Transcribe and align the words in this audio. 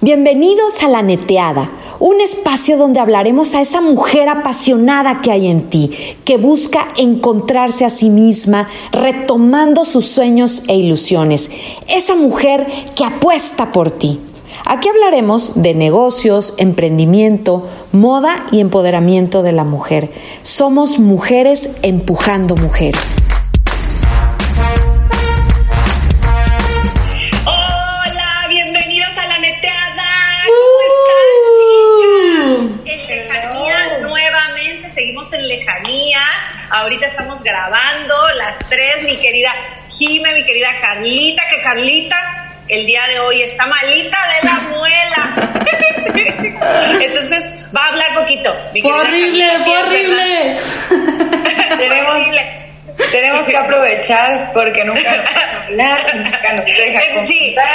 Bienvenidos 0.00 0.84
a 0.84 0.88
La 0.88 1.02
Neteada, 1.02 1.72
un 1.98 2.20
espacio 2.20 2.78
donde 2.78 3.00
hablaremos 3.00 3.56
a 3.56 3.62
esa 3.62 3.80
mujer 3.80 4.28
apasionada 4.28 5.20
que 5.22 5.32
hay 5.32 5.48
en 5.48 5.70
ti, 5.70 5.90
que 6.24 6.36
busca 6.36 6.86
encontrarse 6.96 7.84
a 7.84 7.90
sí 7.90 8.08
misma, 8.08 8.68
retomando 8.92 9.84
sus 9.84 10.06
sueños 10.06 10.62
e 10.68 10.76
ilusiones. 10.76 11.50
Esa 11.88 12.14
mujer 12.14 12.64
que 12.94 13.04
apuesta 13.04 13.72
por 13.72 13.90
ti. 13.90 14.20
Aquí 14.64 14.88
hablaremos 14.88 15.60
de 15.60 15.74
negocios, 15.74 16.54
emprendimiento, 16.58 17.66
moda 17.90 18.46
y 18.52 18.60
empoderamiento 18.60 19.42
de 19.42 19.50
la 19.50 19.64
mujer. 19.64 20.12
Somos 20.42 21.00
mujeres 21.00 21.70
empujando 21.82 22.54
mujeres. 22.54 23.02
Ahorita 36.70 37.06
estamos 37.06 37.42
grabando 37.42 38.14
las 38.36 38.58
tres, 38.68 39.02
mi 39.04 39.16
querida 39.16 39.50
Jime, 39.88 40.34
mi 40.34 40.44
querida 40.44 40.68
Carlita, 40.80 41.42
que 41.48 41.62
Carlita 41.62 42.16
el 42.68 42.84
día 42.84 43.06
de 43.06 43.20
hoy 43.20 43.40
está 43.42 43.66
malita 43.66 44.18
de 44.36 44.48
la 44.48 44.60
muela. 44.76 45.32
Entonces 47.00 47.68
va 47.74 47.86
a 47.86 47.88
hablar 47.88 48.14
poquito. 48.14 48.54
fue 48.82 48.92
horrible, 48.92 49.58
fue 49.64 49.78
horrible. 49.78 50.58
Tenemos 51.78 52.26
tenemos 53.10 53.46
que 53.46 53.56
aprovechar 53.56 54.52
porque 54.52 54.84
nunca 54.84 55.10
nos 55.10 55.68
nunca 56.14 56.52
nos 56.54 56.66
deja 56.66 57.24
Sí. 57.24 57.56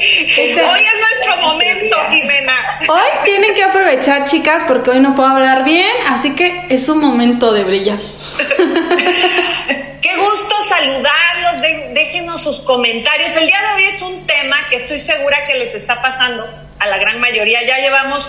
Este, 0.00 0.62
hoy 0.62 0.80
es 0.80 0.94
nuestro 1.00 1.36
momento, 1.42 1.96
Jimena. 2.10 2.78
Hoy 2.88 3.08
tienen 3.24 3.52
que 3.54 3.64
aprovechar, 3.64 4.24
chicas, 4.24 4.62
porque 4.66 4.90
hoy 4.90 5.00
no 5.00 5.14
puedo 5.16 5.28
hablar 5.28 5.64
bien, 5.64 5.90
así 6.06 6.34
que 6.36 6.66
es 6.68 6.88
un 6.88 7.00
momento 7.00 7.52
de 7.52 7.64
brillar. 7.64 7.98
Qué 10.00 10.16
gusto 10.16 10.62
saludarlos, 10.62 11.60
déjenos 11.92 12.40
sus 12.42 12.60
comentarios. 12.60 13.36
El 13.36 13.46
día 13.46 13.60
de 13.60 13.74
hoy 13.74 13.84
es 13.88 14.00
un 14.02 14.26
tema 14.26 14.56
que 14.70 14.76
estoy 14.76 15.00
segura 15.00 15.46
que 15.46 15.54
les 15.54 15.74
está 15.74 16.00
pasando 16.00 16.46
a 16.78 16.86
la 16.86 16.98
gran 16.98 17.20
mayoría. 17.20 17.62
Ya 17.64 17.78
llevamos 17.78 18.28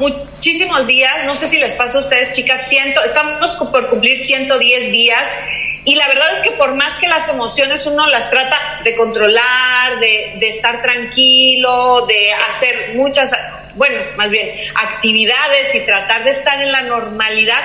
muchísimos 0.00 0.86
días, 0.86 1.24
no 1.26 1.36
sé 1.36 1.48
si 1.48 1.58
les 1.58 1.74
pasa 1.74 1.98
a 1.98 2.00
ustedes, 2.00 2.32
chicas, 2.32 2.68
ciento, 2.68 3.04
estamos 3.04 3.54
por 3.70 3.88
cumplir 3.90 4.22
110 4.22 4.90
días. 4.90 5.30
Y 5.84 5.94
la 5.94 6.08
verdad 6.08 6.34
es 6.36 6.40
que 6.42 6.50
por 6.52 6.74
más 6.74 6.94
que 6.96 7.08
las 7.08 7.28
emociones 7.28 7.86
uno 7.86 8.06
las 8.06 8.30
trata 8.30 8.56
de 8.84 8.96
controlar, 8.96 10.00
de, 10.00 10.36
de 10.38 10.48
estar 10.48 10.82
tranquilo, 10.82 12.06
de 12.06 12.32
hacer 12.32 12.92
muchas, 12.94 13.34
bueno, 13.76 13.98
más 14.16 14.30
bien 14.30 14.50
actividades 14.74 15.74
y 15.74 15.80
tratar 15.80 16.24
de 16.24 16.30
estar 16.30 16.62
en 16.62 16.72
la 16.72 16.82
normalidad, 16.82 17.60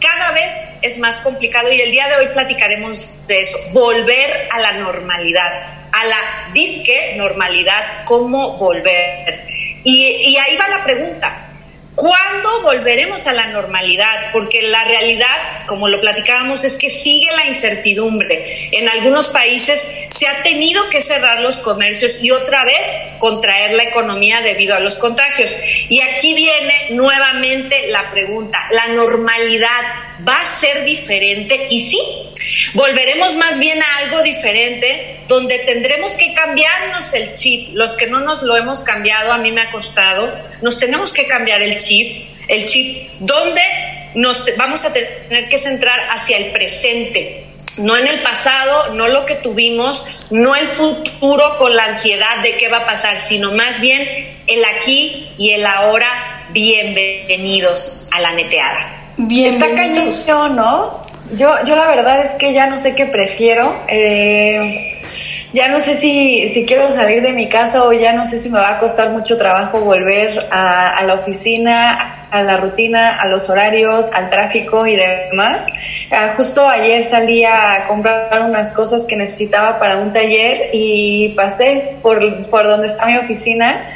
cada 0.00 0.32
vez 0.32 0.54
es 0.82 0.98
más 0.98 1.20
complicado 1.20 1.72
y 1.72 1.80
el 1.80 1.90
día 1.90 2.08
de 2.08 2.16
hoy 2.16 2.26
platicaremos 2.34 3.26
de 3.26 3.40
eso, 3.40 3.58
volver 3.72 4.48
a 4.50 4.60
la 4.60 4.72
normalidad, 4.72 5.52
a 5.92 6.04
la 6.04 6.52
disque 6.52 7.14
normalidad, 7.16 8.04
cómo 8.04 8.58
volver. 8.58 9.44
Y, 9.84 10.36
ahí 10.36 10.56
va 10.56 10.68
la 10.68 10.82
pregunta. 10.82 11.43
¿Cuándo 11.94 12.62
volveremos 12.62 13.28
a 13.28 13.32
la 13.32 13.46
normalidad? 13.48 14.32
Porque 14.32 14.62
la 14.62 14.82
realidad, 14.82 15.66
como 15.68 15.88
lo 15.88 16.00
platicábamos, 16.00 16.64
es 16.64 16.76
que 16.76 16.90
sigue 16.90 17.30
la 17.36 17.46
incertidumbre. 17.46 18.68
En 18.72 18.88
algunos 18.88 19.28
países 19.28 20.06
se 20.08 20.26
ha 20.26 20.42
tenido 20.42 20.88
que 20.90 21.00
cerrar 21.00 21.40
los 21.40 21.60
comercios 21.60 22.24
y 22.24 22.32
otra 22.32 22.64
vez 22.64 22.88
contraer 23.20 23.76
la 23.76 23.84
economía 23.84 24.40
debido 24.40 24.74
a 24.74 24.80
los 24.80 24.96
contagios. 24.96 25.54
Y 25.88 26.00
aquí 26.00 26.34
viene 26.34 26.88
nuevamente 26.90 27.86
la 27.88 28.10
pregunta, 28.10 28.58
¿la 28.72 28.88
normalidad 28.88 29.80
va 30.26 30.40
a 30.40 30.44
ser 30.44 30.84
diferente? 30.84 31.68
Y 31.70 31.80
sí, 31.80 32.00
Volveremos 32.74 33.36
más 33.36 33.58
bien 33.58 33.82
a 33.82 33.96
algo 33.98 34.22
diferente, 34.22 35.20
donde 35.28 35.58
tendremos 35.60 36.14
que 36.14 36.34
cambiarnos 36.34 37.12
el 37.14 37.34
chip. 37.34 37.74
Los 37.74 37.94
que 37.94 38.06
no 38.06 38.20
nos 38.20 38.42
lo 38.42 38.56
hemos 38.56 38.82
cambiado, 38.82 39.32
a 39.32 39.38
mí 39.38 39.52
me 39.52 39.62
ha 39.62 39.70
costado, 39.70 40.32
nos 40.62 40.78
tenemos 40.78 41.12
que 41.12 41.26
cambiar 41.26 41.62
el 41.62 41.78
chip, 41.78 42.28
el 42.48 42.66
chip 42.66 43.10
donde 43.20 43.62
nos 44.14 44.44
vamos 44.56 44.84
a 44.84 44.92
tener 44.92 45.48
que 45.48 45.58
centrar 45.58 45.98
hacia 46.10 46.36
el 46.36 46.52
presente, 46.52 47.46
no 47.78 47.96
en 47.96 48.06
el 48.06 48.20
pasado, 48.20 48.94
no 48.94 49.08
lo 49.08 49.26
que 49.26 49.34
tuvimos, 49.34 50.06
no 50.30 50.54
el 50.54 50.68
futuro 50.68 51.58
con 51.58 51.74
la 51.74 51.86
ansiedad 51.86 52.42
de 52.42 52.56
qué 52.56 52.68
va 52.68 52.78
a 52.78 52.86
pasar, 52.86 53.20
sino 53.20 53.52
más 53.52 53.80
bien 53.80 54.42
el 54.46 54.64
aquí 54.64 55.28
y 55.38 55.50
el 55.50 55.66
ahora. 55.66 56.46
Bienvenidos 56.50 58.08
a 58.12 58.20
la 58.20 58.32
neteada. 58.32 59.14
Está 59.28 59.74
cañón, 59.74 60.56
¿no? 60.56 61.03
Yo, 61.36 61.54
yo 61.64 61.76
la 61.76 61.86
verdad 61.86 62.20
es 62.20 62.32
que 62.32 62.52
ya 62.52 62.66
no 62.66 62.78
sé 62.78 62.94
qué 62.94 63.06
prefiero. 63.06 63.74
Eh, 63.88 64.58
ya 65.52 65.68
no 65.68 65.78
sé 65.78 65.94
si, 65.94 66.48
si, 66.48 66.66
quiero 66.66 66.90
salir 66.90 67.22
de 67.22 67.32
mi 67.32 67.48
casa 67.48 67.84
o 67.84 67.92
ya 67.92 68.12
no 68.12 68.24
sé 68.24 68.40
si 68.40 68.50
me 68.50 68.58
va 68.58 68.70
a 68.70 68.78
costar 68.80 69.10
mucho 69.10 69.38
trabajo 69.38 69.80
volver 69.80 70.48
a, 70.50 71.00
la 71.06 71.14
oficina, 71.14 72.26
a 72.30 72.42
la 72.42 72.56
rutina, 72.56 73.20
a 73.20 73.28
los 73.28 73.48
horarios, 73.50 74.12
al 74.12 74.28
tráfico 74.30 74.84
y 74.86 74.96
demás. 74.96 75.68
Ah, 76.10 76.34
justo 76.36 76.68
ayer 76.68 77.04
salí 77.04 77.44
a 77.44 77.84
comprar 77.86 78.42
unas 78.48 78.72
cosas 78.72 79.06
que 79.06 79.16
necesitaba 79.16 79.78
para 79.78 79.98
un 79.98 80.12
taller 80.12 80.70
y 80.72 81.28
pasé 81.36 81.98
por, 82.02 82.46
por 82.46 82.64
donde 82.64 82.88
está 82.88 83.06
mi 83.06 83.16
oficina 83.16 83.93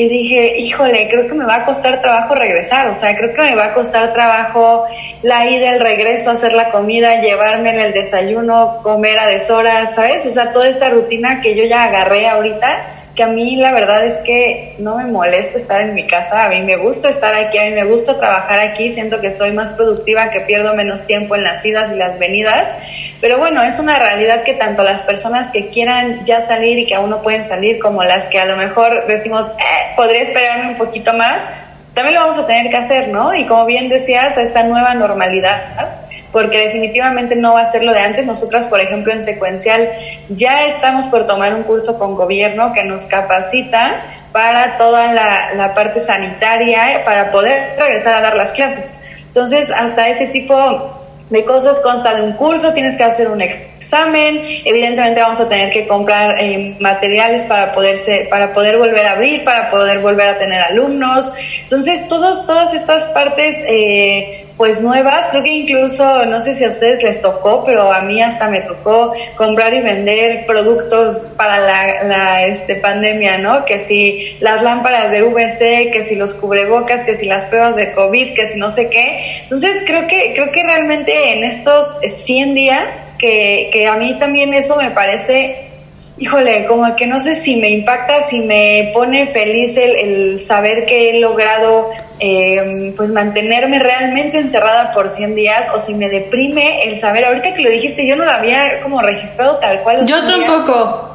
y 0.00 0.08
dije, 0.08 0.56
híjole, 0.56 1.10
creo 1.10 1.26
que 1.28 1.34
me 1.34 1.44
va 1.44 1.56
a 1.56 1.64
costar 1.66 2.00
trabajo 2.00 2.34
regresar, 2.34 2.88
o 2.88 2.94
sea, 2.94 3.14
creo 3.14 3.34
que 3.34 3.42
me 3.42 3.54
va 3.54 3.66
a 3.66 3.74
costar 3.74 4.14
trabajo 4.14 4.86
la 5.20 5.44
ida, 5.46 5.74
el 5.74 5.80
regreso, 5.80 6.30
hacer 6.30 6.54
la 6.54 6.70
comida, 6.70 7.20
llevarme 7.20 7.74
en 7.74 7.80
el 7.80 7.92
desayuno, 7.92 8.78
comer 8.82 9.18
a 9.18 9.26
deshoras, 9.26 9.94
¿sabes? 9.94 10.24
O 10.24 10.30
sea, 10.30 10.54
toda 10.54 10.68
esta 10.68 10.88
rutina 10.88 11.42
que 11.42 11.54
yo 11.54 11.64
ya 11.64 11.84
agarré 11.84 12.26
ahorita, 12.28 12.99
que 13.14 13.22
a 13.22 13.26
mí 13.26 13.56
la 13.56 13.72
verdad 13.72 14.04
es 14.04 14.18
que 14.18 14.76
no 14.78 14.96
me 14.96 15.04
molesta 15.04 15.58
estar 15.58 15.80
en 15.80 15.94
mi 15.94 16.06
casa, 16.06 16.44
a 16.44 16.48
mí 16.48 16.62
me 16.62 16.76
gusta 16.76 17.08
estar 17.08 17.34
aquí, 17.34 17.58
a 17.58 17.64
mí 17.64 17.72
me 17.72 17.84
gusta 17.84 18.18
trabajar 18.18 18.60
aquí, 18.60 18.90
siento 18.92 19.20
que 19.20 19.32
soy 19.32 19.52
más 19.52 19.72
productiva, 19.72 20.30
que 20.30 20.40
pierdo 20.40 20.74
menos 20.74 21.06
tiempo 21.06 21.34
en 21.34 21.44
las 21.44 21.64
idas 21.64 21.92
y 21.92 21.96
las 21.96 22.18
venidas, 22.18 22.72
pero 23.20 23.38
bueno, 23.38 23.62
es 23.62 23.78
una 23.78 23.98
realidad 23.98 24.44
que 24.44 24.54
tanto 24.54 24.82
las 24.82 25.02
personas 25.02 25.50
que 25.50 25.70
quieran 25.70 26.24
ya 26.24 26.40
salir 26.40 26.78
y 26.78 26.86
que 26.86 26.94
aún 26.94 27.10
no 27.10 27.20
pueden 27.22 27.44
salir, 27.44 27.78
como 27.80 28.04
las 28.04 28.28
que 28.28 28.38
a 28.38 28.46
lo 28.46 28.56
mejor 28.56 29.06
decimos, 29.06 29.48
eh, 29.58 29.92
podría 29.96 30.22
esperarme 30.22 30.72
un 30.72 30.78
poquito 30.78 31.12
más, 31.12 31.52
también 31.94 32.14
lo 32.14 32.20
vamos 32.20 32.38
a 32.38 32.46
tener 32.46 32.70
que 32.70 32.76
hacer, 32.76 33.08
¿no? 33.08 33.34
Y 33.34 33.46
como 33.46 33.66
bien 33.66 33.88
decías, 33.88 34.38
esta 34.38 34.62
nueva 34.62 34.94
normalidad, 34.94 35.99
porque 36.32 36.58
definitivamente 36.66 37.36
no 37.36 37.54
va 37.54 37.62
a 37.62 37.66
ser 37.66 37.84
lo 37.84 37.92
de 37.92 38.00
antes. 38.00 38.26
Nosotras, 38.26 38.66
por 38.66 38.80
ejemplo, 38.80 39.12
en 39.12 39.24
Secuencial 39.24 39.88
ya 40.28 40.66
estamos 40.66 41.06
por 41.06 41.26
tomar 41.26 41.54
un 41.54 41.62
curso 41.64 41.98
con 41.98 42.14
gobierno 42.14 42.72
que 42.72 42.84
nos 42.84 43.06
capacita 43.06 44.04
para 44.32 44.78
toda 44.78 45.12
la, 45.12 45.54
la 45.54 45.74
parte 45.74 46.00
sanitaria, 46.00 47.02
para 47.04 47.30
poder 47.30 47.76
regresar 47.78 48.14
a 48.14 48.20
dar 48.20 48.36
las 48.36 48.52
clases. 48.52 49.02
Entonces, 49.26 49.70
hasta 49.70 50.08
ese 50.08 50.28
tipo 50.28 51.00
de 51.30 51.44
cosas 51.44 51.78
consta 51.80 52.14
de 52.14 52.22
un 52.22 52.32
curso, 52.32 52.74
tienes 52.74 52.96
que 52.96 53.04
hacer 53.04 53.28
un 53.28 53.40
examen, 53.40 54.42
evidentemente 54.64 55.20
vamos 55.20 55.40
a 55.40 55.48
tener 55.48 55.72
que 55.72 55.86
comprar 55.86 56.36
eh, 56.40 56.76
materiales 56.80 57.44
para, 57.44 57.72
poderse, 57.72 58.26
para 58.28 58.52
poder 58.52 58.78
volver 58.78 59.06
a 59.06 59.12
abrir, 59.12 59.44
para 59.44 59.70
poder 59.70 60.00
volver 60.00 60.26
a 60.26 60.38
tener 60.38 60.60
alumnos. 60.60 61.32
Entonces, 61.62 62.08
todos, 62.08 62.46
todas 62.46 62.74
estas 62.74 63.08
partes 63.08 63.64
eh, 63.68 64.46
pues 64.60 64.82
nuevas, 64.82 65.28
creo 65.30 65.42
que 65.42 65.52
incluso, 65.52 66.26
no 66.26 66.42
sé 66.42 66.54
si 66.54 66.66
a 66.66 66.68
ustedes 66.68 67.02
les 67.02 67.22
tocó, 67.22 67.64
pero 67.64 67.90
a 67.90 68.02
mí 68.02 68.20
hasta 68.20 68.50
me 68.50 68.60
tocó 68.60 69.14
comprar 69.34 69.72
y 69.72 69.80
vender 69.80 70.44
productos 70.44 71.16
para 71.34 71.60
la, 72.04 72.44
este, 72.44 72.74
pandemia, 72.74 73.38
¿no? 73.38 73.64
Que 73.64 73.80
si 73.80 74.36
las 74.40 74.62
lámparas 74.62 75.12
de 75.12 75.22
VC, 75.22 75.90
que 75.92 76.02
si 76.02 76.14
los 76.14 76.34
cubrebocas, 76.34 77.04
que 77.04 77.16
si 77.16 77.24
las 77.24 77.44
pruebas 77.44 77.74
de 77.74 77.92
COVID, 77.92 78.34
que 78.34 78.46
si 78.46 78.58
no 78.58 78.70
sé 78.70 78.90
qué. 78.90 79.38
Entonces 79.44 79.82
creo 79.86 80.06
que, 80.06 80.34
creo 80.34 80.52
que 80.52 80.62
realmente 80.62 81.32
en 81.32 81.42
estos 81.42 81.98
100 82.06 82.52
días, 82.52 83.14
que, 83.18 83.70
que 83.72 83.86
a 83.86 83.94
mí 83.94 84.18
también 84.18 84.52
eso 84.52 84.76
me 84.76 84.90
parece 84.90 85.70
híjole, 86.18 86.66
como 86.66 86.94
que 86.96 87.06
no 87.06 87.18
sé 87.18 87.34
si 87.34 87.56
me 87.56 87.70
impacta, 87.70 88.20
si 88.20 88.40
me 88.40 88.90
pone 88.92 89.26
feliz 89.28 89.78
el, 89.78 90.38
saber 90.38 90.84
que 90.84 91.08
he 91.08 91.18
logrado 91.18 91.90
eh, 92.20 92.92
pues 92.96 93.10
mantenerme 93.10 93.78
realmente 93.78 94.38
encerrada 94.38 94.92
por 94.92 95.08
100 95.08 95.34
días 95.34 95.70
o 95.74 95.78
si 95.78 95.94
me 95.94 96.08
deprime 96.08 96.84
el 96.84 96.98
saber, 96.98 97.24
ahorita 97.24 97.54
que 97.54 97.62
lo 97.62 97.70
dijiste, 97.70 98.06
yo 98.06 98.14
no 98.14 98.24
lo 98.24 98.30
había 98.30 98.82
como 98.82 99.00
registrado 99.00 99.56
tal 99.56 99.80
cual. 99.80 100.06
Yo 100.06 100.24
tampoco. 100.24 101.06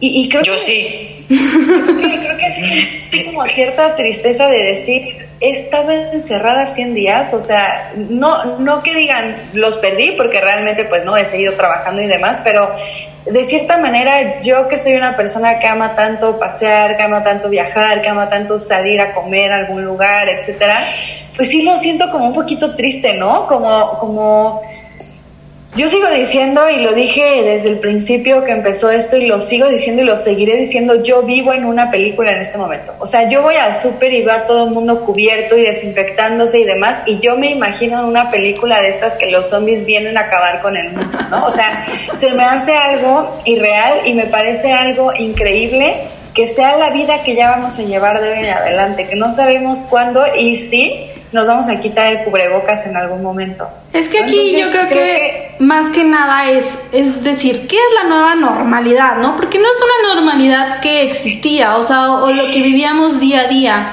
Y, 0.00 0.28
creo 0.28 0.42
yo 0.42 0.54
que, 0.54 0.58
sí. 0.58 1.26
Creo 1.28 2.36
que, 2.38 2.50
sí, 2.50 3.24
como 3.26 3.46
cierta 3.46 3.94
tristeza 3.96 4.48
de 4.48 4.62
decir, 4.62 5.28
he 5.40 5.50
estado 5.50 5.90
encerrada 5.90 6.66
100 6.66 6.94
días, 6.94 7.34
o 7.34 7.40
sea, 7.40 7.92
no, 7.96 8.58
no 8.58 8.82
que 8.82 8.94
digan 8.94 9.36
los 9.52 9.76
perdí, 9.76 10.12
porque 10.12 10.40
realmente 10.40 10.84
pues 10.84 11.04
no 11.04 11.16
he 11.16 11.26
seguido 11.26 11.52
trabajando 11.54 12.02
y 12.02 12.06
demás, 12.06 12.40
pero 12.42 12.74
de 13.26 13.44
cierta 13.44 13.78
manera 13.78 14.40
yo 14.40 14.68
que 14.68 14.78
soy 14.78 14.94
una 14.94 15.16
persona 15.16 15.58
que 15.58 15.66
ama 15.66 15.94
tanto 15.94 16.38
pasear, 16.38 16.96
que 16.96 17.02
ama 17.02 17.22
tanto 17.22 17.48
viajar, 17.48 18.00
que 18.02 18.08
ama 18.08 18.28
tanto 18.28 18.58
salir 18.58 19.00
a 19.00 19.12
comer 19.12 19.52
a 19.52 19.56
algún 19.56 19.84
lugar, 19.84 20.28
etcétera, 20.28 20.76
pues 21.36 21.50
sí 21.50 21.62
lo 21.62 21.76
siento 21.78 22.10
como 22.10 22.26
un 22.26 22.34
poquito 22.34 22.74
triste, 22.74 23.14
¿no? 23.14 23.46
Como, 23.46 23.98
como 23.98 24.62
yo 25.76 25.88
sigo 25.88 26.08
diciendo 26.08 26.68
y 26.68 26.80
lo 26.80 26.92
dije 26.94 27.42
desde 27.44 27.68
el 27.68 27.78
principio 27.78 28.44
que 28.44 28.50
empezó 28.50 28.90
esto 28.90 29.16
y 29.16 29.26
lo 29.26 29.40
sigo 29.40 29.68
diciendo 29.68 30.02
y 30.02 30.04
lo 30.04 30.16
seguiré 30.16 30.56
diciendo, 30.56 31.04
yo 31.04 31.22
vivo 31.22 31.52
en 31.52 31.64
una 31.64 31.92
película 31.92 32.32
en 32.32 32.38
este 32.38 32.58
momento. 32.58 32.92
O 32.98 33.06
sea, 33.06 33.28
yo 33.28 33.42
voy 33.42 33.54
al 33.54 33.72
súper 33.72 34.12
y 34.12 34.22
veo 34.22 34.34
a 34.34 34.46
todo 34.46 34.64
el 34.64 34.70
mundo 34.70 35.04
cubierto 35.04 35.56
y 35.56 35.62
desinfectándose 35.62 36.58
y 36.58 36.64
demás 36.64 37.04
y 37.06 37.20
yo 37.20 37.36
me 37.36 37.50
imagino 37.52 38.00
en 38.00 38.06
una 38.06 38.30
película 38.30 38.82
de 38.82 38.88
estas 38.88 39.16
que 39.16 39.30
los 39.30 39.48
zombies 39.48 39.86
vienen 39.86 40.18
a 40.18 40.22
acabar 40.22 40.60
con 40.60 40.76
el 40.76 40.90
mundo, 40.90 41.18
¿no? 41.30 41.46
O 41.46 41.50
sea, 41.52 41.86
se 42.16 42.32
me 42.32 42.42
hace 42.42 42.76
algo 42.76 43.40
irreal 43.44 44.00
y 44.06 44.14
me 44.14 44.24
parece 44.24 44.72
algo 44.72 45.14
increíble 45.14 45.98
que 46.34 46.48
sea 46.48 46.78
la 46.78 46.90
vida 46.90 47.22
que 47.22 47.36
ya 47.36 47.50
vamos 47.50 47.78
a 47.78 47.82
llevar 47.82 48.20
de 48.20 48.32
hoy 48.32 48.38
en 48.40 48.52
adelante, 48.52 49.06
que 49.08 49.16
no 49.16 49.32
sabemos 49.32 49.82
cuándo 49.82 50.24
y 50.36 50.56
sí 50.56 51.06
nos 51.32 51.46
vamos 51.46 51.68
a 51.68 51.80
quitar 51.80 52.12
el 52.12 52.24
cubrebocas 52.24 52.86
en 52.86 52.96
algún 52.96 53.22
momento. 53.22 53.68
Es 53.92 54.08
que 54.08 54.18
aquí 54.18 54.56
yo 54.58 54.70
creo, 54.70 54.88
que, 54.88 55.56
más 55.60 55.90
que 55.90 56.04
nada 56.04 56.50
es, 56.50 56.78
es 56.92 57.22
decir, 57.22 57.66
¿qué 57.66 57.76
es 57.76 58.02
la 58.02 58.08
nueva 58.08 58.34
normalidad? 58.34 59.16
¿no? 59.16 59.36
Porque 59.36 59.58
no 59.58 59.64
es 59.64 59.78
una 59.82 60.14
normalidad 60.14 60.80
que 60.80 61.02
existía, 61.02 61.76
o 61.76 61.82
sea, 61.82 62.12
o 62.12 62.30
lo 62.30 62.44
que 62.52 62.62
vivíamos 62.62 63.20
día 63.20 63.42
a 63.42 63.48
día. 63.48 63.92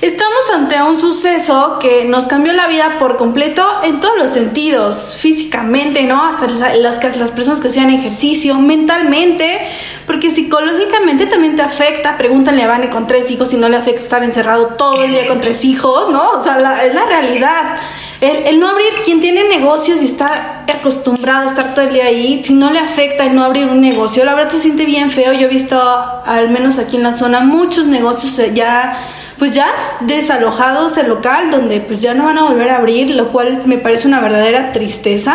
Estamos 0.00 0.48
ante 0.54 0.80
un 0.82 0.98
suceso 0.98 1.76
que 1.78 2.06
nos 2.06 2.26
cambió 2.26 2.54
la 2.54 2.68
vida 2.68 2.96
por 2.98 3.18
completo 3.18 3.62
en 3.82 4.00
todos 4.00 4.16
los 4.16 4.30
sentidos, 4.30 5.16
físicamente, 5.18 6.04
¿no? 6.04 6.24
Hasta 6.24 6.46
las, 6.46 7.04
las 7.18 7.30
personas 7.32 7.60
que 7.60 7.68
hacían 7.68 7.90
ejercicio, 7.90 8.54
mentalmente, 8.54 9.60
porque 10.06 10.30
psicológicamente 10.30 11.26
también 11.26 11.54
te 11.54 11.60
afecta. 11.60 12.16
Pregúntale 12.16 12.62
a 12.62 12.68
Vane 12.68 12.88
con 12.88 13.06
tres 13.06 13.30
hijos 13.30 13.50
si 13.50 13.58
no 13.58 13.68
le 13.68 13.76
afecta 13.76 14.00
estar 14.00 14.24
encerrado 14.24 14.68
todo 14.68 15.04
el 15.04 15.10
día 15.10 15.28
con 15.28 15.38
tres 15.38 15.66
hijos, 15.66 16.08
¿no? 16.08 16.28
O 16.28 16.42
sea, 16.42 16.56
es 16.82 16.94
la 16.94 17.04
realidad. 17.04 17.76
El, 18.22 18.46
el, 18.46 18.58
no 18.58 18.70
abrir, 18.70 18.88
quien 19.04 19.20
tiene 19.20 19.44
negocios 19.48 20.00
y 20.00 20.06
está 20.06 20.64
acostumbrado 20.66 21.42
a 21.42 21.46
estar 21.46 21.74
todo 21.74 21.84
el 21.84 21.92
día 21.92 22.04
ahí, 22.04 22.42
si 22.42 22.54
no 22.54 22.70
le 22.70 22.78
afecta 22.78 23.26
el 23.26 23.34
no 23.34 23.44
abrir 23.44 23.66
un 23.66 23.82
negocio, 23.82 24.24
la 24.24 24.34
verdad 24.34 24.50
se 24.50 24.62
siente 24.62 24.86
bien 24.86 25.10
feo. 25.10 25.34
Yo 25.34 25.46
he 25.46 25.50
visto, 25.50 25.78
al 26.24 26.48
menos 26.48 26.78
aquí 26.78 26.96
en 26.96 27.02
la 27.02 27.12
zona, 27.12 27.40
muchos 27.40 27.84
negocios 27.84 28.40
ya 28.54 28.98
pues 29.40 29.54
ya 29.54 29.72
desalojados 30.00 30.98
el 30.98 31.08
local 31.08 31.50
donde 31.50 31.80
pues 31.80 31.98
ya 31.98 32.12
no 32.12 32.24
van 32.24 32.36
a 32.36 32.42
volver 32.42 32.68
a 32.68 32.76
abrir, 32.76 33.10
lo 33.10 33.32
cual 33.32 33.62
me 33.64 33.78
parece 33.78 34.06
una 34.06 34.20
verdadera 34.20 34.70
tristeza. 34.70 35.34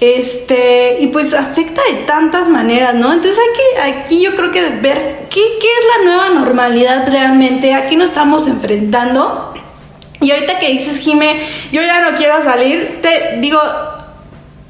Este, 0.00 0.96
y 1.00 1.08
pues 1.08 1.34
afecta 1.34 1.82
de 1.92 1.98
tantas 2.04 2.48
maneras, 2.48 2.94
¿no? 2.94 3.12
Entonces 3.12 3.38
hay 3.38 3.92
que 3.92 4.00
aquí 4.00 4.22
yo 4.22 4.34
creo 4.34 4.50
que 4.50 4.62
ver 4.80 5.26
qué, 5.28 5.42
qué 5.60 5.66
es 5.66 5.98
la 5.98 6.04
nueva 6.06 6.30
normalidad 6.30 7.06
realmente, 7.10 7.74
a 7.74 7.86
qué 7.86 7.96
nos 7.96 8.08
estamos 8.08 8.46
enfrentando. 8.46 9.52
Y 10.22 10.30
ahorita 10.30 10.58
que 10.58 10.70
dices, 10.70 10.96
Jime, 10.96 11.38
yo 11.72 11.82
ya 11.82 12.10
no 12.10 12.16
quiero 12.16 12.42
salir, 12.42 13.00
te 13.02 13.36
digo, 13.38 13.60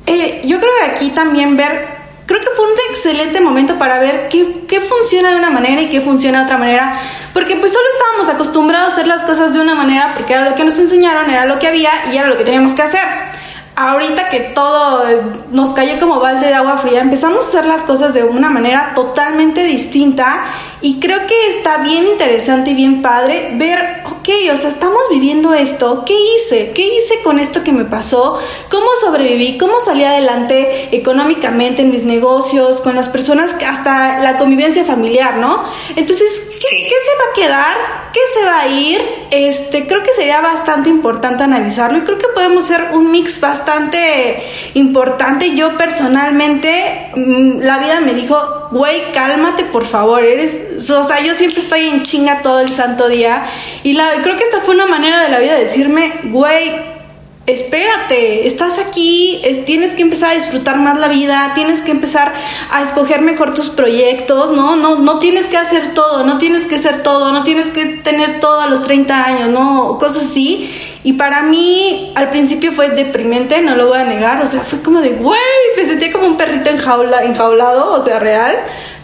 eh, 0.06 0.42
yo 0.44 0.58
creo 0.58 0.72
que 0.80 0.90
aquí 0.90 1.10
también 1.10 1.56
ver 1.56 1.96
creo 2.26 2.40
que 2.40 2.48
fue 2.54 2.64
un 2.66 2.72
excelente 2.90 3.40
momento 3.40 3.78
para 3.78 3.98
ver 3.98 4.28
qué, 4.28 4.64
qué, 4.66 4.80
funciona 4.80 5.30
de 5.30 5.36
una 5.36 5.50
manera 5.50 5.80
y 5.80 5.88
qué 5.88 6.00
funciona 6.00 6.40
de 6.40 6.44
otra 6.44 6.58
manera, 6.58 7.00
porque 7.37 7.55
pues 7.56 7.71
solo 7.71 7.85
estábamos 7.99 8.35
acostumbrados 8.35 8.88
a 8.88 8.93
hacer 8.93 9.06
las 9.06 9.23
cosas 9.23 9.53
de 9.53 9.61
una 9.61 9.75
manera 9.75 10.15
porque 10.15 10.33
era 10.33 10.43
lo 10.49 10.55
que 10.55 10.65
nos 10.65 10.79
enseñaron, 10.79 11.29
era 11.29 11.44
lo 11.44 11.59
que 11.59 11.67
había 11.67 11.91
y 12.11 12.17
era 12.17 12.29
lo 12.29 12.38
que 12.38 12.44
teníamos 12.44 12.73
que 12.73 12.81
hacer. 12.81 13.06
Ahorita 13.77 14.31
que 14.31 14.41
todo 14.41 15.05
nos 15.50 15.75
cayó 15.75 16.00
como 16.00 16.19
balde 16.19 16.47
de 16.47 16.55
agua 16.55 16.79
fría, 16.79 17.03
empezamos 17.03 17.44
a 17.44 17.49
hacer 17.49 17.67
las 17.67 17.85
cosas 17.85 18.15
de 18.15 18.25
una 18.25 18.49
manera 18.49 18.93
totalmente 18.94 19.65
distinta 19.65 20.47
y 20.82 21.00
creo 21.00 21.26
que 21.26 21.49
está 21.49 21.78
bien 21.78 22.06
interesante 22.06 22.70
y 22.70 22.75
bien 22.75 23.00
padre 23.00 23.50
ver, 23.55 24.02
ok, 24.05 24.28
o 24.52 24.56
sea, 24.56 24.69
estamos 24.69 25.00
viviendo 25.11 25.55
esto, 25.55 26.05
¿qué 26.05 26.14
hice? 26.14 26.73
¿Qué 26.75 26.82
hice 26.82 27.23
con 27.23 27.38
esto 27.38 27.64
que 27.64 27.73
me 27.73 27.84
pasó? 27.84 28.38
¿Cómo 28.69 28.87
sobreviví? 29.00 29.56
¿Cómo 29.56 29.81
salí 29.81 30.05
adelante 30.05 30.88
económicamente 30.93 31.82
en 31.82 31.90
mis 31.90 32.05
negocios, 32.05 32.81
con 32.82 32.94
las 32.94 33.08
personas, 33.08 33.56
hasta 33.67 34.20
la 34.20 34.37
convivencia 34.37 34.84
familiar, 34.84 35.37
¿no? 35.37 35.64
Entonces, 35.96 36.43
¿qué, 36.50 36.88
se 36.88 37.17
va 37.19 37.31
a 37.31 37.34
quedar? 37.34 37.76
¿Qué 38.12 38.20
se 38.34 38.44
va 38.44 38.61
a 38.61 38.69
ir? 38.69 39.00
Este, 39.31 39.87
creo 39.87 40.02
que 40.02 40.12
sería 40.12 40.40
bastante 40.40 40.90
importante 40.90 41.43
analizarlo 41.43 41.99
y 41.99 42.02
creo 42.02 42.19
que 42.19 42.28
podemos 42.34 42.64
hacer 42.64 42.88
un 42.93 43.11
mix 43.11 43.40
bastante 43.40 44.43
importante. 44.75 45.55
Yo 45.55 45.76
personalmente, 45.76 47.11
mm, 47.14 47.61
la 47.61 47.78
vida 47.78 48.00
me 48.00 48.14
dijo, 48.14 48.69
güey, 48.70 49.12
cálmate 49.12 49.64
por 49.64 49.87
favor, 49.87 50.23
eres 50.23 50.65
o 50.76 51.08
sea, 51.08 51.20
yo 51.22 51.34
siempre 51.34 51.60
estoy 51.60 51.88
en 51.88 52.02
chinga 52.02 52.42
todo 52.42 52.60
el 52.60 52.72
santo 52.74 53.08
día. 53.08 53.46
Y 53.82 53.94
la, 53.94 54.22
creo 54.22 54.36
que 54.36 54.44
esta 54.44 54.60
fue 54.60 54.74
una 54.74 54.86
manera 54.86 55.22
de 55.22 55.28
la 55.28 55.38
vida 55.38 55.54
de 55.54 55.64
decirme, 55.64 56.12
güey, 56.24 56.96
espérate, 57.46 58.46
estás 58.46 58.78
aquí, 58.78 59.40
tienes 59.66 59.94
que 59.94 60.02
empezar 60.02 60.30
a 60.30 60.34
disfrutar 60.34 60.78
más 60.78 60.98
la 60.98 61.06
vida, 61.06 61.52
tienes 61.54 61.80
que 61.80 61.92
empezar 61.92 62.34
a 62.72 62.82
escoger 62.82 63.20
mejor 63.20 63.54
tus 63.54 63.68
proyectos, 63.68 64.50
¿no? 64.50 64.74
No, 64.74 64.98
no 64.98 65.18
tienes 65.20 65.46
que 65.46 65.56
hacer 65.56 65.94
todo, 65.94 66.24
no 66.24 66.38
tienes 66.38 66.66
que 66.66 66.76
ser 66.78 67.04
todo, 67.04 67.32
no 67.32 67.44
tienes 67.44 67.70
que 67.70 67.84
tener 67.86 68.40
todo 68.40 68.60
a 68.60 68.66
los 68.66 68.82
30 68.82 69.24
años, 69.24 69.48
¿no? 69.50 69.96
Cosas 69.98 70.24
así. 70.26 70.68
Y 71.04 71.12
para 71.12 71.42
mí 71.42 72.12
al 72.16 72.30
principio 72.30 72.72
fue 72.72 72.88
deprimente, 72.90 73.62
no 73.62 73.76
lo 73.76 73.86
voy 73.86 73.98
a 73.98 74.04
negar, 74.04 74.42
o 74.42 74.46
sea, 74.46 74.62
fue 74.62 74.82
como 74.82 75.00
de, 75.00 75.10
güey, 75.10 75.38
me 75.76 75.86
sentía 75.86 76.10
como 76.10 76.26
un 76.26 76.36
perrito 76.36 76.70
enjaula, 76.70 77.22
enjaulado, 77.22 77.92
o 77.92 78.04
sea, 78.04 78.18
real. 78.18 78.56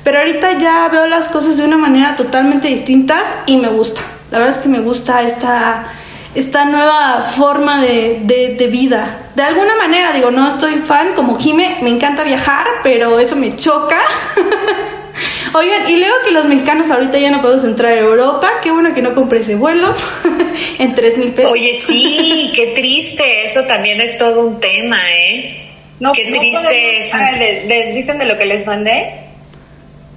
Pero 0.05 0.19
ahorita 0.19 0.59
ya 0.59 0.89
veo 0.89 1.07
las 1.07 1.29
cosas 1.29 1.57
de 1.57 1.65
una 1.65 1.77
manera 1.77 2.17
totalmente 2.17 2.69
distintas 2.69 3.23
y 3.47 3.57
me 3.57 3.69
gusta. 3.69 4.01
La 4.31 4.39
verdad 4.39 4.57
es 4.57 4.63
que 4.63 4.69
me 4.69 4.81
gusta 4.81 5.23
esta, 5.23 5.93
esta 6.35 6.65
nueva 6.65 7.25
forma 7.25 7.81
de, 7.83 8.23
de, 8.25 8.67
vida. 8.67 9.29
De 9.37 9.43
alguna 9.43 9.77
manera, 9.77 10.13
digo, 10.13 10.31
no 10.31 10.49
estoy 10.49 10.77
fan 10.77 11.15
como 11.15 11.39
Jime, 11.39 11.79
me 11.83 11.91
encanta 11.91 12.25
viajar, 12.25 12.67
pero 12.83 13.21
eso 13.21 13.37
me 13.37 13.55
choca. 13.55 14.01
Oigan, 15.55 15.89
y 15.89 15.97
luego 15.97 16.15
que 16.25 16.31
los 16.31 16.47
mexicanos 16.47 16.91
ahorita 16.91 17.19
ya 17.19 17.31
no 17.31 17.43
podemos 17.43 17.65
entrar 17.65 17.93
a 17.93 17.99
Europa, 17.99 18.51
qué 18.63 18.71
bueno 18.71 18.95
que 18.95 19.03
no 19.03 19.15
compré 19.15 19.41
ese 19.41 19.55
vuelo 19.55 19.95
en 20.79 20.95
3 20.95 21.19
mil 21.19 21.33
pesos. 21.33 21.53
Oye, 21.53 21.75
sí, 21.75 22.51
qué 22.57 22.69
triste, 22.69 23.45
eso 23.45 23.63
también 23.65 24.01
es 24.01 24.19
todo 24.19 24.47
un 24.47 24.61
tema, 24.61 24.99
¿eh? 25.13 25.59
No, 26.01 26.13
qué 26.13 26.33
triste 26.33 27.03
ah, 27.13 27.93
dicen 27.95 28.19
de 28.19 28.25
lo 28.25 28.37
que 28.37 28.47
les 28.47 28.67
mandé. 28.67 29.32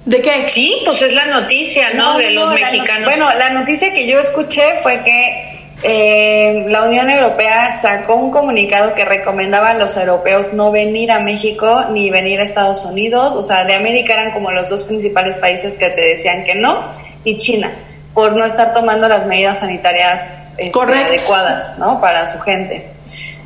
¿De 0.06 0.22
qué? 0.22 0.46
Sí, 0.46 0.82
pues 0.84 1.02
es 1.02 1.14
la 1.14 1.26
noticia, 1.26 1.90
¿no? 1.94 2.16
de 2.16 2.30
los 2.30 2.52
mexicanos. 2.52 3.04
bueno, 3.04 3.28
la 3.36 3.50
noticia 3.50 3.92
que 3.92 4.06
yo 4.06 4.20
escuché 4.20 4.76
fue 4.80 5.02
que 5.02 5.56
eh, 5.82 6.64
la 6.68 6.82
Unión 6.82 7.10
Europea 7.10 7.72
sacó 7.72 8.14
un 8.14 8.30
comunicado 8.30 8.94
que 8.94 9.04
recomendaba 9.04 9.70
a 9.70 9.74
los 9.74 9.96
europeos 9.96 10.52
no 10.54 10.70
venir 10.70 11.10
a 11.10 11.18
México 11.18 11.86
ni 11.90 12.08
venir 12.10 12.40
a 12.40 12.44
Estados 12.44 12.84
Unidos. 12.84 13.34
O 13.34 13.42
sea, 13.42 13.64
de 13.64 13.74
América 13.74 14.12
eran 14.12 14.30
como 14.30 14.52
los 14.52 14.70
dos 14.70 14.84
principales 14.84 15.38
países 15.38 15.76
que 15.76 15.90
te 15.90 16.00
decían 16.00 16.44
que 16.44 16.54
no, 16.54 16.84
y 17.24 17.38
China, 17.38 17.68
por 18.14 18.36
no 18.36 18.44
estar 18.44 18.74
tomando 18.74 19.08
las 19.08 19.26
medidas 19.26 19.58
sanitarias 19.58 20.52
este, 20.56 20.78
adecuadas, 20.78 21.80
¿no? 21.80 22.00
Para 22.00 22.28
su 22.28 22.38
gente. 22.38 22.86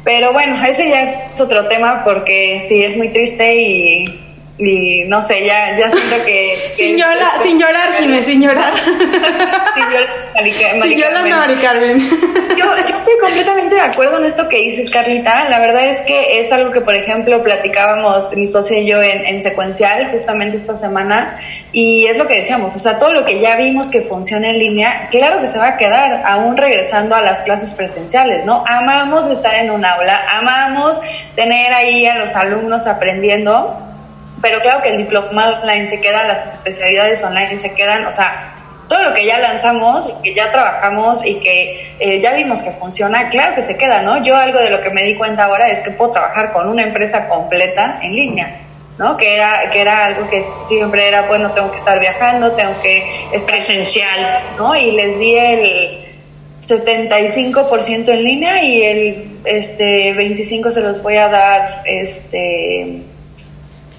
Pero 0.05 0.35
bueno, 0.35 0.63
ese 0.65 0.91
ya 0.91 1.03
es 1.03 1.41
otro 1.41 1.69
tema 1.69 2.05
porque 2.05 2.63
sí, 2.69 2.85
es 2.85 2.99
muy 2.99 3.09
triste 3.09 3.57
y 3.57 4.30
y 4.61 5.05
no 5.07 5.23
sé, 5.23 5.45
ya, 5.45 5.77
ya 5.77 5.91
siento 5.91 6.25
que... 6.25 6.71
sin, 6.73 6.97
llorar, 6.97 7.43
sin 7.43 7.59
llorar, 7.59 7.93
Jimé, 7.95 8.23
sin 8.23 8.43
llorar. 8.43 8.73
sin 9.75 10.99
llorar, 10.99 11.29
Mari 11.29 11.57
Carmen. 11.57 11.99
Yo, 12.57 12.67
yo 12.87 12.97
estoy 12.97 13.15
completamente 13.21 13.75
de 13.75 13.81
acuerdo 13.81 14.19
en 14.19 14.27
esto 14.27 14.49
que 14.49 14.59
dices, 14.59 14.91
Carlita. 14.91 15.49
La 15.49 15.61
verdad 15.61 15.87
es 15.87 16.03
que 16.03 16.41
es 16.41 16.53
algo 16.53 16.73
que, 16.73 16.83
por 16.83 16.95
ejemplo, 16.95 17.43
platicábamos 17.43 18.37
mi 18.37 18.47
socio 18.47 18.77
y 18.77 18.87
yo 18.87 19.01
en, 19.03 19.25
en 19.25 19.41
Secuencial 19.41 20.11
justamente 20.13 20.59
esta 20.59 20.77
semana 20.77 21.41
y 21.73 22.07
es 22.07 22.19
lo 22.19 22.27
que 22.27 22.35
decíamos, 22.35 22.75
o 22.75 22.79
sea, 22.79 22.99
todo 22.99 23.13
lo 23.13 23.25
que 23.25 23.41
ya 23.41 23.57
vimos 23.57 23.91
que 23.91 24.03
funciona 24.03 24.51
en 24.51 24.59
línea, 24.59 25.09
claro 25.11 25.41
que 25.41 25.49
se 25.49 25.59
va 25.59 25.69
a 25.69 25.77
quedar 25.77 26.23
aún 26.27 26.57
regresando 26.57 27.15
a 27.15 27.23
las 27.23 27.43
clases 27.43 27.75
presenciales, 27.75 28.45
¿no? 28.45 28.65
Amamos 28.67 29.29
estar 29.29 29.55
en 29.55 29.71
un 29.71 29.85
aula, 29.85 30.21
amamos 30.37 31.01
tener 31.37 31.73
ahí 31.73 32.07
a 32.07 32.17
los 32.17 32.35
alumnos 32.35 32.87
aprendiendo 32.87 33.90
pero 34.41 34.61
claro 34.61 34.83
que 34.83 34.91
el 34.91 34.99
diplomado 34.99 35.61
online 35.63 35.87
se 35.87 36.01
queda, 36.01 36.27
las 36.27 36.53
especialidades 36.55 37.23
online 37.25 37.59
se 37.59 37.75
quedan, 37.75 38.07
o 38.07 38.11
sea, 38.11 38.55
todo 38.89 39.03
lo 39.05 39.15
que 39.15 39.25
ya 39.25 39.39
lanzamos 39.39 40.13
y 40.19 40.23
que 40.23 40.35
ya 40.35 40.51
trabajamos 40.51 41.25
y 41.25 41.37
que 41.37 41.95
eh, 42.01 42.21
ya 42.21 42.33
vimos 42.33 42.63
que 42.63 42.73
funciona, 42.73 43.29
claro 43.29 43.55
que 43.55 43.63
se 43.63 43.79
queda, 43.79 44.03
¿no? 44.03 44.23
Yo 44.25 44.37
algo 44.37 44.59
de 44.59 44.71
lo 44.71 44.83
que 44.83 44.91
me 44.91 45.05
di 45.05 45.15
cuenta 45.15 45.45
ahora 45.45 45.69
es 45.69 45.81
que 45.81 45.93
puedo 45.93 46.11
trabajar 46.11 46.53
con 46.53 46.69
una 46.69 46.83
empresa 46.83 47.29
completa 47.29 48.01
en 48.03 48.17
línea. 48.17 48.61
¿no? 48.99 49.17
Que 49.17 49.37
era, 49.37 49.71
que 49.71 49.81
era 49.81 50.05
algo 50.05 50.29
que 50.29 50.45
siempre 50.65 51.09
era, 51.09 51.23
bueno, 51.23 51.53
tengo 51.53 51.71
que 51.71 51.79
estar 51.79 51.99
viajando, 51.99 52.53
tengo 52.53 52.73
que 52.83 53.29
estar 53.33 53.55
presencial, 53.55 54.43
¿no? 54.59 54.77
Y 54.77 54.91
les 54.91 55.19
di 55.19 55.35
el 55.37 56.05
75% 56.63 58.09
en 58.09 58.23
línea 58.23 58.63
y 58.63 58.83
el 58.83 59.39
este 59.45 60.13
25 60.13 60.71
se 60.71 60.83
los 60.83 61.03
voy 61.03 61.17
a 61.17 61.29
dar 61.29 61.83
este 61.87 63.03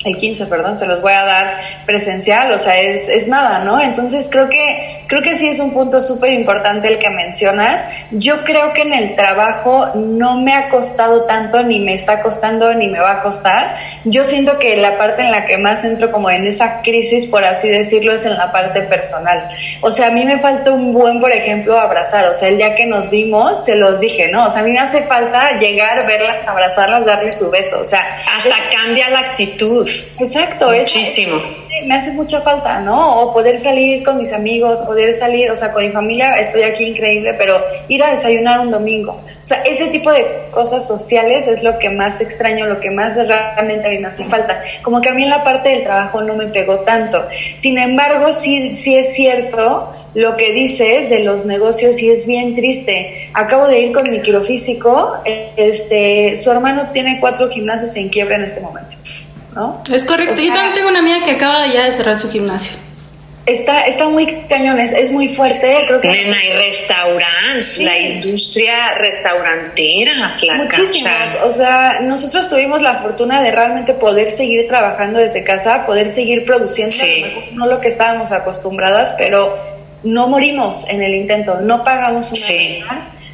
el 0.04 0.18
15, 0.18 0.46
perdón, 0.48 0.76
se 0.76 0.88
los 0.88 1.02
voy 1.02 1.14
a 1.14 1.24
dar 1.24 1.62
presencial, 1.86 2.52
o 2.52 2.58
sea, 2.58 2.80
es, 2.80 3.08
es 3.08 3.28
nada, 3.28 3.64
¿no? 3.64 3.80
Entonces 3.80 4.30
creo 4.32 4.50
que, 4.50 5.01
creo 5.12 5.22
que 5.22 5.36
sí 5.36 5.50
es 5.50 5.60
un 5.60 5.74
punto 5.74 6.00
súper 6.00 6.32
importante 6.32 6.88
el 6.88 6.98
que 6.98 7.10
mencionas. 7.10 7.90
Yo 8.12 8.46
creo 8.46 8.72
que 8.72 8.84
en 8.84 8.94
el 8.94 9.18
trabajo 9.18 9.92
no 9.94 10.40
me 10.40 10.54
ha 10.54 10.70
costado 10.70 11.26
tanto, 11.26 11.64
ni 11.64 11.80
me 11.80 11.94
está 11.94 12.22
costando, 12.22 12.74
ni 12.74 12.88
me 12.88 13.02
va 13.02 13.12
a 13.16 13.22
costar. 13.22 13.78
Yo 14.06 14.24
siento 14.24 14.58
que 14.58 14.78
la 14.78 14.98
parte 14.98 15.24
en 15.24 15.32
la 15.32 15.46
que 15.48 15.58
más 15.58 15.84
entro 15.84 16.14
como 16.14 16.30
en 16.30 16.48
esa 16.48 16.82
crisis, 16.82 17.28
por 17.28 17.44
así 17.44 17.68
decirlo, 17.68 18.14
es 18.14 18.26
en 18.26 18.38
la 18.38 18.54
parte 18.54 18.84
personal. 18.84 19.50
O 19.82 19.92
sea, 19.92 20.08
a 20.08 20.12
mí 20.12 20.24
me 20.24 20.40
falta 20.40 20.72
un 20.72 20.94
buen, 20.94 21.20
por 21.20 21.34
ejemplo, 21.34 21.78
abrazar. 21.78 22.30
O 22.30 22.34
sea, 22.34 22.48
el 22.48 22.56
día 22.56 22.74
que 22.76 22.86
nos 22.86 23.10
vimos, 23.10 23.66
se 23.66 23.76
los 23.76 24.00
dije, 24.00 24.30
¿no? 24.30 24.46
O 24.46 24.50
sea, 24.50 24.62
a 24.62 24.64
mí 24.64 24.72
me 24.72 24.80
hace 24.80 25.02
falta 25.02 25.60
llegar, 25.60 26.08
verlas, 26.08 26.48
abrazarlas, 26.48 27.06
darles 27.06 27.38
su 27.38 27.52
beso. 27.52 27.82
O 27.82 27.86
sea, 27.86 28.24
hasta 28.34 28.56
cambia 28.72 29.10
la 29.10 29.20
actitud. 29.20 29.86
Exacto, 30.22 30.72
muchísimo. 30.72 31.61
Me 31.86 31.96
hace 31.96 32.12
mucha 32.14 32.42
falta, 32.42 32.80
¿no? 32.80 33.22
O 33.22 33.32
poder 33.32 33.58
salir 33.58 34.04
con 34.04 34.18
mis 34.18 34.34
amigos, 34.34 34.80
poder 34.80 35.14
salir, 35.14 35.52
o 35.52 35.56
sea, 35.56 35.72
con 35.72 35.84
mi 35.84 35.92
familia 35.92 36.40
estoy 36.40 36.64
aquí 36.64 36.86
increíble, 36.86 37.34
pero 37.34 37.62
ir 37.88 38.04
a 38.04 38.12
desayunar 38.12 38.60
un 38.60 38.72
domingo. 38.72 39.14
O 39.14 39.46
sea, 39.46 39.62
ese 39.64 39.88
tipo 39.88 40.12
de 40.12 40.26
cosas 40.52 40.88
sociales 40.88 41.48
es 41.48 41.64
lo 41.64 41.80
que 41.80 41.90
más 41.90 42.22
extraño, 42.22 42.68
lo 42.68 42.80
que 42.80 42.92
más 42.92 43.16
realmente 43.16 44.00
me 44.00 44.08
hace 44.08 44.26
falta. 44.26 44.62
Como 44.84 45.02
que 45.02 45.10
a 45.10 45.14
mí 45.14 45.24
en 45.24 45.30
la 45.30 45.44
parte 45.44 45.70
del 45.70 45.84
trabajo 45.84 46.22
no 46.22 46.36
me 46.36 46.48
pegó 46.48 46.82
tanto. 46.82 47.24
Sin 47.58 47.78
embargo, 47.78 48.32
sí, 48.34 48.76
sí 48.76 48.96
es 48.96 49.14
cierto 49.14 49.94
lo 50.14 50.36
que 50.36 50.52
dices 50.52 51.10
de 51.10 51.20
los 51.20 51.46
negocios 51.46 52.02
y 52.02 52.10
es 52.10 52.28
bien 52.28 52.56
triste. 52.56 53.30
Acabo 53.34 53.68
de 53.68 53.80
ir 53.80 53.94
con 53.94 54.10
mi 54.10 54.22
quirofísico, 54.22 55.18
este, 55.56 56.36
su 56.38 56.52
hermano 56.52 56.90
tiene 56.92 57.20
cuatro 57.20 57.50
gimnasios 57.50 57.96
en 57.96 58.10
quiebra 58.10 58.36
en 58.36 58.44
este 58.44 58.60
momento. 58.60 58.96
Es 59.92 60.06
correcto. 60.06 60.40
Yo 60.42 60.54
también 60.54 60.74
tengo 60.74 60.90
una 60.90 61.00
amiga 61.00 61.24
que 61.24 61.32
acaba 61.32 61.68
ya 61.68 61.86
de 61.86 61.92
cerrar 61.92 62.18
su 62.18 62.30
gimnasio. 62.30 62.78
Está, 63.46 63.88
está 63.88 64.08
muy 64.08 64.44
cañón, 64.48 64.80
es, 64.80 65.12
muy 65.12 65.28
fuerte. 65.28 65.76
Creo 65.88 66.00
que 66.00 66.10
Nena, 66.10 66.38
hay 66.38 66.54
restaurantes, 66.54 67.80
la 67.80 67.98
industria 67.98 68.94
restaurantera, 68.94 70.36
Muchísimos. 70.58 71.12
O 71.44 71.52
sea, 71.52 72.02
nosotros 72.02 72.50
tuvimos 72.50 72.84
la 72.84 72.96
fortuna 72.96 73.42
de 73.42 73.52
realmente 73.52 73.96
poder 73.96 74.32
seguir 74.32 74.68
trabajando 74.68 75.20
desde 75.20 75.44
casa, 75.44 75.86
poder 75.86 76.12
seguir 76.12 76.46
produciendo, 76.46 76.96
no 77.54 77.66
lo 77.66 77.82
que 77.82 77.88
estábamos 77.88 78.32
acostumbradas, 78.32 79.16
pero 79.18 79.58
no 80.04 80.28
morimos 80.28 80.88
en 80.90 81.02
el 81.02 81.16
intento, 81.16 81.60
no 81.62 81.84
pagamos 81.84 82.28
una 82.28 82.36
sí 82.36 82.84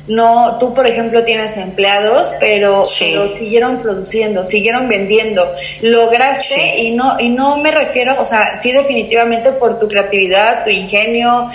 no, 0.07 0.57
tú 0.57 0.73
por 0.73 0.87
ejemplo 0.87 1.23
tienes 1.23 1.57
empleados, 1.57 2.33
pero, 2.39 2.85
siguieron 2.85 3.81
produciendo, 3.81 4.45
siguieron 4.45 4.87
vendiendo, 4.87 5.45
lograste 5.81 6.77
y 6.79 6.95
no 6.95 7.19
y 7.19 7.29
no 7.29 7.57
me 7.57 7.71
refiero, 7.71 8.15
o 8.19 8.25
sea, 8.25 8.55
sí 8.55 8.71
definitivamente 8.71 9.51
por 9.51 9.79
tu 9.79 9.87
creatividad, 9.87 10.63
tu 10.63 10.69
ingenio, 10.69 11.49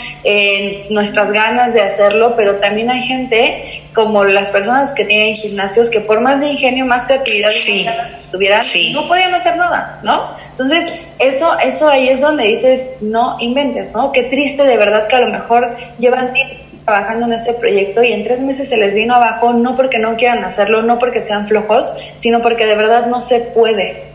nuestras 0.91 1.33
ganas 1.33 1.73
de 1.75 1.81
hacerlo, 1.81 2.35
pero 2.37 2.57
también 2.57 2.91
hay 2.91 3.03
gente 3.03 3.83
como 3.95 4.25
las 4.25 4.51
personas 4.51 4.95
que 4.95 5.05
tienen 5.05 5.35
gimnasios 5.35 5.91
que 5.91 6.01
por 6.01 6.21
más 6.21 6.41
de 6.41 6.49
ingenio, 6.49 6.85
más 6.85 7.07
creatividad 7.07 7.51
y 7.51 7.85
ganas 7.85 8.23
tuvieran, 8.31 8.61
no 8.93 9.09
podían 9.09 9.35
hacer 9.35 9.57
nada, 9.57 10.01
¿no? 10.03 10.43
Entonces, 10.51 11.15
eso, 11.19 11.59
eso 11.61 11.89
ahí 11.89 12.09
es 12.09 12.21
donde 12.21 12.45
dices, 12.45 12.99
no 13.01 13.39
inventes, 13.41 13.93
¿no? 13.93 14.13
Qué 14.13 14.25
triste 14.25 14.65
de 14.65 14.77
verdad 14.77 15.09
que 15.09 15.17
a 15.17 15.21
lo 15.21 15.29
mejor 15.29 15.77
llevan 15.99 16.35
tiempo 16.35 16.62
trabajando 16.85 17.27
en 17.27 17.35
ese 17.35 17.55
proyecto 17.55 18.03
y 18.03 18.13
en 18.13 18.23
tres 18.23 18.41
meses 18.41 18.69
se 18.69 18.77
les 18.77 18.95
vino 18.95 19.15
abajo, 19.15 19.53
no 19.53 19.77
porque 19.77 19.99
no 19.99 20.17
quieran 20.17 20.45
hacerlo, 20.45 20.83
no 20.83 20.99
porque 20.99 21.23
sean 21.23 21.47
flojos, 21.47 21.93
sino 22.17 22.43
porque 22.43 22.67
de 22.67 22.75
verdad 22.75 23.07
no 23.07 23.21
se 23.21 23.41
puede. 23.41 24.13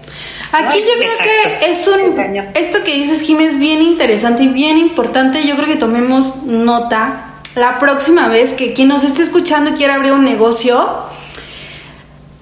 Aquí 0.52 0.80
yo 0.80 0.94
creo 0.98 1.12
que 1.60 1.72
es 1.72 1.88
un... 1.88 2.18
Esto 2.54 2.84
que 2.84 2.94
dices, 2.94 3.22
Jim, 3.22 3.40
es 3.42 3.58
bien 3.58 3.82
interesante 3.82 4.44
y 4.44 4.48
bien 4.48 4.78
importante. 4.78 5.46
Yo 5.46 5.56
creo 5.56 5.68
que 5.68 5.76
tomemos 5.76 6.44
nota 6.44 7.42
la 7.56 7.80
próxima 7.80 8.28
vez 8.28 8.54
que 8.54 8.74
quien 8.74 8.88
nos 8.88 9.04
esté 9.04 9.24
escuchando 9.24 9.74
quiera 9.74 9.96
abrir 9.96 10.14
un 10.14 10.24
negocio. 10.24 11.04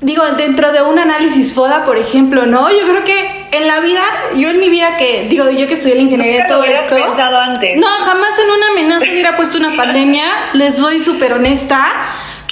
Digo, 0.01 0.23
dentro 0.37 0.71
de 0.71 0.83
un 0.83 0.99
análisis 0.99 1.53
FODA, 1.53 1.83
por 1.83 1.97
ejemplo, 1.97 2.45
¿no? 2.45 2.69
Yo 2.69 2.87
creo 2.87 3.03
que 3.03 3.44
en 3.57 3.67
la 3.67 3.79
vida, 3.79 4.03
yo 4.35 4.49
en 4.49 4.59
mi 4.59 4.69
vida 4.69 4.97
que, 4.97 5.27
digo, 5.29 5.49
yo 5.49 5.67
que 5.67 5.75
estudié 5.75 5.95
la 5.95 6.01
ingeniería 6.01 6.45
y 6.45 6.47
todo 6.47 6.63
esto. 6.63 6.95
pensado 6.95 7.39
antes? 7.39 7.77
No, 7.77 7.87
jamás 7.87 8.31
en 8.39 8.51
una 8.51 8.67
amenaza 8.69 9.05
hubiera 9.11 9.35
puesto 9.37 9.57
una 9.57 9.71
pandemia, 9.75 10.25
les 10.53 10.77
soy 10.77 10.99
súper 10.99 11.33
honesta. 11.33 11.91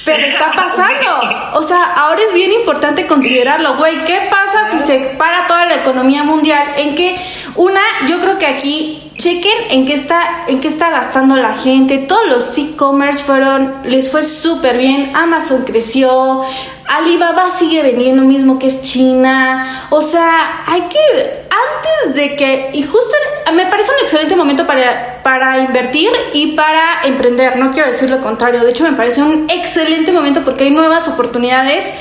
Pero 0.06 0.20
está 0.20 0.52
pasando. 0.56 1.54
O 1.54 1.64
sea, 1.64 1.82
ahora 1.96 2.22
es 2.28 2.34
bien 2.34 2.52
importante 2.52 3.08
considerarlo, 3.08 3.78
güey. 3.78 4.04
¿Qué 4.04 4.28
pasa 4.30 4.70
si 4.70 4.86
se 4.86 5.00
para 5.18 5.48
toda 5.48 5.66
la 5.66 5.76
economía 5.76 6.24
mundial? 6.24 6.74
En 6.76 6.94
que, 6.96 7.16
una, 7.56 7.82
yo 8.08 8.20
creo 8.20 8.38
que 8.38 8.46
aquí, 8.46 9.03
chequen 9.18 9.58
en 9.70 9.86
qué 9.86 9.94
está, 9.94 10.46
en 10.48 10.60
qué 10.60 10.68
está 10.68 10.90
gastando 10.90 11.36
la 11.36 11.54
gente. 11.54 12.00
Todos 12.00 12.28
los 12.28 12.58
e-commerce 12.58 13.24
fueron, 13.24 13.74
les 13.86 14.12
fue 14.12 14.24
súper 14.24 14.78
bien. 14.78 15.12
Amazon 15.16 15.64
creció, 15.66 16.44
Alibaba 16.88 17.50
sigue 17.50 17.82
vendiendo 17.82 18.24
mismo 18.24 18.60
que 18.60 18.68
es 18.68 18.82
China. 18.82 19.88
O 19.90 20.02
sea, 20.02 20.64
hay 20.66 20.82
que, 20.82 21.46
antes 21.50 22.16
de 22.16 22.36
que, 22.36 22.72
y 22.74 22.84
justo 22.84 23.16
me 23.54 23.66
parece 23.66 23.92
un 23.92 24.04
excelente 24.04 24.36
momento 24.36 24.66
para, 24.66 25.22
para 25.24 25.60
invertir 25.60 26.10
y 26.34 26.54
para 26.54 27.04
emprender. 27.04 27.58
No 27.58 27.72
quiero 27.72 27.90
decir 27.90 28.10
lo 28.10 28.22
contrario. 28.22 28.64
De 28.64 28.72
hecho, 28.72 28.84
me 28.84 28.94
parece 28.94 29.22
un 29.22 29.46
excelente 29.50 30.12
momento 30.12 30.44
porque 30.44 30.66
hay 30.66 30.72
nuevas 30.72 31.08
oportunidades 31.08 31.94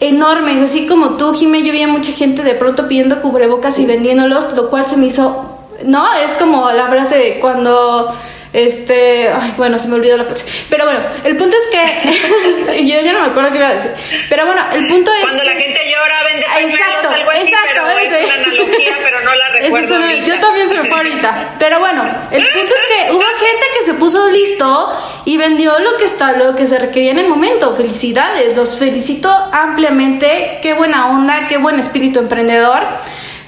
enormes. 0.00 0.62
Así 0.62 0.86
como 0.86 1.16
tú, 1.16 1.34
Jimé, 1.34 1.62
yo 1.62 1.72
veía 1.72 1.88
mucha 1.88 2.12
gente 2.12 2.42
de 2.42 2.54
pronto 2.54 2.88
pidiendo 2.88 3.20
cubrebocas 3.20 3.78
y 3.78 3.86
vendiéndolos, 3.86 4.52
lo 4.54 4.70
cual 4.70 4.86
se 4.86 4.96
me 4.96 5.06
hizo, 5.06 5.53
¿no? 5.84 6.12
Es 6.14 6.32
como 6.32 6.70
la 6.72 6.86
frase 6.88 7.16
de 7.16 7.38
cuando 7.40 8.14
este, 8.54 9.28
ay, 9.28 9.52
bueno, 9.56 9.80
se 9.80 9.88
me 9.88 9.96
olvidó 9.96 10.16
la 10.16 10.24
frase. 10.24 10.44
Pero 10.70 10.84
bueno, 10.84 11.00
el 11.24 11.36
punto 11.36 11.56
es 11.56 11.64
que 11.66 12.84
yo 12.84 13.00
ya 13.00 13.12
no 13.12 13.20
me 13.20 13.26
acuerdo 13.26 13.50
qué 13.50 13.58
iba 13.58 13.68
a 13.68 13.74
decir. 13.74 13.90
Pero 14.30 14.46
bueno, 14.46 14.62
el 14.72 14.86
punto 14.86 15.12
es 15.12 15.22
cuando 15.22 15.42
la 15.42 15.52
gente 15.52 15.80
llora 15.90 16.22
vende 16.22 16.46
exacto, 16.46 17.08
algo 17.08 17.30
así, 17.32 17.48
exacto, 17.48 17.82
pero 17.84 17.98
es 17.98 18.24
una 18.24 18.34
analogía, 18.34 18.92
pero 19.02 19.20
no 19.22 19.34
la 19.34 19.48
recuerdo 19.60 19.96
una, 19.96 20.14
Yo 20.14 20.38
también 20.38 20.68
se 20.70 20.80
me 20.80 20.88
fue 20.88 20.98
ahorita. 20.98 21.56
Pero 21.58 21.80
bueno, 21.80 22.04
el 22.30 22.46
punto 22.46 22.74
es 22.76 22.96
que 22.96 23.12
hubo 23.12 23.22
gente 23.22 23.66
que 23.76 23.84
se 23.84 23.94
puso 23.94 24.30
listo 24.30 24.92
y 25.24 25.36
vendió 25.36 25.76
lo 25.80 25.96
que 25.96 26.04
está 26.04 26.32
lo 26.32 26.54
que 26.54 26.68
se 26.68 26.78
requería 26.78 27.10
en 27.10 27.18
el 27.18 27.26
momento. 27.26 27.74
Felicidades, 27.74 28.54
los 28.54 28.78
felicito 28.78 29.30
ampliamente. 29.52 30.60
Qué 30.62 30.74
buena 30.74 31.10
onda, 31.10 31.48
qué 31.48 31.56
buen 31.56 31.80
espíritu 31.80 32.20
emprendedor. 32.20 32.84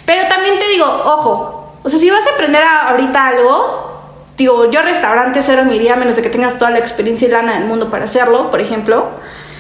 Pero 0.04 0.26
también 0.26 0.58
te 0.58 0.66
digo, 0.68 0.86
ojo, 0.86 1.55
o 1.86 1.88
sea, 1.88 2.00
si 2.00 2.10
vas 2.10 2.26
a 2.26 2.30
emprender 2.30 2.64
ahorita 2.64 3.28
algo, 3.28 4.02
digo, 4.36 4.68
yo 4.72 4.82
restaurante 4.82 5.40
cero 5.40 5.62
me 5.64 5.76
iría 5.76 5.94
menos 5.94 6.16
de 6.16 6.22
que 6.22 6.28
tengas 6.28 6.58
toda 6.58 6.72
la 6.72 6.80
experiencia 6.80 7.28
y 7.28 7.30
lana 7.30 7.54
del 7.54 7.64
mundo 7.64 7.90
para 7.90 8.06
hacerlo, 8.06 8.50
por 8.50 8.60
ejemplo. 8.60 9.08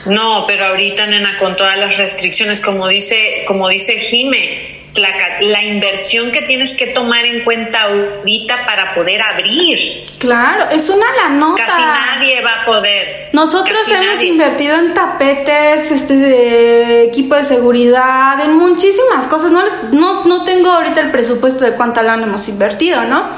No, 0.06 0.44
pero 0.48 0.66
ahorita, 0.66 1.06
nena, 1.06 1.38
con 1.38 1.54
todas 1.54 1.78
las 1.78 1.96
restricciones, 1.98 2.60
como 2.60 2.88
dice, 2.88 3.44
como 3.46 3.68
dice 3.68 4.00
Jime, 4.00 4.75
la, 4.98 5.08
la, 5.40 5.64
inversión 5.64 6.30
que 6.30 6.42
tienes 6.42 6.76
que 6.76 6.88
tomar 6.88 7.24
en 7.24 7.44
cuenta 7.44 7.82
ahorita 7.82 8.64
para 8.66 8.94
poder 8.94 9.20
abrir. 9.22 9.78
Claro, 10.18 10.68
es 10.70 10.88
una 10.88 11.06
la 11.22 11.28
nota. 11.30 11.64
Casi 11.64 11.82
nadie 11.82 12.40
va 12.42 12.62
a 12.62 12.66
poder. 12.66 13.30
Nosotros 13.32 13.80
hemos 13.88 14.22
invertido 14.22 14.76
en 14.76 14.94
tapetes, 14.94 15.90
este 15.90 16.16
de 16.16 17.02
equipo 17.04 17.34
de 17.34 17.44
seguridad, 17.44 18.40
en 18.44 18.56
muchísimas 18.56 19.26
cosas. 19.26 19.52
No, 19.52 19.62
no, 19.92 20.24
no 20.24 20.44
tengo 20.44 20.70
ahorita 20.70 21.00
el 21.00 21.10
presupuesto 21.10 21.64
de 21.64 21.72
cuánta 21.72 22.02
lana 22.02 22.24
hemos 22.24 22.48
invertido, 22.48 23.02
¿no? 23.04 23.30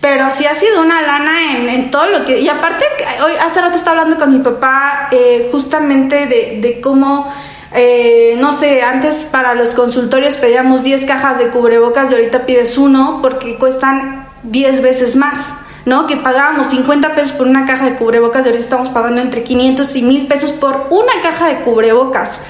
pero 0.00 0.30
sí 0.30 0.46
ha 0.46 0.54
sido 0.54 0.80
una 0.80 1.02
lana 1.02 1.72
en, 1.74 1.90
todo 1.90 2.06
lo 2.06 2.24
que... 2.24 2.40
Y 2.40 2.48
aparte, 2.48 2.84
hoy 3.22 3.32
hace 3.40 3.60
rato 3.60 3.76
estaba 3.76 4.00
hablando 4.00 4.18
con 4.18 4.32
mi 4.32 4.42
papá 4.42 5.08
eh, 5.12 5.48
justamente 5.52 6.26
de, 6.26 6.58
de 6.58 6.80
cómo, 6.80 7.30
eh, 7.72 8.36
no 8.38 8.52
sé, 8.52 8.82
antes 8.82 9.24
para 9.24 9.54
los 9.54 9.74
consultorios 9.74 10.36
pedíamos 10.36 10.82
10 10.82 11.04
cajas 11.04 11.38
de 11.38 11.48
cubrebocas 11.48 12.10
y 12.10 12.14
ahorita 12.14 12.46
pides 12.46 12.76
uno 12.78 13.20
porque 13.22 13.56
cuestan 13.56 14.28
10 14.42 14.82
veces 14.82 15.16
más. 15.16 15.54
¿no? 15.86 16.06
Que 16.06 16.16
pagábamos 16.16 16.68
50 16.68 17.14
pesos 17.14 17.32
por 17.32 17.46
una 17.46 17.64
caja 17.64 17.86
de 17.86 17.96
cubrebocas 17.96 18.42
y 18.42 18.48
ahorita 18.48 18.62
estamos 18.62 18.90
pagando 18.90 19.20
entre 19.20 19.42
500 19.42 19.96
y 19.96 20.02
1000 20.02 20.28
pesos 20.28 20.52
por 20.52 20.86
una 20.90 21.12
caja 21.22 21.48
de 21.48 21.62
cubrebocas. 21.62 22.40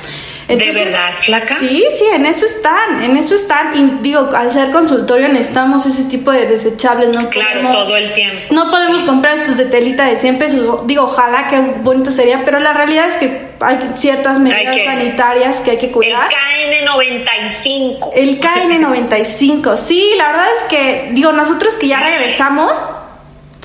¿De 0.56 0.70
verdad, 0.72 1.10
flaca? 1.12 1.56
Sí, 1.58 1.84
sí, 1.94 2.04
en 2.12 2.26
eso 2.26 2.44
están, 2.44 3.02
en 3.04 3.16
eso 3.16 3.34
están. 3.34 3.76
Y 3.76 4.02
digo, 4.02 4.28
al 4.34 4.52
ser 4.52 4.70
consultorio 4.70 5.28
necesitamos 5.28 5.86
ese 5.86 6.04
tipo 6.04 6.32
de 6.32 6.46
desechables, 6.46 7.10
¿no? 7.10 7.20
Claro, 7.30 7.60
todo 7.72 7.96
el 7.96 8.12
tiempo. 8.12 8.36
No 8.50 8.70
podemos 8.70 9.04
comprar 9.04 9.38
estos 9.38 9.56
de 9.56 9.66
telita 9.66 10.04
de 10.06 10.16
100 10.16 10.38
pesos. 10.38 10.86
Digo, 10.86 11.04
ojalá 11.04 11.48
que 11.48 11.60
bonito 11.60 12.10
sería, 12.10 12.44
pero 12.44 12.58
la 12.60 12.72
realidad 12.72 13.06
es 13.06 13.16
que 13.16 13.50
hay 13.60 13.78
ciertas 13.98 14.38
medidas 14.38 14.76
sanitarias 14.84 15.60
que 15.60 15.72
hay 15.72 15.78
que 15.78 15.90
cuidar. 15.90 16.28
El 16.58 16.86
KN95. 16.86 18.10
El 18.14 18.40
KN95, 18.40 19.76
sí, 19.76 20.12
la 20.16 20.28
verdad 20.28 20.46
es 20.58 20.64
que, 20.64 21.10
digo, 21.12 21.32
nosotros 21.32 21.74
que 21.74 21.88
ya 21.88 22.00
regresamos, 22.00 22.72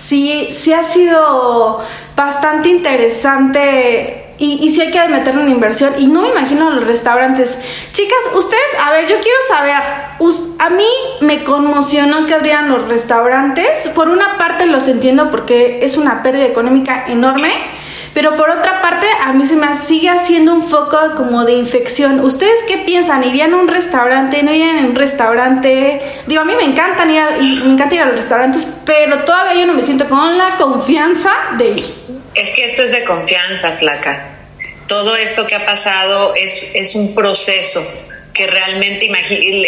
sí, 0.01 0.49
sí 0.51 0.73
ha 0.73 0.83
sido 0.83 1.81
bastante 2.15 2.69
interesante 2.69 4.25
y, 4.37 4.65
y 4.65 4.73
sí 4.73 4.81
hay 4.81 4.91
que 4.91 5.07
meterle 5.07 5.41
una 5.41 5.51
inversión. 5.51 5.93
Y 5.97 6.07
no 6.07 6.21
me 6.21 6.29
imagino 6.29 6.69
los 6.71 6.85
restaurantes. 6.85 7.57
Chicas, 7.91 8.19
ustedes, 8.33 8.63
a 8.83 8.91
ver, 8.91 9.07
yo 9.07 9.15
quiero 9.19 9.37
saber, 9.47 9.73
a 10.59 10.69
mí 10.69 10.87
me 11.21 11.43
conmocionó 11.43 12.25
que 12.25 12.33
abrieran 12.33 12.69
los 12.69 12.87
restaurantes. 12.87 13.89
Por 13.93 14.09
una 14.09 14.37
parte 14.37 14.65
los 14.65 14.87
entiendo 14.87 15.31
porque 15.31 15.79
es 15.81 15.97
una 15.97 16.23
pérdida 16.23 16.45
económica 16.45 17.05
enorme. 17.07 17.49
Pero 18.15 18.37
por 18.37 18.49
otra 18.49 18.81
parte, 18.81 19.05
a 19.25 19.33
mí 19.33 19.45
se 19.45 19.57
me 19.57 19.75
sigue 19.75 20.09
haciendo 20.09 20.53
un 20.53 20.63
foco 20.63 20.97
como 21.17 21.43
de 21.43 21.51
infección. 21.51 22.21
¿Ustedes 22.21 22.63
qué 22.65 22.77
piensan? 22.77 23.25
¿Irían 23.25 23.53
a 23.53 23.57
un 23.57 23.67
restaurante? 23.67 24.41
¿No 24.41 24.53
irían 24.53 24.77
a 24.77 24.87
un 24.87 24.95
restaurante? 24.95 26.01
Digo, 26.25 26.41
a 26.41 26.45
mí 26.45 26.53
me 26.55 26.63
encantan 26.63 27.11
ir 27.11 27.19
a, 27.19 27.31
me 27.31 27.73
encanta 27.73 27.93
ir 27.93 28.01
a 28.01 28.05
los 28.05 28.15
restaurantes, 28.15 28.65
pero 28.85 29.25
todavía 29.25 29.55
yo 29.55 29.67
no 29.67 29.73
me 29.73 29.83
siento 29.83 30.07
con 30.07 30.37
la 30.37 30.55
confianza 30.55 31.29
de 31.57 31.71
ir. 31.71 32.04
Es 32.35 32.51
que 32.51 32.65
esto 32.65 32.83
es 32.83 32.91
de 32.91 33.03
confianza, 33.03 33.71
flaca. 33.71 34.31
Todo 34.87 35.15
esto 35.15 35.47
que 35.47 35.55
ha 35.55 35.65
pasado 35.65 36.35
es, 36.35 36.75
es 36.75 36.95
un 36.95 37.15
proceso 37.15 37.81
que 38.33 38.47
realmente 38.47 39.09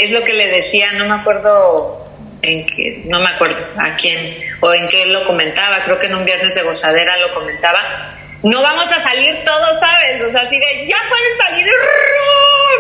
es 0.02 0.12
lo 0.12 0.24
que 0.24 0.34
le 0.34 0.48
decía, 0.48 0.92
no 0.94 1.08
me 1.08 1.16
acuerdo 1.16 2.06
en 2.42 2.66
qué, 2.66 3.04
no 3.08 3.20
me 3.20 3.30
acuerdo 3.30 3.58
a 3.78 3.96
quién 3.96 4.38
o 4.60 4.74
en 4.74 4.88
qué 4.90 5.06
lo 5.08 5.26
comentaba, 5.26 5.84
creo 5.86 6.00
que 6.00 6.08
en 6.08 6.16
un 6.16 6.26
viernes 6.26 6.54
de 6.56 6.64
gozadera 6.64 7.18
lo 7.18 7.34
comentaba, 7.34 8.06
no 8.44 8.62
vamos 8.62 8.92
a 8.92 9.00
salir 9.00 9.36
todos, 9.46 9.80
¿sabes? 9.80 10.22
O 10.22 10.32
sea, 10.32 10.42
así 10.42 10.60
de, 10.60 10.86
ya 10.86 10.98
pueden 11.10 11.38
salir, 11.40 11.68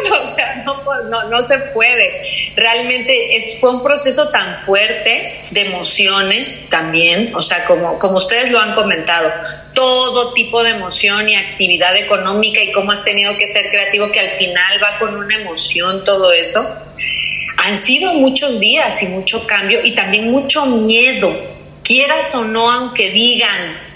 pues, 0.86 1.06
no, 1.06 1.30
no, 1.30 1.42
se 1.42 1.58
puede. 1.74 2.22
Realmente 2.56 3.36
es, 3.36 3.60
fue 3.60 3.72
un 3.72 3.84
proceso 3.84 4.30
tan 4.30 4.56
fuerte 4.58 5.42
de 5.50 5.62
emociones 5.62 6.68
también, 6.70 7.34
o 7.36 7.42
sea, 7.42 7.66
como, 7.66 7.98
como 7.98 8.18
ustedes 8.18 8.52
lo 8.52 8.60
han 8.60 8.76
comentado, 8.76 9.32
todo 9.74 10.34
tipo 10.34 10.64
de 10.64 10.72
emoción 10.72 11.28
y 11.28 11.36
actividad 11.36 11.96
económica 11.96 12.62
y 12.62 12.72
cómo 12.72 12.92
has 12.92 13.04
tenido 13.04 13.36
que 13.38 13.48
ser 13.48 13.70
creativo, 13.70 14.12
que 14.12 14.20
al 14.20 14.30
final 14.30 14.84
va 14.84 15.00
con 15.00 15.16
una 15.16 15.36
emoción 15.36 16.06
todo 16.06 16.32
eso. 16.32 16.68
Han 17.66 17.76
sido 17.76 18.14
muchos 18.14 18.60
días 18.60 19.02
y 19.02 19.08
mucho 19.08 19.48
cambio 19.48 19.84
y 19.84 19.96
también 19.96 20.30
mucho 20.32 20.68
miedo, 20.68 21.36
quieras 21.84 22.34
o 22.36 22.46
no, 22.46 22.72
aunque 22.72 23.10
digan 23.10 23.87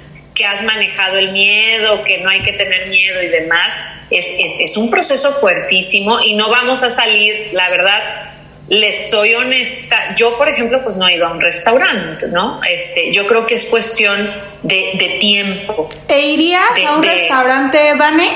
que 0.42 0.48
has 0.48 0.64
manejado 0.64 1.18
el 1.18 1.34
miedo, 1.34 2.04
que 2.04 2.18
no 2.18 2.30
hay 2.30 2.42
que 2.42 2.54
tener 2.54 2.88
miedo 2.88 3.22
y 3.22 3.28
demás, 3.28 3.76
es, 4.10 4.40
es, 4.40 4.76
un 4.76 4.90
proceso 4.90 5.32
fuertísimo 5.34 6.20
y 6.20 6.34
no 6.34 6.50
vamos 6.50 6.82
a 6.82 6.90
salir, 6.90 7.52
la 7.54 7.70
verdad, 7.70 8.32
les 8.68 9.12
soy 9.12 9.36
honesta, 9.36 10.16
yo 10.16 10.36
por 10.40 10.50
ejemplo 10.50 10.84
pues 10.84 10.98
no 10.98 11.08
he 11.08 11.16
ido 11.16 11.28
a 11.28 11.32
un 11.32 11.42
restaurante, 11.42 12.28
¿no? 12.30 12.60
Este, 12.68 13.14
yo 13.14 13.28
creo 13.28 13.46
que 13.46 13.54
es 13.54 13.66
cuestión 13.66 14.34
de, 14.64 15.18
tiempo. 15.20 15.88
¿Te 16.08 16.20
irías 16.20 16.64
a 16.88 16.96
un 16.96 17.04
restaurante, 17.04 17.94
Vane? 17.94 18.28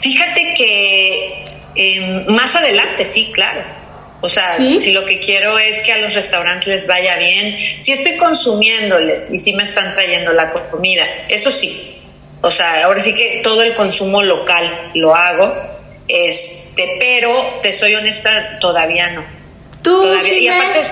Fíjate 0.00 0.52
que 0.58 1.44
em, 1.74 2.26
más 2.34 2.54
adelante, 2.54 3.06
sí, 3.06 3.30
claro. 3.32 3.77
O 4.20 4.28
sea, 4.28 4.54
si 4.56 4.92
lo 4.92 5.04
que 5.06 5.20
quiero 5.20 5.58
es 5.58 5.82
que 5.82 5.92
a 5.92 5.98
los 5.98 6.14
restaurantes 6.14 6.66
les 6.66 6.86
vaya 6.88 7.16
bien, 7.18 7.78
si 7.78 7.92
estoy 7.92 8.16
consumiéndoles 8.16 9.30
y 9.30 9.38
si 9.38 9.52
me 9.52 9.62
están 9.62 9.92
trayendo 9.92 10.32
la 10.32 10.52
comida, 10.52 11.04
eso 11.28 11.52
sí. 11.52 12.02
O 12.40 12.50
sea, 12.50 12.84
ahora 12.84 13.00
sí 13.00 13.14
que 13.14 13.40
todo 13.44 13.62
el 13.62 13.74
consumo 13.74 14.22
local 14.22 14.90
lo 14.94 15.14
hago, 15.14 15.52
este, 16.08 16.96
pero 16.98 17.32
te 17.62 17.72
soy 17.72 17.94
honesta, 17.94 18.58
todavía 18.58 19.10
no. 19.10 19.24
¿Tú, 19.82 20.00
todavía, 20.00 20.38
y 20.38 20.48
aparte 20.48 20.82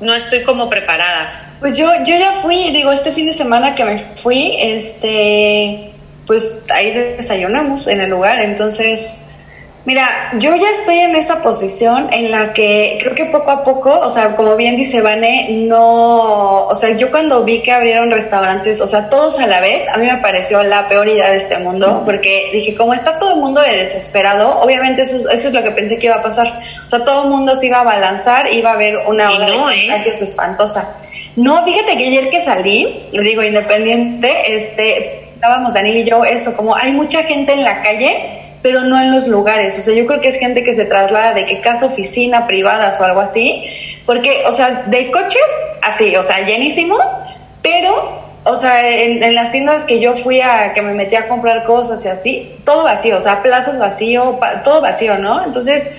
no 0.00 0.14
estoy 0.14 0.42
como 0.42 0.68
preparada. 0.68 1.34
Pues 1.58 1.76
yo, 1.76 1.90
yo 2.04 2.16
ya 2.16 2.40
fui, 2.42 2.70
digo, 2.70 2.92
este 2.92 3.12
fin 3.12 3.26
de 3.26 3.32
semana 3.32 3.74
que 3.74 3.84
me 3.84 3.98
fui, 4.16 4.56
este, 4.58 5.92
pues 6.26 6.62
ahí 6.70 6.92
desayunamos 6.92 7.86
en 7.86 8.00
el 8.00 8.10
lugar, 8.10 8.40
entonces 8.40 9.22
Mira, 9.84 10.30
yo 10.38 10.54
ya 10.54 10.70
estoy 10.70 11.00
en 11.00 11.16
esa 11.16 11.42
posición 11.42 12.12
en 12.12 12.30
la 12.30 12.52
que 12.52 12.98
creo 13.02 13.16
que 13.16 13.24
poco 13.24 13.50
a 13.50 13.64
poco, 13.64 13.98
o 13.98 14.10
sea, 14.10 14.36
como 14.36 14.54
bien 14.54 14.76
dice 14.76 15.00
Vane, 15.00 15.48
no, 15.66 16.66
o 16.66 16.74
sea, 16.76 16.96
yo 16.96 17.10
cuando 17.10 17.42
vi 17.42 17.62
que 17.62 17.72
abrieron 17.72 18.08
restaurantes, 18.12 18.80
o 18.80 18.86
sea, 18.86 19.10
todos 19.10 19.40
a 19.40 19.48
la 19.48 19.60
vez, 19.60 19.88
a 19.88 19.96
mí 19.96 20.06
me 20.06 20.18
pareció 20.18 20.62
la 20.62 20.88
peor 20.88 21.08
idea 21.08 21.30
de 21.30 21.36
este 21.36 21.58
mundo, 21.58 22.02
porque 22.04 22.50
dije, 22.52 22.76
como 22.76 22.94
está 22.94 23.18
todo 23.18 23.32
el 23.32 23.40
mundo 23.40 23.60
de 23.60 23.76
desesperado, 23.76 24.60
obviamente 24.62 25.02
eso, 25.02 25.28
eso 25.28 25.48
es 25.48 25.54
lo 25.54 25.64
que 25.64 25.72
pensé 25.72 25.98
que 25.98 26.06
iba 26.06 26.16
a 26.16 26.22
pasar. 26.22 26.60
O 26.86 26.88
sea, 26.88 27.04
todo 27.04 27.24
el 27.24 27.30
mundo 27.30 27.56
se 27.56 27.66
iba 27.66 27.80
a 27.80 27.84
balanzar, 27.84 28.52
iba 28.52 28.70
a 28.70 28.74
haber 28.74 28.98
una 29.08 29.32
hora 29.32 29.48
no, 29.48 29.66
de 29.66 29.86
¿eh? 29.88 30.12
espantosa. 30.20 30.96
No, 31.34 31.64
fíjate 31.64 31.96
que 31.96 32.04
ayer 32.04 32.30
que 32.30 32.40
salí, 32.40 33.08
digo 33.10 33.42
independiente, 33.42 34.54
este, 34.54 35.24
estábamos 35.34 35.74
Daniel 35.74 35.96
y 35.96 36.04
yo, 36.04 36.24
eso, 36.24 36.56
como 36.56 36.76
hay 36.76 36.92
mucha 36.92 37.24
gente 37.24 37.52
en 37.54 37.64
la 37.64 37.82
calle, 37.82 38.41
pero 38.62 38.82
no 38.82 39.00
en 39.00 39.12
los 39.12 39.26
lugares. 39.26 39.76
O 39.76 39.80
sea, 39.80 39.94
yo 39.94 40.06
creo 40.06 40.20
que 40.20 40.28
es 40.28 40.38
gente 40.38 40.64
que 40.64 40.72
se 40.72 40.84
traslada 40.84 41.34
de 41.34 41.46
que 41.46 41.60
casa, 41.60 41.86
oficina, 41.86 42.46
privadas 42.46 43.00
o 43.00 43.04
algo 43.04 43.20
así, 43.20 43.64
porque, 44.06 44.44
o 44.46 44.52
sea, 44.52 44.84
de 44.86 45.10
coches, 45.10 45.42
así, 45.82 46.16
o 46.16 46.22
sea, 46.22 46.46
llenísimo, 46.46 46.96
pero, 47.60 48.22
o 48.44 48.56
sea, 48.56 48.88
en, 48.88 49.34
las 49.34 49.52
tiendas 49.52 49.84
que 49.84 50.00
yo 50.00 50.16
fui 50.16 50.40
a, 50.40 50.72
que 50.74 50.82
me 50.82 50.94
metí 50.94 51.16
a 51.16 51.28
comprar 51.28 51.64
cosas 51.64 52.04
y 52.04 52.08
así, 52.08 52.56
todo 52.64 52.84
vacío, 52.84 53.18
o 53.18 53.20
sea, 53.20 53.42
plazas 53.42 53.78
vacío, 53.78 54.38
todo 54.64 54.80
vacío, 54.80 55.18
¿no? 55.18 55.44
Entonces, 55.44 55.92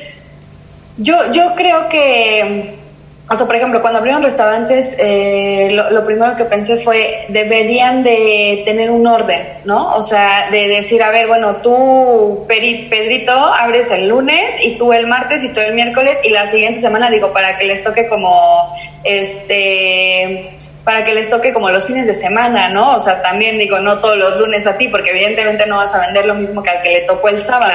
yo, 0.98 1.32
yo 1.32 1.56
creo 1.56 1.90
que 1.90 2.83
o 3.30 3.38
sea, 3.38 3.48
por 3.48 3.56
ejemplo, 3.56 3.82
cuando 3.82 4.00
abrieron 4.00 4.22
restaurantes, 4.22 4.98
eh, 5.00 5.70
lo, 5.72 6.06
primero 6.06 6.36
que 6.36 6.44
pensé 6.44 6.76
fue, 6.78 7.26
deberían 7.30 8.04
de 8.04 8.64
tener 8.66 8.92
un 8.92 9.08
orden, 9.08 9.48
¿no? 9.64 9.96
O 9.96 10.04
sea, 10.04 10.50
de 10.52 10.68
decir, 10.68 11.02
a 11.02 11.10
ver, 11.10 11.28
bueno, 11.28 11.56
tú, 11.58 12.46
Pedrito, 12.48 13.32
abres 13.32 13.92
el 13.92 14.10
lunes 14.10 14.60
y 14.64 14.78
tú 14.78 14.92
el 14.92 15.08
martes 15.08 15.42
y 15.44 15.54
tú 15.54 15.62
el 15.62 15.74
miércoles 15.74 16.20
y 16.26 16.30
la 16.32 16.48
siguiente 16.48 16.82
semana, 16.82 17.10
digo, 17.10 17.32
para 17.32 17.58
que 17.58 17.64
les 17.64 17.82
toque 17.82 18.10
como, 18.10 18.76
este, 19.06 20.58
para 20.84 21.06
que 21.06 21.14
les 21.16 21.30
toque 21.30 21.54
como 21.54 21.70
los 21.70 21.88
fines 21.88 22.06
de 22.06 22.16
semana, 22.16 22.70
¿no? 22.70 22.92
O 22.92 23.00
sea, 23.00 23.22
también 23.22 23.58
digo, 23.58 23.80
no 23.80 24.00
todos 24.00 24.18
los 24.18 24.38
lunes 24.38 24.68
a 24.68 24.78
ti, 24.78 24.90
porque 24.90 25.12
evidentemente 25.12 25.66
no 25.66 25.78
vas 25.78 25.96
a 25.96 26.02
vender 26.02 26.26
lo 26.26 26.36
mismo 26.36 26.62
que 26.62 26.72
al 26.72 26.82
que 26.82 26.90
le 26.90 27.02
tocó 27.02 27.30
el 27.30 27.42
sábado. 27.42 27.74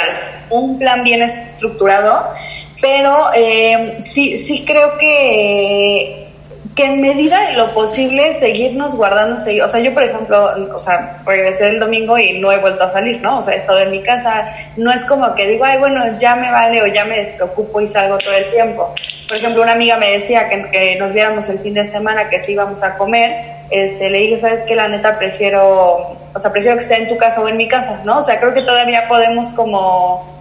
Un 0.51 0.79
plan 0.79 1.03
bien 1.05 1.23
estructurado 1.23 2.29
pero 2.81 3.31
eh, 3.35 3.97
sí, 4.01 4.37
sí 4.37 4.65
creo 4.65 4.99
que, 4.99 6.29
que 6.79 6.85
en 6.85 7.01
medida 7.01 7.49
de 7.49 7.55
lo 7.55 7.75
posible 7.75 8.33
seguirnos 8.33 8.95
guardando, 8.95 9.35
o 9.35 9.69
sea, 9.69 9.81
yo 9.81 9.93
por 9.93 10.05
ejemplo, 10.05 10.75
o 10.75 10.79
sea, 10.79 11.21
regresé 11.27 11.71
el 11.71 11.81
domingo 11.81 12.17
y 12.19 12.39
no 12.39 12.53
he 12.53 12.59
vuelto 12.59 12.85
a 12.85 12.93
salir, 12.93 13.21
¿no? 13.21 13.39
O 13.39 13.43
sea, 13.43 13.55
he 13.55 13.57
estado 13.57 13.81
en 13.81 13.91
mi 13.91 14.01
casa, 14.01 14.55
no 14.77 14.93
es 14.93 15.05
como 15.05 15.35
que 15.35 15.49
digo, 15.49 15.65
ay, 15.65 15.79
bueno, 15.79 16.05
ya 16.21 16.37
me 16.37 16.53
vale 16.53 16.81
o 16.83 16.87
ya 16.87 17.05
me 17.05 17.19
despreocupo 17.19 17.81
y 17.81 17.89
salgo 17.89 18.17
todo 18.19 18.35
el 18.35 18.45
tiempo. 18.53 18.95
Por 19.27 19.37
ejemplo, 19.37 19.63
una 19.63 19.73
amiga 19.73 19.97
me 19.97 20.13
decía 20.13 20.49
que, 20.49 20.97
nos 21.01 21.13
viéramos 21.13 21.49
el 21.49 21.59
fin 21.59 21.75
de 21.75 21.85
semana, 21.85 22.31
que 22.31 22.41
si 22.41 22.53
íbamos 22.53 22.85
a 22.85 22.97
comer, 22.97 23.57
este, 23.71 24.09
le 24.09 24.19
dije, 24.19 24.39
¿sabes 24.39 24.63
qué? 24.63 24.77
La 24.77 24.87
neta 24.87 25.19
prefiero, 25.19 26.17
o 26.33 26.39
sea, 26.39 26.53
prefiero 26.53 26.77
que 26.77 26.85
sea 26.85 26.99
en 26.99 27.09
tu 27.09 27.17
casa 27.17 27.41
o 27.41 27.49
en 27.49 27.57
mi 27.57 27.67
casa, 27.67 28.03
¿no? 28.05 28.19
O 28.19 28.23
sea, 28.23 28.39
creo 28.39 28.55
que 28.55 28.63
todavía 28.63 29.09
podemos 29.09 29.51
como 29.51 30.38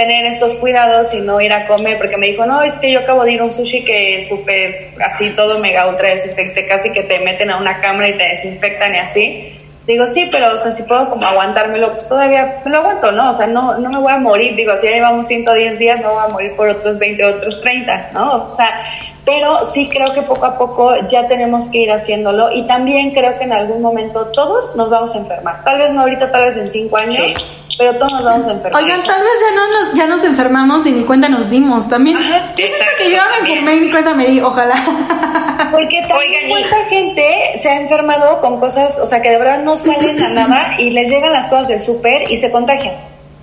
tener 0.00 0.24
estos 0.24 0.54
cuidados 0.54 1.12
y 1.12 1.20
no 1.20 1.42
ir 1.42 1.52
a 1.52 1.66
comer, 1.66 1.98
porque 1.98 2.16
me 2.16 2.28
dijo, 2.28 2.46
no, 2.46 2.62
es 2.62 2.72
que 2.78 2.90
yo 2.90 3.00
acabo 3.00 3.22
de 3.24 3.32
ir 3.32 3.40
a 3.40 3.44
un 3.44 3.52
sushi 3.52 3.84
que 3.84 4.22
súper 4.22 4.94
así 5.04 5.30
todo 5.30 5.58
mega 5.58 5.88
ultra 5.88 6.08
desinfecte, 6.08 6.66
casi 6.66 6.90
que 6.90 7.02
te 7.02 7.20
meten 7.20 7.50
a 7.50 7.58
una 7.58 7.82
cámara 7.82 8.08
y 8.08 8.14
te 8.14 8.24
desinfectan 8.24 8.94
y 8.94 8.98
así. 8.98 9.56
Digo, 9.86 10.06
sí, 10.06 10.26
pero 10.32 10.54
o 10.54 10.56
sea, 10.56 10.72
si 10.72 10.84
puedo 10.84 11.10
como 11.10 11.26
aguantármelo, 11.26 11.92
pues 11.92 12.08
todavía 12.08 12.62
me 12.64 12.70
lo 12.70 12.78
aguanto, 12.78 13.12
¿no? 13.12 13.28
O 13.28 13.32
sea, 13.34 13.46
no, 13.46 13.76
no 13.76 13.90
me 13.90 13.98
voy 13.98 14.12
a 14.12 14.18
morir, 14.18 14.56
digo, 14.56 14.72
si 14.78 14.86
ya 14.86 14.92
llevamos 14.92 15.26
110 15.26 15.78
días, 15.78 16.00
no 16.00 16.14
voy 16.14 16.24
a 16.24 16.28
morir 16.28 16.56
por 16.56 16.68
otros 16.68 16.98
20, 16.98 17.22
otros 17.24 17.60
30, 17.60 18.10
¿no? 18.14 18.48
O 18.48 18.52
sea, 18.54 18.70
pero 19.26 19.64
sí 19.64 19.90
creo 19.90 20.14
que 20.14 20.22
poco 20.22 20.46
a 20.46 20.56
poco 20.56 20.94
ya 21.08 21.28
tenemos 21.28 21.68
que 21.68 21.78
ir 21.78 21.92
haciéndolo 21.92 22.52
y 22.52 22.62
también 22.62 23.10
creo 23.10 23.38
que 23.38 23.44
en 23.44 23.52
algún 23.52 23.82
momento 23.82 24.26
todos 24.26 24.76
nos 24.76 24.88
vamos 24.88 25.14
a 25.14 25.18
enfermar. 25.18 25.62
Tal 25.62 25.78
vez 25.78 25.92
no 25.92 26.00
ahorita, 26.00 26.32
tal 26.32 26.46
vez 26.46 26.56
en 26.56 26.70
cinco 26.70 26.96
años, 26.96 27.34
pero 27.80 27.94
todos 27.94 28.12
nos 28.12 28.24
vamos 28.24 28.46
a 28.46 28.52
enfermar. 28.52 28.82
Oigan, 28.82 29.02
tal 29.04 29.22
vez 29.22 29.32
ya 29.40 29.56
no 29.56 29.68
nos, 29.72 29.94
ya 29.94 30.06
nos 30.06 30.24
enfermamos 30.24 30.84
y 30.84 30.92
ni 30.92 31.02
cuenta 31.02 31.30
nos 31.30 31.48
dimos 31.48 31.88
también. 31.88 32.18
Ajá, 32.18 32.52
yo 32.54 32.66
que 32.98 33.10
yo 33.10 33.22
me 33.30 33.38
enfermé 33.38 33.76
y 33.76 33.80
ni 33.80 33.90
cuenta 33.90 34.12
me 34.12 34.26
di, 34.26 34.38
ojalá. 34.38 34.74
Porque 35.72 36.02
también 36.06 36.48
mucha 36.48 36.84
gente 36.90 37.58
se 37.58 37.70
ha 37.70 37.80
enfermado 37.80 38.42
con 38.42 38.60
cosas, 38.60 38.98
o 38.98 39.06
sea, 39.06 39.22
que 39.22 39.30
de 39.30 39.38
verdad 39.38 39.60
no 39.60 39.78
salen 39.78 40.22
a 40.22 40.28
nada 40.28 40.74
y 40.78 40.90
les 40.90 41.08
llegan 41.08 41.32
las 41.32 41.46
cosas 41.46 41.68
del 41.68 41.82
súper 41.82 42.30
y 42.30 42.36
se 42.36 42.50
contagian. 42.50 42.96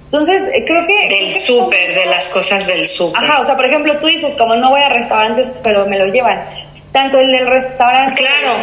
Entonces, 0.04 0.44
eh, 0.54 0.64
creo 0.68 0.86
que... 0.86 1.10
Del 1.10 1.32
súper, 1.32 1.96
de 1.96 2.06
las 2.06 2.30
cosas 2.30 2.68
del 2.68 2.86
súper. 2.86 3.24
Ajá, 3.24 3.40
o 3.40 3.44
sea, 3.44 3.56
por 3.56 3.66
ejemplo, 3.66 3.98
tú 3.98 4.06
dices, 4.06 4.36
como 4.36 4.56
no 4.56 4.70
voy 4.70 4.82
a 4.82 4.90
restaurantes, 4.90 5.48
pero 5.64 5.88
me 5.88 5.98
lo 5.98 6.06
llevan. 6.06 6.44
Tanto 6.92 7.20
el 7.20 7.32
del 7.32 7.48
restaurante... 7.48 8.18
Claro 8.18 8.54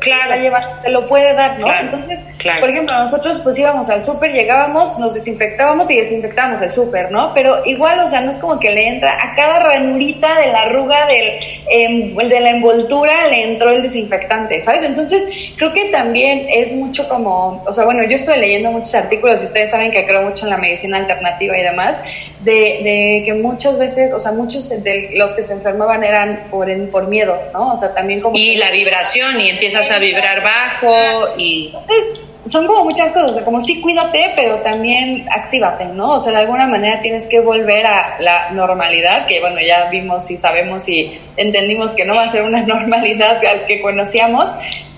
claro. 0.00 0.32
te 0.82 0.90
lo 0.90 1.06
puede 1.06 1.34
dar, 1.34 1.58
¿no? 1.58 1.68
Entonces, 1.72 2.26
por 2.58 2.70
ejemplo, 2.70 2.96
nosotros 2.96 3.40
pues 3.42 3.58
íbamos 3.58 3.88
al 3.90 4.02
súper, 4.02 4.32
llegábamos, 4.32 4.98
nos 4.98 5.14
desinfectábamos 5.14 5.90
y 5.90 5.96
desinfectábamos 5.96 6.62
el 6.62 6.72
súper, 6.72 7.10
¿no? 7.12 7.32
Pero 7.34 7.62
igual, 7.66 8.00
o 8.00 8.08
sea, 8.08 8.20
no 8.20 8.30
es 8.30 8.38
como 8.38 8.58
que 8.58 8.70
le 8.70 8.88
entra 8.88 9.12
a 9.12 9.34
cada 9.34 9.60
ranurita 9.60 10.40
de 10.40 10.46
la 10.48 10.62
arruga 10.62 11.06
del, 11.06 11.38
eh, 11.70 12.28
de 12.28 12.40
la 12.40 12.50
envoltura 12.50 13.26
le 13.28 13.52
entró 13.52 13.70
el 13.70 13.82
desinfectante, 13.82 14.62
¿sabes? 14.62 14.82
Entonces, 14.82 15.28
creo 15.56 15.72
que 15.72 15.86
también 15.86 16.46
es 16.50 16.72
mucho 16.72 17.08
como, 17.08 17.62
o 17.66 17.74
sea, 17.74 17.84
bueno, 17.84 18.02
yo 18.04 18.16
estoy 18.16 18.38
leyendo 18.38 18.70
muchos 18.70 18.94
artículos 18.94 19.42
y 19.42 19.44
ustedes 19.44 19.70
saben 19.70 19.90
que 19.90 20.06
creo 20.06 20.22
mucho 20.22 20.46
en 20.46 20.50
la 20.50 20.56
medicina 20.56 20.96
alternativa 20.96 21.58
y 21.58 21.62
demás, 21.62 22.00
de, 22.40 22.52
de 22.52 23.22
que 23.26 23.34
muchas 23.34 23.78
veces, 23.78 24.12
o 24.12 24.20
sea, 24.20 24.32
muchos 24.32 24.68
de 24.68 25.10
los 25.14 25.34
que 25.34 25.42
se 25.42 25.52
enfermaban 25.52 26.02
eran 26.04 26.46
por, 26.50 26.68
por 26.90 27.08
miedo, 27.08 27.38
¿no? 27.52 27.72
O 27.72 27.76
sea, 27.76 27.92
también 27.94 28.20
como... 28.20 28.36
Y 28.36 28.56
la 28.56 28.70
vibración 28.70 29.40
y 29.40 29.50
empiezas 29.50 29.89
a 29.90 29.98
vibrar 29.98 30.42
bajo 30.42 31.38
y... 31.38 31.66
Entonces, 31.66 32.20
son 32.44 32.66
como 32.66 32.84
muchas 32.84 33.12
cosas, 33.12 33.44
como 33.44 33.60
sí, 33.60 33.80
cuídate, 33.80 34.32
pero 34.34 34.56
también 34.56 35.26
actívate, 35.30 35.84
¿no? 35.86 36.12
O 36.12 36.20
sea, 36.20 36.32
de 36.32 36.38
alguna 36.38 36.66
manera 36.66 37.00
tienes 37.00 37.28
que 37.28 37.40
volver 37.40 37.86
a 37.86 38.16
la 38.18 38.50
normalidad, 38.50 39.26
que 39.26 39.40
bueno, 39.40 39.58
ya 39.60 39.90
vimos 39.90 40.30
y 40.30 40.38
sabemos 40.38 40.88
y 40.88 41.18
entendimos 41.36 41.94
que 41.94 42.04
no 42.04 42.14
va 42.14 42.24
a 42.24 42.28
ser 42.28 42.44
una 42.44 42.62
normalidad 42.66 43.44
al 43.44 43.66
que 43.66 43.82
conocíamos, 43.82 44.48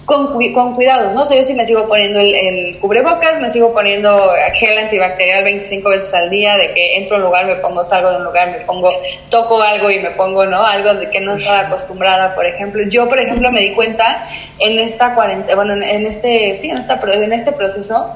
con, 0.04 0.52
con 0.52 0.74
cuidados, 0.74 1.12
¿no? 1.14 1.22
O 1.22 1.26
sea, 1.26 1.36
yo 1.36 1.44
sí 1.44 1.54
me 1.54 1.64
sigo 1.64 1.86
poniendo 1.86 2.18
el, 2.20 2.78
cubrebocas, 2.80 3.40
me 3.40 3.50
sigo 3.50 3.72
poniendo 3.72 4.32
gel 4.54 4.78
antibacterial 4.78 5.44
25 5.44 5.88
veces 5.88 6.12
al 6.14 6.30
día, 6.30 6.56
de 6.56 6.72
que 6.72 6.96
entro 6.96 7.16
a 7.16 7.18
un 7.18 7.24
lugar, 7.24 7.46
me 7.46 7.56
pongo, 7.56 7.84
salgo 7.84 8.10
de 8.10 8.16
un 8.16 8.24
lugar, 8.24 8.50
me 8.50 8.58
pongo, 8.64 8.90
toco 9.30 9.62
algo 9.62 9.90
y 9.90 10.00
me 10.00 10.10
pongo, 10.10 10.44
¿no? 10.46 10.64
Algo 10.64 10.94
de 10.94 11.10
que 11.10 11.20
no 11.20 11.34
estaba 11.34 11.60
acostumbrada, 11.60 12.34
por 12.34 12.46
ejemplo. 12.46 12.82
Yo, 12.88 13.08
por 13.08 13.18
ejemplo, 13.18 13.50
me 13.52 13.60
di 13.60 13.72
cuenta 13.72 14.26
en 14.58 14.78
esta 14.78 15.14
cuarentena, 15.14 15.54
bueno, 15.54 15.74
en 15.74 16.06
este, 16.06 16.56
sí, 16.56 16.70
en, 16.70 16.78
esta, 16.78 17.00
en 17.00 17.32
este 17.32 17.52
proceso, 17.52 18.12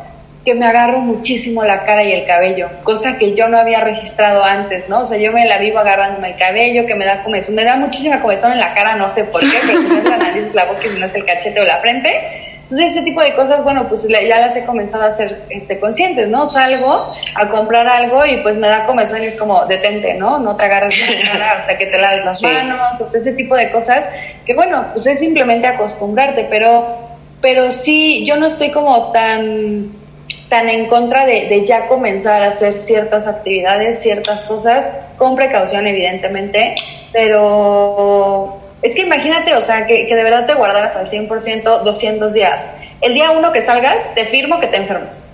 que 0.47 0.55
me 0.55 0.65
agarro 0.65 1.01
muchísimo 1.01 1.65
la 1.65 1.85
cara 1.85 2.05
y 2.05 2.13
el 2.13 2.25
cabello, 2.25 2.69
cosa 2.85 3.19
que 3.19 3.35
yo 3.35 3.49
no 3.49 3.59
había 3.59 3.81
registrado 3.81 4.45
antes, 4.45 4.89
¿no? 4.89 5.01
O 5.01 5.05
sea, 5.05 5.19
yo 5.19 5.33
me 5.33 5.45
la 5.45 5.59
vivo 5.59 5.81
agarrándome 5.81 6.31
el 6.31 6.37
cabello, 6.37 6.87
que 6.87 6.95
me 6.95 7.05
da 7.05 7.25
comezón, 7.25 7.57
me 7.57 7.65
da 7.65 7.75
muchísima 7.75 8.23
comezón 8.23 8.53
en 8.53 8.61
la 8.61 8.73
cara, 8.73 8.95
no 8.95 9.09
sé 9.09 9.25
por 9.25 9.41
qué, 9.41 9.57
pero 9.67 9.83
si 9.83 9.89
no 9.89 9.99
es 9.99 10.05
la 10.05 10.17
nariz, 10.19 10.55
la 10.55 10.67
boca, 10.67 10.83
si 10.83 11.01
no 11.01 11.07
es 11.07 11.15
el 11.17 11.25
cachete 11.25 11.61
o 11.61 11.65
la 11.65 11.79
frente. 11.81 12.53
Entonces, 12.63 12.93
ese 12.93 13.03
tipo 13.03 13.21
de 13.23 13.35
cosas, 13.35 13.65
bueno, 13.65 13.89
pues 13.89 14.07
ya 14.07 14.39
las 14.39 14.57
he 14.57 14.65
comenzado 14.65 15.03
a 15.03 15.09
hacer 15.09 15.47
este, 15.51 15.81
conscientes, 15.81 16.29
¿no? 16.29 16.47
Salgo 16.47 17.13
a 17.35 17.49
comprar 17.49 17.89
algo 17.89 18.25
y 18.25 18.37
pues 18.37 18.57
me 18.57 18.69
da 18.69 18.87
comezón 18.87 19.25
y 19.25 19.27
es 19.27 19.37
como, 19.37 19.67
detente, 19.67 20.15
¿no? 20.15 20.39
No 20.39 20.55
te 20.55 20.67
agarres 20.67 20.97
la 21.11 21.29
cara 21.29 21.53
hasta 21.59 21.77
que 21.77 21.87
te 21.87 21.99
laves 21.99 22.25
las 22.25 22.41
manos, 22.43 23.01
o 23.01 23.05
sea, 23.05 23.19
ese 23.19 23.33
tipo 23.33 23.57
de 23.57 23.73
cosas 23.73 24.09
que, 24.45 24.55
bueno, 24.55 24.87
pues 24.93 25.09
es 25.09 25.19
simplemente 25.19 25.67
acostumbrarte, 25.67 26.47
pero, 26.49 26.99
pero 27.41 27.73
sí, 27.73 28.25
yo 28.25 28.37
no 28.37 28.47
estoy 28.47 28.71
como 28.71 29.11
tan 29.11 30.06
tan 30.49 30.69
en 30.69 30.87
contra 30.87 31.27
de, 31.27 31.65
ya 31.65 31.89
comenzar 31.89 32.43
a 32.43 32.49
hacer 32.49 32.75
ciertas 32.75 33.27
actividades, 33.27 34.01
ciertas 34.03 34.45
cosas, 34.45 35.01
con 35.19 35.37
precaución 35.37 35.87
evidentemente, 35.87 36.77
pero 37.13 38.61
es 38.83 38.95
que 38.95 39.03
imagínate, 39.03 39.55
o 39.55 39.61
sea, 39.61 39.87
que, 39.87 40.07
de 40.07 40.23
verdad 40.23 40.47
te 40.47 40.55
guardaras 40.55 40.97
al 40.97 41.07
100% 41.09 41.83
200 41.83 42.33
días. 42.33 42.77
El 43.01 43.15
día 43.15 43.31
uno 43.31 43.53
que 43.53 43.63
salgas, 43.63 44.15
te 44.15 44.25
firmo 44.27 44.61
que 44.61 44.69
te 44.69 44.77
enfermas. 44.77 45.25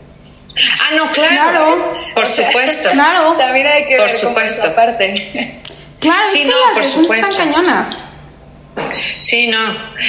Ah, 0.81 0.95
no, 0.97 1.11
claro. 1.13 1.95
Por 2.15 2.27
supuesto. 2.27 2.91
Claro. 2.91 3.33
También 3.39 3.67
hay 3.67 3.87
que 3.87 3.97
por 3.97 4.07
ver 4.07 4.17
supuesto. 4.17 4.75
parte. 4.75 5.15
Claro, 5.99 6.27
sí, 6.31 6.45
no, 6.45 6.75
por 6.75 6.85
supuesto. 6.85 7.33
están 7.33 7.53
cañonas. 7.53 8.05
Sí, 9.21 9.47
no. 9.47 9.59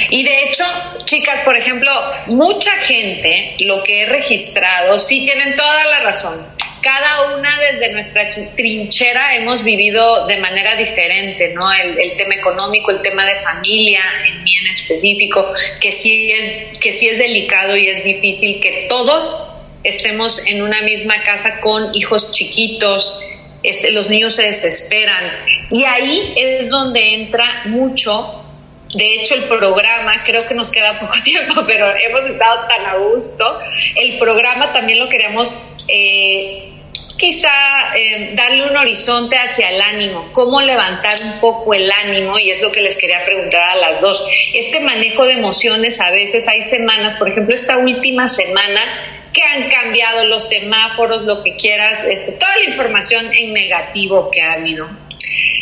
Y 0.09 0.23
de 0.23 0.45
hecho, 0.45 0.63
chicas, 1.05 1.41
por 1.41 1.55
ejemplo, 1.55 1.91
mucha 2.27 2.71
gente, 2.77 3.55
lo 3.59 3.83
que 3.83 4.01
he 4.01 4.05
registrado, 4.07 4.97
sí 4.97 5.25
tienen 5.25 5.55
toda 5.55 5.85
la 5.85 5.99
razón. 5.99 6.33
Cada 6.81 7.37
una 7.37 7.57
desde 7.59 7.93
nuestra 7.93 8.29
trinchera 8.55 9.35
hemos 9.35 9.63
vivido 9.63 10.27
de 10.27 10.37
manera 10.37 10.75
diferente, 10.75 11.53
¿no? 11.53 11.71
El, 11.71 12.17
tema 12.17 12.35
económico, 12.35 12.91
el 12.91 13.01
tema 13.01 13.25
de 13.25 13.35
familia, 13.37 14.01
en 14.27 14.43
mí 14.43 14.51
en 14.57 14.67
específico, 14.67 15.53
que 15.79 15.91
sí 15.91 16.31
es, 16.31 16.77
que 16.79 16.91
sí 16.91 17.07
es 17.07 17.19
delicado 17.19 17.77
y 17.77 17.87
es 17.87 18.03
difícil 18.03 18.59
que 18.59 18.87
todos 18.89 19.51
estemos 19.83 20.47
en 20.47 20.61
una 20.61 20.81
misma 20.81 21.21
casa 21.23 21.61
con 21.61 21.95
hijos 21.95 22.33
chiquitos, 22.33 23.21
este, 23.63 23.91
los 23.91 24.09
niños 24.09 24.35
se 24.35 24.43
desesperan. 24.43 25.23
Y 25.71 25.85
ahí 25.85 26.33
es 26.35 26.69
donde 26.69 27.13
entra 27.13 27.63
mucho 27.65 28.42
de 28.93 29.15
hecho, 29.15 29.35
el 29.35 29.43
programa, 29.43 30.23
creo 30.23 30.45
que 30.45 30.53
nos 30.53 30.69
queda 30.69 30.99
poco 30.99 31.15
tiempo, 31.23 31.63
pero 31.65 31.93
hemos 31.95 32.25
estado 32.25 32.67
tan 32.67 32.85
a 32.85 32.95
gusto. 32.95 33.59
El 33.95 34.19
programa 34.19 34.71
también 34.71 34.99
lo 34.99 35.09
queremos 35.09 35.53
eh, 35.87 36.73
quizá 37.17 37.49
eh, 37.95 38.31
darle 38.35 38.69
un 38.69 38.75
horizonte 38.75 39.37
hacia 39.37 39.71
el 39.71 39.81
ánimo, 39.81 40.29
cómo 40.31 40.61
levantar 40.61 41.13
un 41.23 41.39
poco 41.39 41.73
el 41.73 41.91
ánimo, 41.91 42.37
y 42.37 42.51
es 42.51 42.61
lo 42.61 42.71
que 42.71 42.81
les 42.81 42.97
quería 42.97 43.25
preguntar 43.25 43.69
a 43.69 43.75
las 43.75 44.01
dos. 44.01 44.27
Este 44.53 44.79
manejo 44.79 45.25
de 45.25 45.33
emociones, 45.33 45.99
a 45.99 46.11
veces 46.11 46.47
hay 46.47 46.61
semanas, 46.61 47.15
por 47.15 47.29
ejemplo, 47.29 47.55
esta 47.55 47.77
última 47.77 48.27
semana, 48.27 48.81
que 49.33 49.41
han 49.41 49.69
cambiado 49.69 50.25
los 50.25 50.47
semáforos, 50.47 51.23
lo 51.23 51.43
que 51.43 51.55
quieras, 51.55 52.05
este, 52.05 52.33
toda 52.33 52.55
la 52.57 52.65
información 52.65 53.25
en 53.33 53.53
negativo 53.53 54.29
que 54.29 54.41
ha 54.41 54.53
habido 54.53 54.87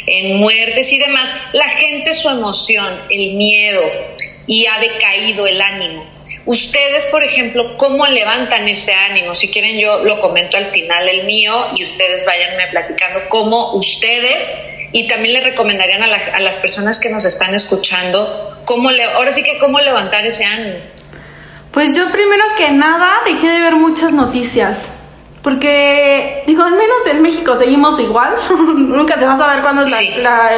en 0.06 0.38
muertes 0.38 0.92
y 0.94 0.98
demás, 0.98 1.34
la 1.54 1.68
gente 1.70 2.14
su 2.14 2.30
emoción, 2.30 2.88
el 3.10 3.34
miedo 3.34 3.82
y 4.48 4.66
ha 4.66 4.80
decaído 4.80 5.48
el 5.48 5.62
ánimo. 5.62 6.06
Ustedes, 6.46 7.06
por 7.06 7.24
ejemplo, 7.24 7.78
¿cómo 7.78 8.08
levantan 8.08 8.68
ese 8.68 8.94
ánimo? 8.94 9.36
Si 9.36 9.50
quieren, 9.50 9.78
yo 9.78 10.04
lo 10.04 10.20
comento 10.20 10.58
al 10.58 10.66
final 10.66 11.08
el 11.08 11.26
mío 11.26 11.54
y 11.76 11.84
ustedes 11.84 12.26
váyanme 12.26 12.68
platicando 12.72 13.20
cómo 13.30 13.76
ustedes 13.76 14.72
y 14.92 15.08
también 15.08 15.36
le 15.36 15.42
recomendarían 15.42 16.04
a, 16.04 16.40
las 16.40 16.58
personas 16.58 17.00
que 17.00 17.10
nos 17.10 17.26
están 17.26 17.54
escuchando, 17.54 18.62
cómo 18.66 18.92
le, 18.92 19.04
ahora 19.04 19.32
sí 19.32 19.44
que 19.44 19.58
cómo 19.60 19.80
levantar 19.80 20.26
ese 20.26 20.44
ánimo. 20.46 20.80
Pues 21.72 21.96
yo 21.96 22.12
primero 22.12 22.44
que 22.58 22.72
nada 22.72 23.22
dejé 23.26 23.48
de 23.48 23.62
ver 23.62 23.76
muchas 23.76 24.12
noticias. 24.12 25.01
Porque, 25.42 26.44
digo, 26.46 26.64
al 26.64 26.74
menos 26.74 27.08
en 27.10 27.22
México 27.22 27.56
seguimos 27.58 28.00
igual. 28.00 28.36
Nunca 28.76 29.18
se 29.18 29.26
va 29.26 29.34
a 29.34 29.38
saber 29.38 29.62
cuándo 29.62 29.86
es 29.86 29.94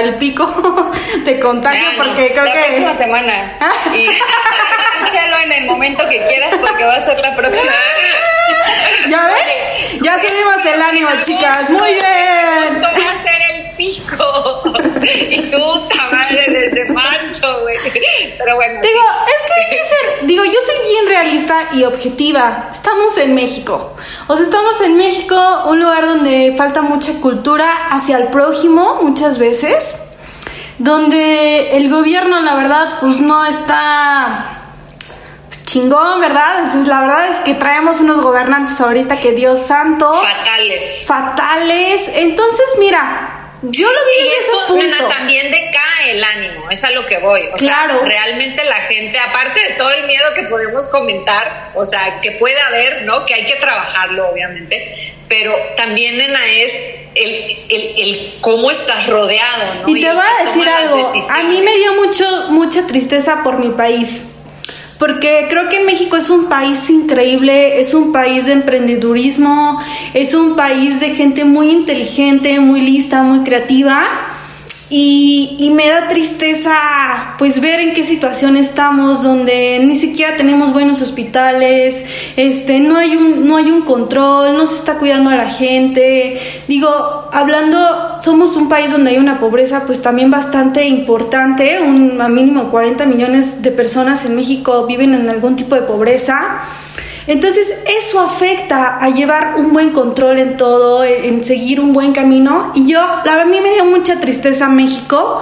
el 0.01 0.15
pico 0.15 0.45
de 1.23 1.39
contagio, 1.39 1.87
porque 1.97 2.31
creo 2.31 2.45
la 2.45 2.51
que. 2.51 2.59
La 2.59 2.65
próxima 2.65 2.95
semana. 2.95 3.57
y 3.95 4.07
escúchalo 4.07 5.37
en 5.43 5.51
el 5.53 5.65
momento 5.65 6.07
que 6.09 6.25
quieras, 6.27 6.55
porque 6.59 6.83
va 6.83 6.95
a 6.95 7.01
ser 7.01 7.19
la 7.19 7.35
próxima. 7.35 7.71
¿Ya 9.09 9.27
ves? 9.27 10.01
Ya 10.01 10.19
subimos 10.19 10.65
el 10.65 10.81
ánimo, 10.81 11.09
chicas. 11.21 11.69
Muy 11.69 11.93
bien. 11.93 12.83
va 12.83 12.89
a 12.89 13.23
ser 13.23 13.41
el 13.51 13.75
pico. 13.75 14.63
y 15.29 15.41
tú, 15.49 15.57
madre, 16.11 16.45
desde 16.47 16.85
marzo, 16.93 17.61
güey. 17.61 17.77
Pero 18.37 18.55
bueno. 18.55 18.79
Digo, 18.81 19.01
es 19.27 19.47
que 19.47 19.53
hay 19.53 19.69
que 19.69 19.87
ser. 19.87 20.27
Digo, 20.27 20.43
yo 20.45 20.59
soy 20.65 20.87
bien 20.87 21.07
realista 21.07 21.69
y 21.73 21.83
objetiva. 21.83 22.69
Estamos 22.71 23.17
en 23.17 23.35
México. 23.35 23.93
O 24.27 24.35
sea, 24.35 24.43
estamos 24.45 24.81
en 24.81 24.97
México, 24.97 25.63
un 25.67 25.79
lugar 25.79 26.05
donde 26.05 26.53
falta 26.57 26.81
mucha 26.81 27.13
cultura 27.21 27.87
hacia 27.89 28.17
el 28.17 28.27
prójimo 28.27 28.99
muchas 29.01 29.39
veces. 29.39 29.95
Donde 30.77 31.77
el 31.77 31.89
gobierno, 31.89 32.41
la 32.41 32.55
verdad, 32.55 32.97
pues 32.99 33.19
no 33.19 33.45
está 33.45 34.59
chingón, 35.65 36.19
¿verdad? 36.19 36.73
La 36.85 37.01
verdad 37.01 37.29
es 37.29 37.39
que 37.39 37.53
traemos 37.53 38.01
unos 38.01 38.21
gobernantes 38.21 38.79
ahorita 38.81 39.17
que 39.17 39.31
Dios 39.31 39.59
santo. 39.59 40.13
Fatales. 40.13 41.03
Fatales. 41.07 42.09
Entonces, 42.13 42.65
mira, 42.79 43.32
yo 43.63 43.89
lo 43.89 43.99
vi 44.05 44.27
y 44.27 44.31
eso, 44.39 44.67
punto. 44.67 45.07
también 45.07 45.49
decae 45.49 46.11
el 46.11 46.23
ánimo, 46.23 46.69
es 46.69 46.83
a 46.83 46.91
lo 46.91 47.05
que 47.05 47.17
voy. 47.19 47.41
O 47.47 47.53
claro. 47.53 47.99
sea, 47.99 48.07
realmente 48.07 48.63
la 48.65 48.75
gente, 48.81 49.17
aparte 49.19 49.59
de 49.59 49.73
todo 49.75 49.91
el 49.91 50.05
miedo 50.05 50.25
que 50.35 50.43
podemos 50.43 50.87
comentar, 50.89 51.71
o 51.73 51.85
sea, 51.85 52.19
que 52.21 52.31
puede 52.31 52.59
haber, 52.59 53.03
¿no? 53.03 53.25
Que 53.25 53.35
hay 53.35 53.45
que 53.45 53.55
trabajarlo, 53.55 54.29
obviamente, 54.29 55.13
pero 55.29 55.55
también, 55.77 56.17
nena, 56.17 56.45
es 56.51 56.73
el, 57.15 57.57
el, 57.69 57.93
el 57.97 58.33
cómo 58.41 58.69
estás 58.69 59.07
rodeado, 59.07 59.63
¿no? 59.81 59.89
Y 59.89 60.01
te 60.01 60.11
voy 60.11 60.25
a 60.25 60.43
decir 60.45 60.67
algo, 60.67 61.13
a 61.29 61.43
mí 61.43 61.61
me 61.61 61.75
dio 61.77 61.93
mucho, 61.93 62.25
mucha 62.49 62.85
tristeza 62.85 63.43
por 63.43 63.59
mi 63.59 63.69
país 63.69 64.32
porque 65.05 65.47
creo 65.49 65.67
que 65.67 65.83
México 65.83 66.15
es 66.15 66.29
un 66.29 66.45
país 66.45 66.89
increíble, 66.89 67.77
es 67.77 67.93
un 67.93 68.13
país 68.13 68.45
de 68.45 68.53
emprendedurismo, 68.53 69.77
es 70.13 70.33
un 70.33 70.55
país 70.55 71.01
de 71.01 71.13
gente 71.13 71.43
muy 71.43 71.71
inteligente, 71.71 72.57
muy 72.61 72.79
lista, 72.79 73.21
muy 73.21 73.43
creativa. 73.43 74.01
Y, 74.89 75.71
me 75.75 75.89
da 75.89 76.07
tristeza 76.07 76.73
pues 77.39 77.59
ver 77.59 77.79
en 77.79 77.93
qué 77.93 78.03
situación 78.03 78.57
estamos 78.57 79.23
donde 79.23 79.79
ni 79.83 79.95
siquiera 79.95 80.35
tenemos 80.35 80.71
buenos 80.71 81.01
hospitales 81.01 82.05
este 82.35 82.79
no 82.79 82.97
hay 82.97 83.15
un 83.15 83.47
no 83.47 83.57
hay 83.57 83.71
un 83.71 83.81
control 83.81 84.55
no 84.55 84.67
se 84.67 84.75
está 84.75 84.99
cuidando 84.99 85.31
a 85.31 85.35
la 85.35 85.49
gente. 85.49 86.39
Digo 86.67 87.29
hablando 87.31 88.21
somos 88.21 88.55
un 88.55 88.69
país 88.69 88.91
donde 88.91 89.11
hay 89.11 89.17
una 89.17 89.39
pobreza 89.39 89.83
pues 89.85 90.01
también 90.01 90.29
bastante 90.29 90.85
importante. 90.85 91.79
Un 91.81 92.21
a 92.21 92.29
mínimo 92.29 92.69
40 92.69 93.05
millones 93.07 93.61
de 93.63 93.71
personas 93.71 94.25
en 94.25 94.35
México 94.35 94.85
viven 94.85 95.15
en 95.15 95.27
algún 95.29 95.55
tipo 95.55 95.75
de 95.75 95.81
pobreza 95.81 96.61
entonces 97.27 97.75
eso 97.99 98.19
afecta 98.19 98.97
a 98.97 99.09
llevar 99.09 99.55
un 99.57 99.71
buen 99.71 99.91
control 99.91 100.39
en 100.39 100.57
todo, 100.57 101.03
en 101.03 101.43
seguir 101.43 101.79
un 101.79 101.93
buen 101.93 102.11
camino. 102.11 102.71
Y 102.75 102.85
yo, 102.87 102.99
la 103.23 103.41
a 103.41 103.45
mí 103.45 103.59
me 103.61 103.73
dio 103.73 103.85
mucha 103.85 104.19
tristeza 104.19 104.67
México 104.67 105.41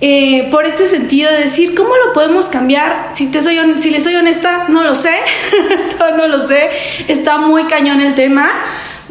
eh, 0.00 0.46
por 0.50 0.64
este 0.64 0.86
sentido 0.86 1.30
de 1.32 1.38
decir, 1.38 1.74
¿cómo 1.74 1.90
lo 1.96 2.12
podemos 2.12 2.46
cambiar? 2.48 3.10
Si, 3.14 3.26
te 3.26 3.42
soy, 3.42 3.58
si 3.80 3.90
le 3.90 4.00
soy 4.00 4.14
honesta, 4.14 4.66
no 4.68 4.84
lo 4.84 4.94
sé, 4.94 5.12
no 6.16 6.28
lo 6.28 6.46
sé, 6.46 6.70
está 7.08 7.38
muy 7.38 7.64
cañón 7.64 8.00
el 8.00 8.14
tema. 8.14 8.48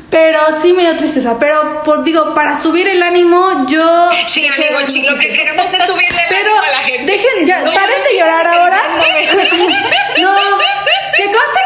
Pero 0.09 0.39
sí 0.61 0.71
me 0.71 0.83
dio 0.83 0.95
tristeza. 0.95 1.35
Pero 1.37 1.83
por, 1.83 2.05
digo, 2.05 2.33
para 2.33 2.55
subir 2.55 2.87
el 2.87 3.03
ánimo, 3.03 3.65
yo. 3.67 4.09
Sí, 4.25 4.47
amigo, 4.47 4.79
chico, 4.87 5.11
lo 5.11 5.19
que 5.19 5.29
queremos 5.29 5.65
es 5.65 5.85
subirle 5.85 6.21
el 6.29 6.35
ánimo 6.35 6.61
a 6.61 6.71
la 6.71 6.77
gente. 6.77 7.11
Dejen, 7.11 7.45
ya, 7.45 7.57
paren 7.65 8.03
de 8.09 8.17
llorar 8.17 8.47
ahora. 8.47 8.81
no, 10.21 10.33
que 11.17 11.23
conste 11.25 11.59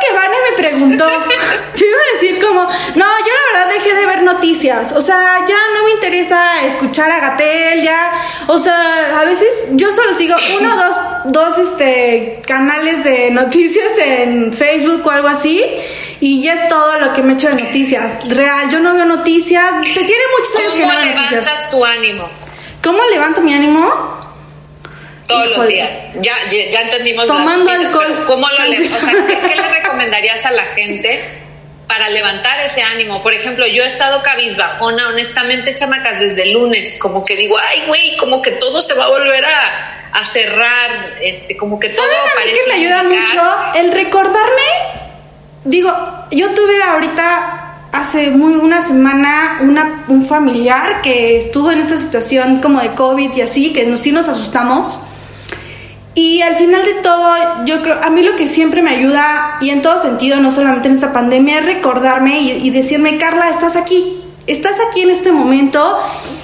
me 0.52 0.58
preguntó. 0.58 1.08
Yo 1.76 1.86
iba 1.86 1.98
a 1.98 2.14
decir 2.14 2.46
como, 2.46 2.62
no, 2.62 3.06
yo 3.06 3.34
la 3.34 3.60
verdad 3.60 3.74
dejé 3.74 3.94
de 3.96 4.06
ver 4.06 4.24
noticias. 4.24 4.92
O 4.92 5.02
sea, 5.02 5.44
ya 5.48 5.58
no 5.74 5.84
me 5.86 5.92
interesa 5.92 6.64
escuchar 6.66 7.10
a 7.10 7.20
Gatel, 7.20 7.82
ya. 7.82 8.12
O 8.48 8.60
sea, 8.60 9.20
a 9.20 9.26
veces 9.26 9.48
yo 9.72 9.92
solo 9.92 10.14
sigo 10.16 10.36
uno 10.60 10.76
dos, 10.86 10.96
dos 11.26 11.58
este, 11.58 12.42
canales 12.46 13.04
de 13.04 13.32
noticias 13.32 13.94
en 13.98 14.54
Facebook 14.54 15.02
o 15.06 15.10
algo 15.10 15.28
así. 15.28 15.64
Y 16.20 16.44
ya 16.44 16.54
es 16.54 16.68
todo 16.68 17.00
lo 17.00 17.14
que 17.14 17.24
me 17.24 17.34
echo 17.34 17.48
de 17.48 17.64
noticias. 17.64 18.28
Real, 18.28 18.70
yo 18.70 18.80
no 18.80 18.94
veo 18.94 19.06
noticias. 19.06 19.82
Te 19.82 20.04
tiene 20.04 20.24
muchos 20.38 20.56
años 20.58 20.74
que 20.74 20.86
no 20.86 20.96
veo 20.96 21.06
noticias. 21.06 21.30
¿Cómo 21.30 21.40
levantas 21.40 21.72
tu 21.72 21.86
ánimo? 21.86 22.30
¿Cómo 22.84 23.04
levanto 23.06 23.42
mi 23.42 23.54
ánimo? 23.54 24.22
Todos 25.32 25.58
los 25.58 25.68
días. 25.68 26.08
Ya, 26.22 26.36
ya, 26.50 26.82
entendimos. 26.82 27.28
Tomando 27.28 27.72
alcohol. 27.72 28.24
¿Cómo 28.26 28.48
lo 28.48 28.70
o 28.70 28.88
sea, 28.88 29.14
¿qué, 29.28 29.56
le 29.56 29.70
recomendarías 29.70 30.46
a 30.46 30.52
la 30.52 30.66
gente 30.66 31.22
para 31.88 32.10
levantar 32.10 32.60
ese 32.66 32.82
ánimo? 32.82 33.22
Por 33.24 33.34
ejemplo, 33.34 33.66
yo 33.68 33.84
he 33.84 33.88
estado 33.88 34.22
cabizbajona, 34.24 35.10
honestamente, 35.10 35.76
chamacas, 35.76 36.20
desde 36.20 36.44
el 36.44 36.54
lunes. 36.54 36.98
Como 37.00 37.24
que 37.24 37.36
digo, 37.36 37.58
ay, 37.58 37.84
güey, 37.88 38.18
como 38.18 38.42
que 38.42 38.52
todo 38.52 38.82
se 38.82 38.94
va 38.96 39.06
a 39.06 39.10
volver 39.10 39.46
a, 39.46 40.10
a 40.14 40.24
cerrar. 40.24 41.18
Este, 41.22 41.58
como 41.58 41.80
que 41.80 41.90
todo 41.90 42.06
parece. 42.36 42.60
que 42.64 42.70
me 42.70 42.86
ayuda 42.86 43.04
mucho? 43.04 43.42
El 43.76 43.92
recordarme. 43.92 44.62
Digo, 45.64 45.92
yo 46.32 46.54
tuve 46.54 46.82
ahorita 46.82 47.62
hace 47.92 48.30
muy 48.30 48.54
una 48.54 48.82
semana 48.82 49.60
una, 49.62 50.06
un 50.08 50.26
familiar 50.26 51.02
que 51.02 51.38
estuvo 51.38 51.72
en 51.72 51.80
esta 51.80 51.98
situación 51.98 52.62
como 52.62 52.82
de 52.82 52.94
COVID 52.94 53.34
y 53.36 53.42
así, 53.42 53.74
que 53.74 53.86
nos, 53.86 54.02
sí 54.02 54.12
nos 54.12 54.28
asustamos. 54.28 55.00
Y 56.14 56.42
al 56.42 56.56
final 56.56 56.84
de 56.84 56.96
todo, 56.96 57.66
yo 57.66 57.82
creo, 57.82 57.98
a 58.02 58.10
mí 58.10 58.22
lo 58.22 58.36
que 58.36 58.48
siempre 58.48 58.82
me 58.82 58.92
ayuda, 58.92 59.58
y 59.62 59.70
en 59.70 59.82
todo 59.82 59.98
sentido, 59.98 60.40
no 60.42 60.52
solamente 60.52 60.90
en 60.90 60.96
esta 60.96 61.14
pandemia, 61.14 61.60
es 61.60 61.66
recordarme 61.66 62.42
y, 62.42 62.52
y 62.52 62.70
decirme, 62.70 63.18
Carla, 63.18 63.50
estás 63.50 63.76
aquí 63.76 64.21
estás 64.48 64.78
aquí 64.88 65.02
en 65.02 65.12
este 65.12 65.32
momento 65.32 66.00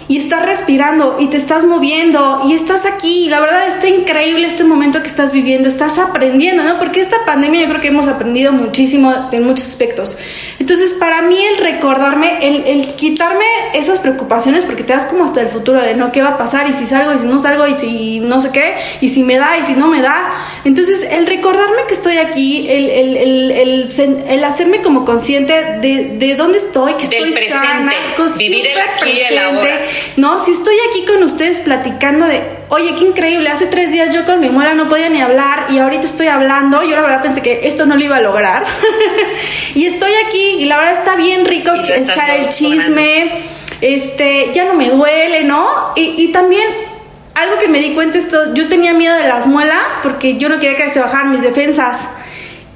y 0.07 0.17
estás 0.17 0.45
respirando 0.45 1.17
y 1.19 1.27
te 1.27 1.37
estás 1.37 1.65
moviendo 1.65 2.41
y 2.47 2.53
estás 2.53 2.85
aquí. 2.85 3.25
Y 3.25 3.29
la 3.29 3.39
verdad 3.39 3.67
está 3.67 3.87
increíble 3.87 4.45
este 4.45 4.63
momento 4.63 5.01
que 5.01 5.07
estás 5.07 5.31
viviendo, 5.31 5.67
estás 5.67 5.97
aprendiendo, 5.97 6.63
¿no? 6.63 6.77
Porque 6.79 7.01
esta 7.01 7.25
pandemia 7.25 7.61
yo 7.61 7.69
creo 7.69 7.81
que 7.81 7.87
hemos 7.87 8.07
aprendido 8.07 8.51
muchísimo 8.51 9.29
en 9.31 9.43
muchos 9.43 9.67
aspectos. 9.67 10.17
Entonces, 10.59 10.93
para 10.93 11.21
mí 11.21 11.37
el 11.53 11.57
recordarme, 11.63 12.39
el, 12.41 12.87
quitarme 12.95 13.45
esas 13.73 13.99
preocupaciones, 13.99 14.65
porque 14.65 14.83
te 14.83 14.93
das 14.93 15.05
como 15.05 15.25
hasta 15.25 15.41
el 15.41 15.47
futuro 15.47 15.81
de, 15.81 15.95
¿no? 15.95 16.11
¿Qué 16.11 16.21
va 16.21 16.29
a 16.29 16.37
pasar? 16.37 16.69
Y 16.69 16.73
si 16.73 16.85
salgo, 16.85 17.13
y 17.13 17.17
si 17.19 17.25
no 17.25 17.39
salgo, 17.39 17.67
y 17.67 17.77
si 17.77 18.19
no 18.19 18.39
sé 18.41 18.51
qué, 18.51 18.75
y 19.01 19.09
si 19.09 19.23
me 19.23 19.37
da, 19.37 19.57
y 19.57 19.63
si 19.63 19.73
no 19.73 19.87
me 19.87 20.01
da. 20.01 20.33
Entonces, 20.63 21.05
el 21.09 21.25
recordarme 21.25 21.83
que 21.87 21.93
estoy 21.93 22.17
aquí, 22.17 22.67
el, 22.69 22.89
el, 22.89 23.91
el 24.27 24.43
hacerme 24.43 24.81
como 24.81 25.05
consciente 25.05 25.53
de, 25.81 26.15
de 26.17 26.35
dónde 26.35 26.57
estoy, 26.57 26.93
que 26.93 27.03
estoy 27.03 27.33
vivir 28.37 28.67
el 28.67 28.77
aquí 28.79 29.21
No, 30.15 30.43
si 30.43 30.51
estoy 30.51 30.75
aquí 30.89 31.05
con 31.05 31.23
ustedes 31.23 31.59
platicando 31.59 32.25
de, 32.25 32.41
oye, 32.69 32.95
qué 32.95 33.05
increíble, 33.05 33.49
hace 33.49 33.67
tres 33.67 33.91
días 33.91 34.13
yo 34.13 34.25
con 34.25 34.39
mi 34.39 34.49
muela 34.49 34.73
no 34.73 34.87
podía 34.89 35.09
ni 35.09 35.21
hablar 35.21 35.67
y 35.69 35.77
ahorita 35.77 36.05
estoy 36.05 36.27
hablando, 36.27 36.83
yo 36.83 36.95
la 36.95 37.01
verdad 37.01 37.21
pensé 37.21 37.41
que 37.41 37.67
esto 37.67 37.85
no 37.85 37.95
lo 37.95 38.03
iba 38.03 38.17
a 38.17 38.21
lograr. 38.21 38.65
y 39.75 39.85
estoy 39.85 40.11
aquí 40.27 40.57
y 40.59 40.65
la 40.65 40.77
verdad 40.77 40.93
está 40.93 41.15
bien 41.15 41.45
rico 41.45 41.71
echar 41.73 42.29
el 42.31 42.49
chisme, 42.49 43.41
este, 43.81 44.51
ya 44.53 44.65
no 44.65 44.73
me 44.73 44.89
duele, 44.89 45.43
¿no? 45.43 45.93
Y, 45.95 46.15
y 46.17 46.27
también 46.29 46.67
algo 47.37 47.57
que 47.59 47.67
me 47.67 47.79
di 47.79 47.93
cuenta 47.93 48.17
esto, 48.17 48.53
yo 48.53 48.67
tenía 48.67 48.93
miedo 48.93 49.15
de 49.15 49.27
las 49.27 49.45
muelas 49.45 49.95
porque 50.01 50.37
yo 50.37 50.49
no 50.49 50.59
quería 50.59 50.75
que 50.75 50.91
se 50.91 50.99
bajaran 50.99 51.31
mis 51.31 51.41
defensas. 51.41 52.09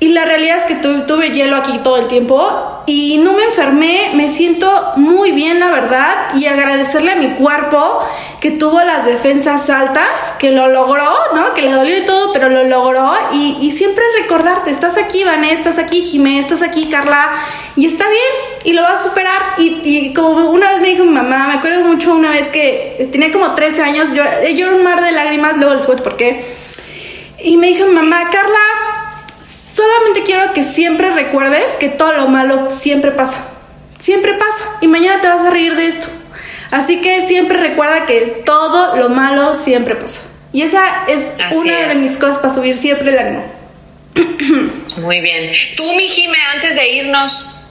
Y 0.03 0.09
la 0.09 0.25
realidad 0.25 0.57
es 0.57 0.65
que 0.65 0.73
tuve 0.73 1.29
hielo 1.29 1.55
aquí 1.55 1.77
todo 1.83 1.97
el 1.97 2.07
tiempo 2.07 2.81
y 2.87 3.19
no 3.19 3.33
me 3.33 3.43
enfermé, 3.43 4.09
me 4.15 4.29
siento 4.29 4.93
muy 4.95 5.31
bien 5.31 5.59
la 5.59 5.69
verdad 5.69 6.33
y 6.33 6.47
agradecerle 6.47 7.11
a 7.11 7.15
mi 7.17 7.35
cuerpo 7.35 8.03
que 8.39 8.49
tuvo 8.49 8.81
las 8.81 9.05
defensas 9.05 9.69
altas, 9.69 10.33
que 10.39 10.49
lo 10.49 10.69
logró, 10.69 11.07
¿no? 11.35 11.53
Que 11.53 11.61
le 11.61 11.71
dolió 11.71 11.95
y 11.95 12.01
todo, 12.01 12.33
pero 12.33 12.49
lo 12.49 12.63
logró 12.63 13.13
y, 13.31 13.71
siempre 13.73 14.03
recordarte, 14.19 14.71
estás 14.71 14.97
aquí 14.97 15.23
Vané, 15.23 15.53
estás 15.53 15.77
aquí 15.77 16.01
Jimé, 16.01 16.39
estás 16.39 16.63
aquí 16.63 16.89
Carla 16.89 17.29
y 17.75 17.85
está 17.85 18.09
bien 18.09 18.59
y 18.63 18.73
lo 18.73 18.81
vas 18.81 19.05
a 19.05 19.09
superar 19.09 19.53
y, 19.59 20.15
como 20.15 20.49
una 20.49 20.69
vez 20.69 20.81
me 20.81 20.87
dijo 20.87 21.03
mi 21.03 21.11
mamá, 21.11 21.45
me 21.47 21.53
acuerdo 21.53 21.83
mucho 21.83 22.15
una 22.15 22.31
vez 22.31 22.49
que 22.49 23.07
tenía 23.11 23.31
como 23.31 23.53
13 23.53 23.83
años, 23.83 24.09
yo, 24.15 24.23
yo 24.55 24.65
era 24.65 24.75
un 24.75 24.83
mar 24.83 24.99
de 24.99 25.11
lágrimas, 25.11 25.57
luego 25.57 25.75
les 25.75 25.85
cuento 25.85 26.01
por 26.01 26.17
qué. 26.17 26.43
Y 27.43 27.57
me 27.57 27.67
dijo 27.67 27.87
mi 27.87 27.93
mamá, 27.93 28.29
Carla, 28.31 28.59
Solamente 29.71 30.23
quiero 30.23 30.53
que 30.53 30.63
siempre 30.63 31.11
recuerdes 31.11 31.75
que 31.79 31.89
todo 31.89 32.11
lo 32.13 32.27
malo 32.27 32.69
siempre 32.69 33.11
pasa. 33.11 33.37
Siempre 33.99 34.33
pasa. 34.33 34.63
Y 34.81 34.87
mañana 34.87 35.21
te 35.21 35.27
vas 35.27 35.43
a 35.43 35.49
reír 35.49 35.75
de 35.75 35.87
esto. 35.87 36.07
Así 36.71 37.01
que 37.01 37.25
siempre 37.25 37.57
recuerda 37.57 38.05
que 38.05 38.43
todo 38.45 38.95
lo 38.97 39.09
malo 39.09 39.53
siempre 39.53 39.95
pasa. 39.95 40.21
Y 40.53 40.63
esa 40.63 41.05
es 41.07 41.33
una 41.55 41.87
de 41.87 41.95
mis 41.95 42.17
cosas 42.17 42.37
para 42.37 42.53
subir 42.53 42.75
siempre 42.75 43.11
el 43.11 43.19
ánimo. 43.19 43.43
Muy 44.97 45.21
bien. 45.21 45.51
Tú, 45.77 45.83
mi 45.95 46.03
Jime, 46.03 46.37
antes 46.53 46.75
de 46.75 46.89
irnos, 46.89 47.61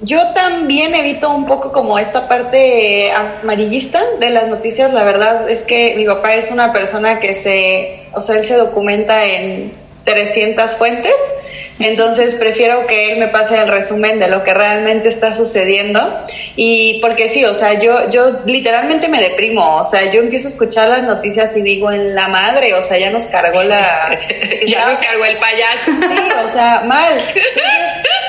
yo 0.00 0.28
también 0.28 0.94
evito 0.94 1.28
un 1.30 1.46
poco 1.46 1.72
como 1.72 1.98
esta 1.98 2.28
parte 2.28 3.10
amarillista 3.12 4.00
de 4.20 4.30
las 4.30 4.48
noticias. 4.48 4.94
La 4.94 5.04
verdad 5.04 5.50
es 5.50 5.64
que 5.64 5.94
mi 5.96 6.06
papá 6.06 6.34
es 6.34 6.50
una 6.50 6.72
persona 6.72 7.20
que 7.20 7.34
se, 7.34 8.06
o 8.14 8.22
sea, 8.22 8.36
él 8.36 8.44
se 8.44 8.56
documenta 8.56 9.26
en 9.26 9.72
300 10.08 10.76
fuentes, 10.76 11.14
entonces 11.78 12.34
prefiero 12.34 12.86
que 12.86 13.12
él 13.12 13.18
me 13.20 13.28
pase 13.28 13.56
el 13.56 13.68
resumen 13.68 14.18
de 14.18 14.28
lo 14.28 14.42
que 14.42 14.52
realmente 14.52 15.08
está 15.08 15.34
sucediendo. 15.34 16.26
Y 16.56 16.98
porque 17.00 17.28
sí, 17.28 17.44
o 17.44 17.54
sea, 17.54 17.74
yo 17.74 18.10
yo 18.10 18.40
literalmente 18.46 19.08
me 19.08 19.20
deprimo, 19.20 19.76
o 19.76 19.84
sea, 19.84 20.10
yo 20.10 20.20
empiezo 20.20 20.48
a 20.48 20.50
escuchar 20.50 20.88
las 20.88 21.04
noticias 21.04 21.56
y 21.56 21.62
digo 21.62 21.92
en 21.92 22.14
la 22.14 22.28
madre, 22.28 22.74
o 22.74 22.82
sea, 22.82 22.98
ya 22.98 23.10
nos 23.10 23.26
cargó 23.26 23.62
la 23.62 24.18
ya 24.66 24.88
nos 24.88 24.98
cargó 25.06 25.24
el 25.24 25.38
payaso. 25.38 25.92
Sí, 25.92 26.28
o 26.44 26.48
sea, 26.48 26.82
mal 26.84 27.12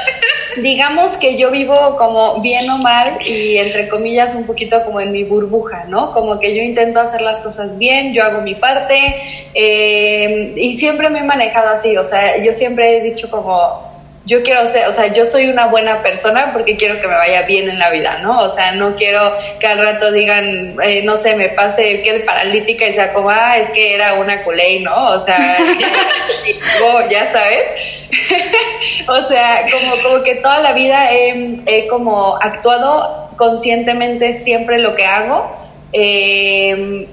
digamos 0.62 1.18
que 1.18 1.38
yo 1.38 1.52
vivo 1.52 1.98
como 1.98 2.42
bien 2.42 2.70
o 2.70 2.78
mal 2.78 3.18
y 3.26 3.58
entre 3.58 3.90
comillas 3.90 4.36
un 4.36 4.46
poquito 4.46 4.84
como 4.86 5.02
en 5.02 5.12
mi 5.12 5.24
burbuja, 5.24 5.86
¿no? 5.88 6.14
Como 6.14 6.40
que 6.40 6.56
yo 6.56 6.62
intento 6.62 7.00
hacer 7.00 7.22
las 7.22 7.42
cosas 7.42 7.78
bien, 7.78 8.14
yo 8.14 8.24
hago 8.24 8.42
mi 8.42 8.56
parte 8.56 9.16
eh, 9.54 10.54
y 10.56 10.74
siempre 10.76 11.10
me 11.10 11.20
he 11.20 11.24
manejado 11.24 11.70
así, 11.70 11.98
o 11.98 12.04
sea, 12.04 12.44
yo 12.44 12.54
siempre 12.54 12.98
he 12.98 13.02
dicho 13.02 13.30
como, 13.30 13.90
yo 14.26 14.44
quiero 14.44 14.68
ser, 14.68 14.88
o 14.88 14.92
sea, 14.92 15.08
yo 15.08 15.26
soy 15.26 15.50
una 15.50 15.66
buena 15.68 16.04
persona 16.04 16.52
porque 16.54 16.78
quiero 16.78 17.02
que 17.02 17.08
me 17.08 17.16
vaya 17.16 17.42
bien 17.44 17.68
en 17.68 17.80
la 17.80 17.90
vida, 17.90 18.20
¿no? 18.20 18.42
O 18.42 18.50
sea, 18.50 18.74
no 18.74 18.96
quiero 18.96 19.36
que 19.60 19.66
al 19.66 19.80
rato 19.80 20.12
digan, 20.12 20.76
eh, 20.84 21.02
no 21.04 21.18
sé, 21.18 21.36
me 21.36 21.50
pase, 21.50 22.02
quede 22.04 22.20
paralítica 22.20 22.88
y 22.88 22.94
sea 22.94 23.12
como, 23.12 23.32
ah, 23.32 23.58
es 23.58 23.70
que 23.72 23.96
era 23.96 24.14
una 24.14 24.44
culé, 24.44 24.82
¿no? 24.82 25.08
O 25.08 25.20
sea, 25.20 25.38
ya 27.10 27.30
sabes. 27.30 27.68
o 29.08 29.22
sea, 29.22 29.66
como, 29.72 30.04
como 30.04 30.24
que 30.24 30.36
toda 30.36 30.60
la 30.60 30.74
vida 30.74 31.10
he, 31.12 31.88
como 31.90 32.38
actuado 32.42 33.30
conscientemente 33.36 34.34
siempre 34.34 34.80
lo 34.80 34.96
que 34.96 35.06
hago. 35.06 35.56
Eh, 35.94 37.08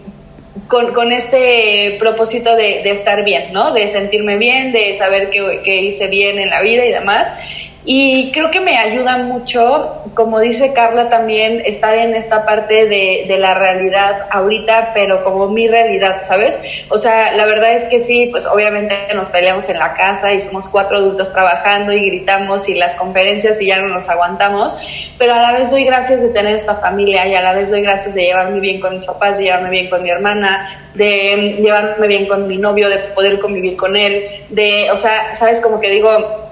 con, 0.68 1.12
este 1.12 1.96
propósito 1.98 2.56
de, 2.56 2.88
estar 2.90 3.24
bien, 3.24 3.52
¿no? 3.52 3.72
De 3.72 3.88
sentirme 3.88 4.36
bien, 4.36 4.72
de 4.72 4.94
saber 4.94 5.30
que, 5.30 5.76
hice 5.76 6.08
bien 6.08 6.38
en 6.38 6.50
la 6.50 6.60
vida 6.62 6.84
y 6.84 6.92
demás. 6.92 7.32
Y 7.88 8.32
creo 8.32 8.50
que 8.50 8.58
me 8.58 8.76
ayuda 8.76 9.16
mucho, 9.18 10.02
como 10.14 10.40
dice 10.40 10.72
Carla 10.72 11.08
también, 11.08 11.62
estar 11.64 11.96
en 11.96 12.16
esta 12.16 12.44
parte 12.44 12.88
de, 12.88 13.26
de, 13.28 13.38
la 13.38 13.54
realidad 13.54 14.26
ahorita, 14.32 14.90
pero 14.92 15.22
como 15.22 15.46
mi 15.46 15.68
realidad, 15.68 16.20
¿sabes? 16.20 16.60
O 16.88 16.98
sea, 16.98 17.36
la 17.36 17.46
verdad 17.46 17.74
es 17.74 17.84
que 17.84 18.00
sí, 18.02 18.26
pues 18.32 18.44
obviamente 18.48 18.96
nos 19.14 19.28
peleamos 19.28 19.68
en 19.68 19.78
la 19.78 19.94
casa 19.94 20.32
y 20.34 20.40
somos 20.40 20.68
cuatro 20.68 20.96
adultos 20.96 21.32
trabajando 21.32 21.92
y 21.92 22.04
gritamos 22.06 22.68
y 22.68 22.74
las 22.74 22.96
conferencias 22.96 23.62
y 23.62 23.66
ya 23.66 23.78
no 23.78 23.86
nos 23.86 24.08
aguantamos, 24.08 24.80
pero 25.16 25.34
a 25.34 25.40
la 25.40 25.52
vez 25.52 25.70
doy 25.70 25.84
gracias 25.84 26.20
de 26.22 26.30
tener 26.30 26.56
esta 26.56 26.74
familia 26.74 27.24
y 27.28 27.36
a 27.36 27.40
la 27.40 27.52
vez 27.52 27.70
doy 27.70 27.82
gracias 27.82 28.16
de 28.16 28.22
llevarme 28.22 28.58
bien 28.58 28.80
con 28.80 28.96
mis 28.96 29.06
papás, 29.06 29.38
de 29.38 29.44
llevarme 29.44 29.70
bien 29.70 29.88
con 29.88 30.02
mi 30.02 30.10
hermana, 30.10 30.90
de 30.94 31.56
llevarme 31.60 32.08
bien 32.08 32.26
con 32.26 32.48
mi 32.48 32.56
novio, 32.56 32.88
de 32.88 32.98
poder 32.98 33.38
convivir 33.38 33.76
con 33.76 33.96
él, 33.96 34.26
de, 34.48 34.90
o 34.90 34.96
sea, 34.96 35.36
¿sabes? 35.36 35.60
Como 35.60 35.78
que 35.78 35.88
digo 35.88 36.45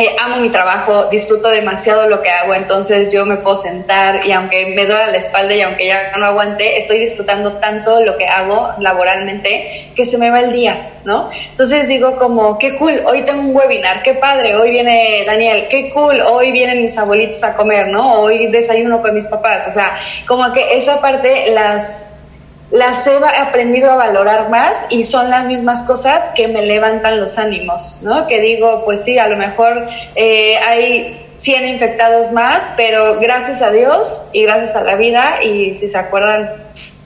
eh, 0.00 0.16
amo 0.18 0.36
mi 0.36 0.50
trabajo, 0.50 1.06
disfruto 1.10 1.48
demasiado 1.48 2.08
lo 2.08 2.22
que 2.22 2.30
hago, 2.30 2.54
entonces 2.54 3.12
yo 3.12 3.26
me 3.26 3.36
puedo 3.36 3.56
sentar 3.56 4.26
y 4.26 4.32
aunque 4.32 4.74
me 4.74 4.86
duela 4.86 5.08
la 5.08 5.18
espalda 5.18 5.54
y 5.54 5.62
aunque 5.62 5.86
ya 5.86 6.16
no 6.16 6.26
aguante, 6.26 6.78
estoy 6.78 6.98
disfrutando 6.98 7.54
tanto 7.54 8.00
lo 8.00 8.16
que 8.16 8.26
hago 8.26 8.70
laboralmente 8.78 9.90
que 9.94 10.06
se 10.06 10.18
me 10.18 10.30
va 10.30 10.40
el 10.40 10.52
día, 10.52 10.92
¿no? 11.04 11.30
Entonces 11.50 11.88
digo 11.88 12.16
como, 12.16 12.58
qué 12.58 12.76
cool, 12.76 13.02
hoy 13.06 13.22
tengo 13.22 13.40
un 13.42 13.54
webinar, 13.54 14.02
qué 14.02 14.14
padre, 14.14 14.56
hoy 14.56 14.70
viene 14.70 15.24
Daniel, 15.26 15.66
qué 15.70 15.90
cool, 15.92 16.20
hoy 16.20 16.52
vienen 16.52 16.82
mis 16.82 16.96
abuelitos 16.96 17.42
a 17.44 17.56
comer, 17.56 17.88
¿no? 17.88 18.20
Hoy 18.20 18.46
desayuno 18.46 19.02
con 19.02 19.14
mis 19.14 19.28
papás, 19.28 19.68
o 19.68 19.70
sea, 19.70 19.98
como 20.26 20.52
que 20.52 20.76
esa 20.76 21.00
parte 21.00 21.50
las 21.52 22.19
las 22.70 23.06
he 23.06 23.16
aprendido 23.16 23.90
a 23.90 23.96
valorar 23.96 24.48
más 24.48 24.86
y 24.90 25.04
son 25.04 25.28
las 25.30 25.46
mismas 25.46 25.82
cosas 25.82 26.32
que 26.36 26.46
me 26.46 26.62
levantan 26.62 27.20
los 27.20 27.38
ánimos, 27.38 28.02
¿no? 28.02 28.28
Que 28.28 28.40
digo, 28.40 28.84
pues 28.84 29.02
sí, 29.02 29.18
a 29.18 29.26
lo 29.26 29.36
mejor 29.36 29.88
eh, 30.14 30.56
hay 30.58 31.26
100 31.34 31.68
infectados 31.68 32.32
más, 32.32 32.74
pero 32.76 33.18
gracias 33.18 33.62
a 33.62 33.72
Dios 33.72 34.26
y 34.32 34.44
gracias 34.44 34.76
a 34.76 34.82
la 34.82 34.94
vida, 34.94 35.42
y 35.42 35.74
si 35.74 35.88
se 35.88 35.98
acuerdan, 35.98 36.50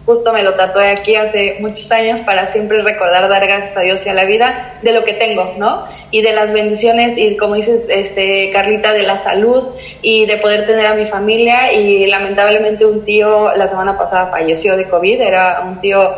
justo 0.05 0.33
me 0.35 0.43
lo 0.43 0.55
tatué 0.55 0.91
aquí 0.91 1.17
hace 1.17 1.57
muchos 1.61 1.91
años 1.93 2.21
para 2.21 2.47
siempre 2.47 2.83
recordar 2.83 3.29
dar 3.29 3.47
gracias 3.47 3.77
a 3.77 3.81
Dios 3.81 4.05
y 4.05 4.11
a 4.11 4.15
la 4.15 4.25
vida 4.25 4.75
de 4.83 4.93
lo 4.93 5.05
que 5.05 5.15
tengo, 5.15 5.55
¿no? 5.57 5.87
Y 6.15 6.23
de 6.23 6.33
las 6.33 6.53
bendiciones 6.53 7.19
y 7.19 7.37
como 7.37 7.57
dices, 7.57 7.87
este, 7.89 8.51
Carlita, 8.53 8.93
de 8.93 9.03
la 9.03 9.17
salud 9.17 9.71
y 10.01 10.27
de 10.27 10.37
poder 10.37 10.65
tener 10.65 10.87
a 10.87 10.95
mi 10.95 11.07
familia. 11.07 11.73
Y 11.73 12.07
lamentablemente 12.07 12.87
un 12.87 13.05
tío 13.05 13.53
la 13.57 13.67
semana 13.67 13.99
pasada 13.99 14.29
falleció 14.29 14.77
de 14.77 14.89
COVID, 14.89 15.21
era 15.21 15.63
un 15.67 15.81
tío 15.81 16.15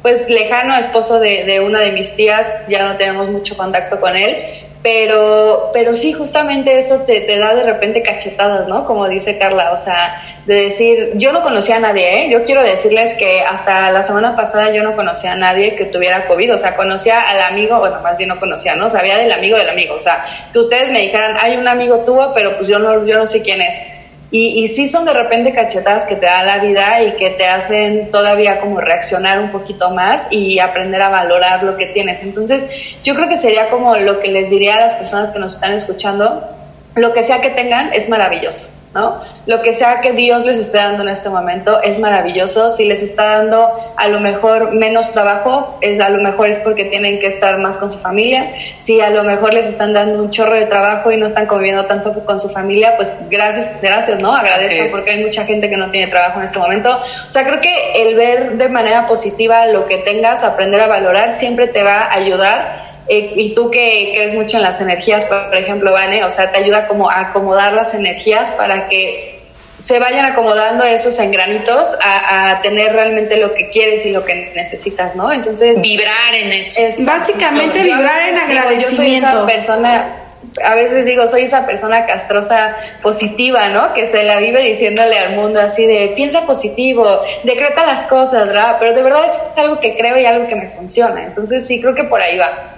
pues 0.00 0.30
lejano, 0.30 0.74
esposo 0.76 1.20
de, 1.20 1.44
de 1.44 1.60
una 1.60 1.80
de 1.80 1.92
mis 1.92 2.16
tías, 2.16 2.52
ya 2.68 2.86
no 2.86 2.96
tenemos 2.96 3.28
mucho 3.28 3.56
contacto 3.56 4.00
con 4.00 4.16
él, 4.16 4.63
pero, 4.84 5.70
pero 5.72 5.94
sí, 5.94 6.12
justamente 6.12 6.78
eso 6.78 7.04
te, 7.06 7.22
te, 7.22 7.38
da 7.38 7.54
de 7.54 7.62
repente 7.62 8.02
cachetadas, 8.02 8.68
¿no? 8.68 8.84
Como 8.84 9.08
dice 9.08 9.38
Carla, 9.38 9.72
o 9.72 9.78
sea, 9.78 10.22
de 10.44 10.64
decir, 10.64 11.12
yo 11.14 11.32
no 11.32 11.42
conocía 11.42 11.76
a 11.76 11.80
nadie, 11.80 12.26
¿eh? 12.26 12.30
Yo 12.30 12.44
quiero 12.44 12.62
decirles 12.62 13.14
que 13.14 13.40
hasta 13.40 13.90
la 13.90 14.02
semana 14.02 14.36
pasada 14.36 14.74
yo 14.74 14.82
no 14.82 14.94
conocía 14.94 15.32
a 15.32 15.36
nadie 15.36 15.74
que 15.74 15.86
tuviera 15.86 16.26
COVID, 16.26 16.52
o 16.52 16.58
sea, 16.58 16.76
conocía 16.76 17.22
al 17.30 17.40
amigo, 17.40 17.78
bueno, 17.78 17.96
más 18.02 18.18
bien 18.18 18.28
no 18.28 18.38
conocía, 18.38 18.76
¿no? 18.76 18.90
Sabía 18.90 19.16
del 19.16 19.32
amigo 19.32 19.56
del 19.56 19.70
amigo, 19.70 19.94
o 19.94 19.98
sea, 19.98 20.22
que 20.52 20.58
ustedes 20.58 20.90
me 20.90 21.00
dijeran, 21.00 21.38
hay 21.40 21.56
un 21.56 21.66
amigo 21.66 22.00
tuyo, 22.00 22.32
pero 22.34 22.54
pues 22.58 22.68
yo 22.68 22.78
no, 22.78 23.06
yo 23.06 23.16
no 23.16 23.26
sé 23.26 23.42
quién 23.42 23.62
es. 23.62 24.03
Y, 24.30 24.64
y 24.64 24.68
sí 24.68 24.88
son 24.88 25.04
de 25.04 25.12
repente 25.12 25.54
cachetadas 25.54 26.06
que 26.06 26.16
te 26.16 26.26
da 26.26 26.42
la 26.42 26.58
vida 26.58 27.02
y 27.02 27.12
que 27.12 27.30
te 27.30 27.46
hacen 27.46 28.10
todavía 28.10 28.60
como 28.60 28.80
reaccionar 28.80 29.38
un 29.38 29.50
poquito 29.50 29.90
más 29.90 30.28
y 30.32 30.58
aprender 30.58 31.00
a 31.02 31.08
valorar 31.08 31.62
lo 31.62 31.76
que 31.76 31.86
tienes. 31.86 32.22
Entonces, 32.24 32.68
yo 33.04 33.14
creo 33.14 33.28
que 33.28 33.36
sería 33.36 33.70
como 33.70 33.94
lo 33.96 34.20
que 34.20 34.28
les 34.28 34.50
diría 34.50 34.76
a 34.76 34.80
las 34.80 34.94
personas 34.94 35.32
que 35.32 35.38
nos 35.38 35.54
están 35.54 35.72
escuchando, 35.72 36.48
lo 36.94 37.12
que 37.12 37.22
sea 37.22 37.40
que 37.40 37.50
tengan 37.50 37.92
es 37.92 38.08
maravilloso, 38.08 38.68
¿no? 38.94 39.20
lo 39.46 39.60
que 39.62 39.74
sea 39.74 40.00
que 40.00 40.12
Dios 40.12 40.44
les 40.46 40.58
esté 40.58 40.78
dando 40.78 41.02
en 41.02 41.10
este 41.10 41.28
momento 41.28 41.82
es 41.82 41.98
maravilloso. 41.98 42.70
Si 42.70 42.86
les 42.86 43.02
está 43.02 43.38
dando 43.38 43.68
a 43.96 44.08
lo 44.08 44.20
mejor 44.20 44.72
menos 44.72 45.12
trabajo, 45.12 45.76
es, 45.80 46.00
a 46.00 46.08
lo 46.08 46.22
mejor 46.22 46.48
es 46.48 46.60
porque 46.60 46.86
tienen 46.86 47.20
que 47.20 47.26
estar 47.26 47.58
más 47.58 47.76
con 47.76 47.90
su 47.90 47.98
familia. 47.98 48.54
Si 48.78 49.00
a 49.00 49.10
lo 49.10 49.22
mejor 49.22 49.52
les 49.52 49.66
están 49.66 49.92
dando 49.92 50.22
un 50.22 50.30
chorro 50.30 50.54
de 50.54 50.66
trabajo 50.66 51.12
y 51.12 51.18
no 51.18 51.26
están 51.26 51.46
conviviendo 51.46 51.84
tanto 51.84 52.12
con 52.24 52.40
su 52.40 52.48
familia, 52.48 52.96
pues 52.96 53.28
gracias, 53.28 53.80
gracias, 53.82 54.22
¿no? 54.22 54.34
Agradezco 54.34 54.90
porque 54.90 55.10
hay 55.10 55.24
mucha 55.24 55.44
gente 55.44 55.68
que 55.68 55.76
no 55.76 55.90
tiene 55.90 56.06
trabajo 56.10 56.38
en 56.38 56.46
este 56.46 56.58
momento. 56.58 56.98
O 57.26 57.30
sea, 57.30 57.44
creo 57.44 57.60
que 57.60 58.02
el 58.02 58.14
ver 58.14 58.52
de 58.52 58.68
manera 58.70 59.06
positiva 59.06 59.66
lo 59.66 59.86
que 59.86 59.98
tengas, 59.98 60.42
aprender 60.42 60.80
a 60.80 60.86
valorar, 60.86 61.34
siempre 61.34 61.66
te 61.66 61.82
va 61.82 62.04
a 62.04 62.14
ayudar 62.14 62.83
eh, 63.08 63.32
y 63.36 63.54
tú 63.54 63.70
que 63.70 64.12
crees 64.14 64.34
mucho 64.34 64.56
en 64.56 64.62
las 64.62 64.80
energías, 64.80 65.26
por 65.26 65.56
ejemplo, 65.56 65.92
Vane, 65.92 66.24
o 66.24 66.30
sea, 66.30 66.50
te 66.50 66.58
ayuda 66.58 66.86
como 66.86 67.10
a 67.10 67.20
acomodar 67.20 67.72
las 67.74 67.94
energías 67.94 68.52
para 68.52 68.88
que 68.88 69.34
se 69.82 69.98
vayan 69.98 70.24
acomodando 70.24 70.82
esos 70.84 71.18
engranitos 71.18 71.94
a, 72.02 72.52
a, 72.52 72.62
tener 72.62 72.94
realmente 72.94 73.36
lo 73.36 73.52
que 73.52 73.68
quieres 73.68 74.06
y 74.06 74.12
lo 74.12 74.24
que 74.24 74.50
necesitas, 74.56 75.14
¿no? 75.14 75.30
Entonces... 75.30 75.82
Vibrar 75.82 76.34
en 76.34 76.52
eso. 76.52 76.80
Básicamente 77.00 77.82
vibrar 77.82 78.28
en 78.30 78.38
agradecimiento. 78.38 78.88
yo 78.88 78.96
soy 78.96 79.14
esa 79.16 79.46
persona, 79.46 80.16
a 80.64 80.74
veces 80.74 81.04
digo, 81.04 81.26
soy 81.26 81.42
esa 81.42 81.66
persona 81.66 82.06
castrosa 82.06 82.74
positiva, 83.02 83.68
¿no? 83.68 83.92
Que 83.92 84.06
se 84.06 84.22
la 84.22 84.38
vive 84.38 84.62
diciéndole 84.62 85.18
al 85.18 85.36
mundo 85.36 85.60
así 85.60 85.86
de, 85.86 86.14
piensa 86.16 86.46
positivo, 86.46 87.20
decreta 87.42 87.84
las 87.84 88.04
cosas, 88.04 88.46
¿verdad? 88.46 88.76
Pero 88.78 88.94
de 88.94 89.02
verdad 89.02 89.26
es 89.26 89.34
algo 89.58 89.80
que 89.80 89.98
creo 89.98 90.18
y 90.18 90.24
algo 90.24 90.48
que 90.48 90.56
me 90.56 90.70
funciona. 90.70 91.24
Entonces 91.24 91.66
sí, 91.66 91.82
creo 91.82 91.94
que 91.94 92.04
por 92.04 92.22
ahí 92.22 92.38
va. 92.38 92.73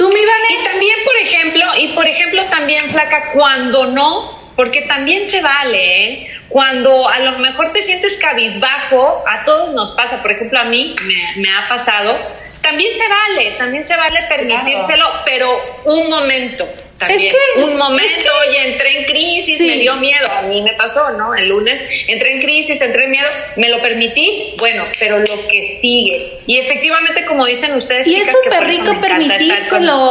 Tú, 0.00 0.08
mi 0.08 0.14
Y 0.14 0.64
también, 0.64 0.96
por 1.04 1.16
ejemplo, 1.16 1.64
y 1.78 1.88
por 1.88 2.06
ejemplo 2.06 2.42
también, 2.46 2.90
Flaca, 2.90 3.32
cuando 3.34 3.84
no 3.88 4.40
porque 4.56 4.80
también 4.82 5.26
se 5.26 5.42
vale, 5.42 6.04
¿eh? 6.04 6.30
Cuando 6.48 7.06
a 7.06 7.18
lo 7.18 7.38
mejor 7.38 7.74
te 7.74 7.82
sientes 7.82 8.16
cabizbajo, 8.16 9.22
a 9.26 9.44
todos 9.44 9.74
nos 9.74 9.92
pasa, 9.92 10.22
por 10.22 10.32
ejemplo, 10.32 10.58
a 10.58 10.64
mí 10.64 10.96
me, 11.02 11.42
me 11.42 11.54
ha 11.54 11.68
pasado, 11.68 12.18
también 12.62 12.90
se 12.94 13.08
vale, 13.08 13.50
también 13.58 13.82
se 13.82 13.94
vale 13.94 14.22
permitírselo, 14.28 15.06
pero 15.26 15.48
un 15.84 16.08
momento. 16.08 16.66
También. 17.00 17.34
un 17.56 17.78
momento, 17.78 18.30
oye, 18.46 18.72
entré 18.72 18.98
en 18.98 19.04
crisis, 19.06 19.58
me 19.58 19.78
dio 19.78 19.96
miedo, 19.96 20.30
a 20.32 20.42
mí 20.42 20.60
me 20.60 20.74
pasó, 20.74 21.12
¿no? 21.16 21.34
El 21.34 21.48
lunes 21.48 21.82
entré 22.06 22.32
en 22.32 22.42
crisis, 22.42 22.82
entré 22.82 23.04
en 23.04 23.10
miedo, 23.10 23.28
me 23.56 23.70
lo 23.70 23.80
permití, 23.80 24.54
bueno, 24.58 24.84
pero 24.98 25.18
lo 25.18 25.48
que 25.48 25.64
sigue. 25.64 26.40
Y 26.46 26.58
efectivamente, 26.58 27.24
como 27.24 27.46
dicen 27.46 27.72
ustedes, 27.74 28.06
y 28.06 28.16
es 28.16 28.30
súper 28.30 28.64
rico 28.66 29.00
permitírselo. 29.00 30.10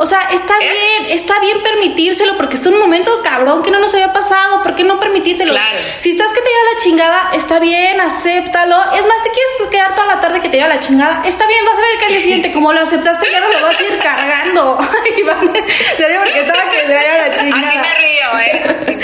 O 0.00 0.06
sea, 0.06 0.28
está 0.32 0.54
¿Eh? 0.60 0.70
bien, 0.70 1.18
está 1.18 1.40
bien 1.40 1.60
permitírselo 1.62 2.36
porque 2.36 2.56
es 2.56 2.64
un 2.66 2.78
momento 2.78 3.20
cabrón 3.22 3.62
que 3.62 3.70
no 3.70 3.80
nos 3.80 3.92
había 3.94 4.12
pasado. 4.12 4.62
¿Por 4.62 4.76
qué 4.76 4.84
no 4.84 5.00
permitírtelo? 5.00 5.52
Claro. 5.52 5.78
Si 5.98 6.12
estás 6.12 6.32
que 6.32 6.40
te 6.40 6.48
lleva 6.48 6.64
la 6.72 6.80
chingada, 6.80 7.30
está 7.34 7.58
bien, 7.58 8.00
acéptalo. 8.00 8.76
Es 8.94 9.06
más, 9.06 9.22
te 9.24 9.30
quieres 9.30 9.70
quedar 9.70 9.94
toda 9.94 10.06
la 10.06 10.20
tarde 10.20 10.40
que 10.40 10.48
te 10.48 10.56
lleva 10.56 10.68
la 10.68 10.80
chingada, 10.80 11.22
está 11.26 11.46
bien, 11.46 11.64
vas 11.64 11.78
a 11.78 11.80
ver 11.80 11.98
que 11.98 12.04
al 12.04 12.10
día 12.12 12.20
siguiente, 12.20 12.52
como 12.52 12.72
lo 12.72 12.80
aceptaste, 12.80 13.30
ya 13.30 13.40
no 13.40 13.48
lo 13.48 13.60
vas 13.60 13.78
a 13.78 13.82
ir 13.82 13.98
cargando. 13.98 14.78
Sería 15.96 16.18
porque 16.18 16.40
estaba 16.40 16.62
que 16.70 16.76
te 16.76 16.88
lleva 16.88 17.28
la 17.28 17.34
chingada. 17.34 17.68
Así 17.68 17.78
me 17.78 17.94
río, 17.94 18.38
¿eh? 18.40 18.98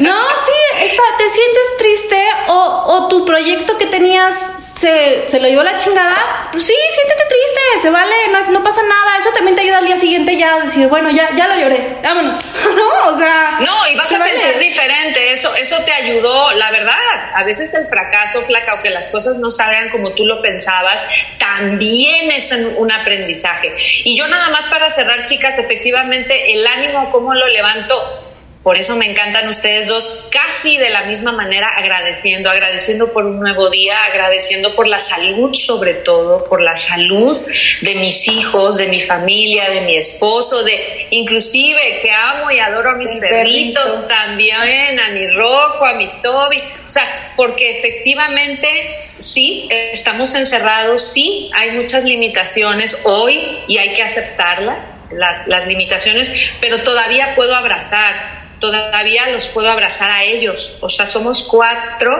no, 0.00 0.28
sí, 0.28 0.84
está, 0.84 1.02
te 1.18 1.28
sientes 1.28 1.76
triste 1.78 2.22
o, 2.48 2.84
o 2.86 3.08
tu 3.08 3.24
proyecto 3.24 3.76
que 3.78 3.86
tenías 3.86 4.69
se, 4.80 5.28
se, 5.28 5.40
lo 5.40 5.46
llevó 5.46 5.62
la 5.62 5.76
chingada, 5.76 6.48
pues 6.52 6.66
sí, 6.66 6.72
siéntete 6.94 7.22
triste, 7.28 7.82
se 7.82 7.90
vale, 7.90 8.28
no, 8.28 8.50
no, 8.50 8.64
pasa 8.64 8.80
nada. 8.82 9.18
Eso 9.18 9.28
también 9.34 9.54
te 9.54 9.60
ayuda 9.60 9.76
al 9.76 9.84
día 9.84 9.98
siguiente 9.98 10.38
ya 10.38 10.54
a 10.54 10.60
decir, 10.60 10.86
bueno, 10.88 11.10
ya, 11.10 11.28
ya 11.36 11.48
lo 11.48 11.56
lloré, 11.60 11.98
vámonos. 12.02 12.40
no, 12.74 13.08
o 13.08 13.18
sea. 13.18 13.58
No, 13.60 13.86
y 13.88 13.96
vas 13.96 14.10
a 14.10 14.24
pensar 14.24 14.58
diferente, 14.58 15.32
eso, 15.32 15.54
eso 15.54 15.76
te 15.84 15.92
ayudó, 15.92 16.52
la 16.54 16.70
verdad. 16.70 16.96
A 17.34 17.44
veces 17.44 17.74
el 17.74 17.88
fracaso, 17.88 18.40
flaca, 18.40 18.76
o 18.76 18.82
que 18.82 18.88
las 18.88 19.10
cosas 19.10 19.36
no 19.36 19.50
salgan 19.50 19.90
como 19.90 20.14
tú 20.14 20.24
lo 20.24 20.40
pensabas, 20.40 21.06
también 21.38 22.30
es 22.30 22.50
un 22.78 22.90
aprendizaje. 22.90 23.76
Y 24.04 24.16
yo 24.16 24.28
nada 24.28 24.48
más 24.48 24.68
para 24.68 24.88
cerrar, 24.88 25.26
chicas, 25.26 25.58
efectivamente, 25.58 26.54
el 26.54 26.66
ánimo, 26.66 27.10
¿cómo 27.10 27.34
lo 27.34 27.46
levanto? 27.48 28.29
Por 28.62 28.76
eso 28.76 28.94
me 28.96 29.10
encantan 29.10 29.48
ustedes 29.48 29.88
dos, 29.88 30.28
casi 30.30 30.76
de 30.76 30.90
la 30.90 31.04
misma 31.04 31.32
manera, 31.32 31.70
agradeciendo, 31.76 32.50
agradeciendo 32.50 33.10
por 33.10 33.24
un 33.24 33.40
nuevo 33.40 33.70
día, 33.70 34.04
agradeciendo 34.04 34.74
por 34.74 34.86
la 34.86 34.98
salud 34.98 35.54
sobre 35.54 35.94
todo, 35.94 36.44
por 36.44 36.60
la 36.60 36.76
salud 36.76 37.34
de 37.80 37.94
mis 37.94 38.28
hijos, 38.28 38.76
de 38.76 38.88
mi 38.88 39.00
familia, 39.00 39.70
de 39.70 39.80
mi 39.80 39.96
esposo, 39.96 40.62
de 40.62 41.06
inclusive 41.08 42.00
que 42.02 42.12
amo 42.12 42.50
y 42.50 42.58
adoro 42.58 42.90
a 42.90 42.94
mis 42.96 43.12
perritos 43.12 44.06
también, 44.06 45.00
a 45.00 45.08
mi 45.08 45.26
Rocco, 45.28 45.86
a 45.86 45.94
mi 45.94 46.20
Toby, 46.20 46.58
o 46.86 46.90
sea, 46.90 47.32
porque 47.36 47.78
efectivamente 47.78 49.08
sí, 49.16 49.68
estamos 49.70 50.34
encerrados, 50.34 51.12
sí, 51.12 51.50
hay 51.54 51.70
muchas 51.70 52.04
limitaciones 52.04 53.00
hoy 53.04 53.40
y 53.68 53.78
hay 53.78 53.94
que 53.94 54.02
aceptarlas, 54.02 54.96
las, 55.12 55.48
las 55.48 55.66
limitaciones, 55.66 56.30
pero 56.60 56.78
todavía 56.80 57.34
puedo 57.34 57.54
abrazar 57.54 58.39
todavía 58.60 59.28
los 59.30 59.46
puedo 59.46 59.70
abrazar 59.70 60.10
a 60.10 60.24
ellos. 60.24 60.78
O 60.80 60.90
sea, 60.90 61.06
somos 61.06 61.44
cuatro 61.44 62.12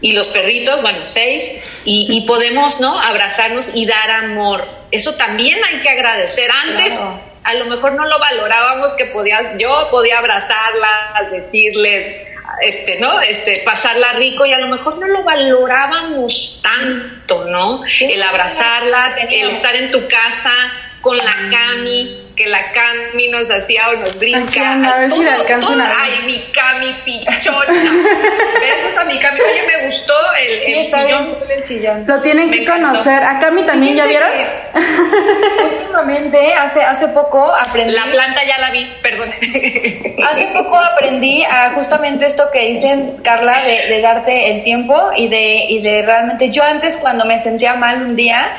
y 0.00 0.12
los 0.12 0.28
perritos, 0.28 0.80
bueno, 0.82 1.00
seis, 1.04 1.60
y, 1.84 2.20
podemos, 2.26 2.80
¿no? 2.80 3.00
Abrazarnos 3.00 3.74
y 3.74 3.86
dar 3.86 4.10
amor. 4.10 4.64
Eso 4.90 5.14
también 5.14 5.58
hay 5.64 5.80
que 5.80 5.88
agradecer. 5.88 6.50
Antes, 6.50 7.00
a 7.44 7.54
lo 7.54 7.66
mejor 7.66 7.92
no 7.92 8.06
lo 8.06 8.18
valorábamos 8.18 8.94
que 8.94 9.06
podías, 9.06 9.58
yo 9.58 9.88
podía 9.90 10.18
abrazarla, 10.18 11.28
decirle, 11.30 12.26
este, 12.62 12.98
¿no? 13.00 13.20
Este, 13.20 13.62
pasarla 13.64 14.12
rico 14.14 14.46
y 14.46 14.52
a 14.52 14.58
lo 14.58 14.68
mejor 14.68 14.98
no 14.98 15.06
lo 15.06 15.22
valorábamos 15.22 16.60
tanto, 16.62 17.44
¿no? 17.46 17.82
El 18.00 18.22
abrazarlas, 18.22 19.18
el 19.30 19.50
estar 19.50 19.74
en 19.76 19.90
tu 19.90 20.06
casa 20.08 20.52
con 21.00 21.16
la 21.16 21.34
Cami, 21.50 22.27
que 22.38 22.46
la 22.46 22.70
Cami 22.70 23.26
nos 23.28 23.50
hacía 23.50 23.88
o 23.88 23.96
nos 23.96 24.16
brinca. 24.16 24.72
a 24.72 24.98
ver 25.00 25.10
si 25.10 25.24
la 25.24 25.34
alcanzo 25.34 25.72
Ay, 25.72 26.22
mi 26.24 26.38
Cami 26.52 26.94
pichocha. 27.04 27.50
Besos 28.60 28.96
a 28.96 29.04
mi 29.06 29.18
Cami. 29.18 29.40
Oye, 29.40 29.62
me 29.66 29.86
gustó 29.86 30.14
el, 30.40 30.74
el, 30.74 30.84
sillón. 30.84 31.36
el 31.50 31.64
sillón. 31.64 32.04
Lo 32.06 32.22
tienen 32.22 32.52
que 32.52 32.64
conocer. 32.64 33.24
A 33.24 33.40
Cami 33.40 33.64
también, 33.64 33.96
¿ya 33.96 34.06
vieron? 34.06 34.30
Últimamente, 35.80 36.54
hace, 36.54 36.82
hace 36.82 37.08
poco 37.08 37.52
aprendí. 37.52 37.92
La 37.92 38.04
planta 38.04 38.44
ya 38.44 38.58
la 38.58 38.70
vi, 38.70 38.88
perdón. 39.02 39.30
hace 40.30 40.46
poco 40.54 40.76
aprendí 40.76 41.42
a 41.42 41.72
justamente 41.74 42.26
esto 42.26 42.52
que 42.52 42.66
dicen, 42.66 43.16
Carla, 43.24 43.56
de, 43.64 43.96
de 43.96 44.00
darte 44.00 44.52
el 44.52 44.62
tiempo 44.62 45.10
y 45.16 45.26
de, 45.26 45.64
y 45.70 45.82
de 45.82 46.02
realmente. 46.02 46.50
Yo 46.50 46.62
antes, 46.62 46.98
cuando 46.98 47.24
me 47.24 47.40
sentía 47.40 47.74
mal 47.74 48.00
un 48.02 48.14
día, 48.14 48.58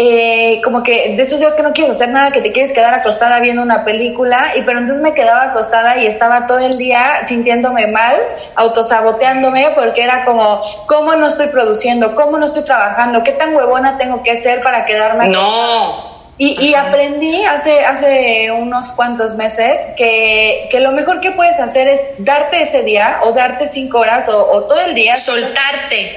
eh, 0.00 0.60
como 0.62 0.84
que 0.84 1.16
de 1.16 1.22
esos 1.24 1.40
días 1.40 1.56
que 1.56 1.62
no 1.64 1.72
quieres 1.72 1.96
hacer 1.96 2.10
nada, 2.10 2.30
que 2.30 2.40
te 2.40 2.52
quieres 2.52 2.72
quedar 2.72 2.94
acostada 2.94 3.40
viendo 3.40 3.62
una 3.62 3.84
película, 3.84 4.52
y 4.54 4.62
pero 4.62 4.78
entonces 4.78 5.02
me 5.02 5.12
quedaba 5.12 5.50
acostada 5.50 5.98
y 5.98 6.06
estaba 6.06 6.46
todo 6.46 6.60
el 6.60 6.78
día 6.78 7.22
sintiéndome 7.24 7.88
mal, 7.88 8.14
autosaboteándome, 8.54 9.72
porque 9.74 10.04
era 10.04 10.24
como, 10.24 10.62
¿cómo 10.86 11.16
no 11.16 11.26
estoy 11.26 11.48
produciendo? 11.48 12.14
¿Cómo 12.14 12.38
no 12.38 12.46
estoy 12.46 12.62
trabajando? 12.62 13.24
¿Qué 13.24 13.32
tan 13.32 13.52
huevona 13.56 13.98
tengo 13.98 14.22
que 14.22 14.36
ser 14.36 14.62
para 14.62 14.86
quedarme 14.86 15.30
No. 15.30 16.16
Y, 16.40 16.68
y, 16.68 16.74
aprendí 16.76 17.44
hace, 17.44 17.84
hace 17.84 18.52
unos 18.56 18.92
cuantos 18.92 19.34
meses 19.34 19.88
que, 19.96 20.68
que, 20.70 20.78
lo 20.78 20.92
mejor 20.92 21.20
que 21.20 21.32
puedes 21.32 21.58
hacer 21.58 21.88
es 21.88 22.10
darte 22.18 22.62
ese 22.62 22.84
día 22.84 23.18
o 23.24 23.32
darte 23.32 23.66
cinco 23.66 23.98
horas 23.98 24.28
o, 24.28 24.48
o 24.48 24.62
todo 24.62 24.78
el 24.78 24.94
día. 24.94 25.16
Soltarte 25.16 26.14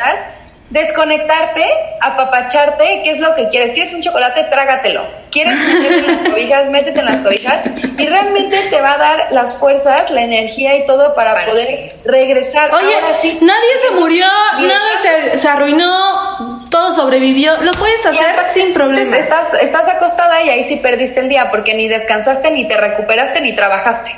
desconectarte, 0.72 1.66
apapacharte, 2.00 3.02
¿qué 3.04 3.12
es 3.12 3.20
lo 3.20 3.36
que 3.36 3.50
quieres? 3.50 3.74
¿Quieres 3.74 3.94
un 3.94 4.02
chocolate? 4.02 4.46
Trágatelo. 4.46 5.06
¿Quieres 5.30 5.56
meterte 5.56 5.98
en 5.98 6.08
las 6.08 6.30
cobijas? 6.30 6.70
Métete 6.70 7.00
en 7.00 7.06
las 7.06 7.20
cobijas 7.20 7.64
y 7.98 8.06
realmente 8.06 8.58
te 8.70 8.82
va 8.82 8.94
a 8.94 8.98
dar 8.98 9.28
las 9.32 9.58
fuerzas, 9.58 10.12
la 10.12 10.22
energía 10.22 10.76
y 10.76 10.86
todo 10.86 11.14
para, 11.14 11.46
poder 11.46 11.94
regresar. 12.04 12.74
Oye, 12.74 12.96
nadie 13.42 13.70
se 13.82 13.92
murió, 13.96 14.26
nada 14.60 15.38
se, 15.38 15.48
arruinó, 15.48 16.68
todo 16.70 16.92
sobrevivió. 16.92 17.58
Lo 17.62 17.72
puedes 17.74 18.06
hacer 18.06 18.36
sin 18.54 18.74
problemas. 18.74 19.20
Estás, 19.20 19.54
estás 19.56 19.88
acostada 19.88 20.42
y 20.42 20.50
ahí 20.50 20.64
sí 20.64 20.78
perdiste 20.78 21.20
el 21.20 21.30
día 21.30 21.50
porque 21.52 21.74
ni 21.74 21.88
descansaste, 21.88 22.52
ni 22.52 22.66
te 22.68 22.78
recuperaste, 22.78 23.42
ni 23.42 23.54
trabajaste. 23.54 24.16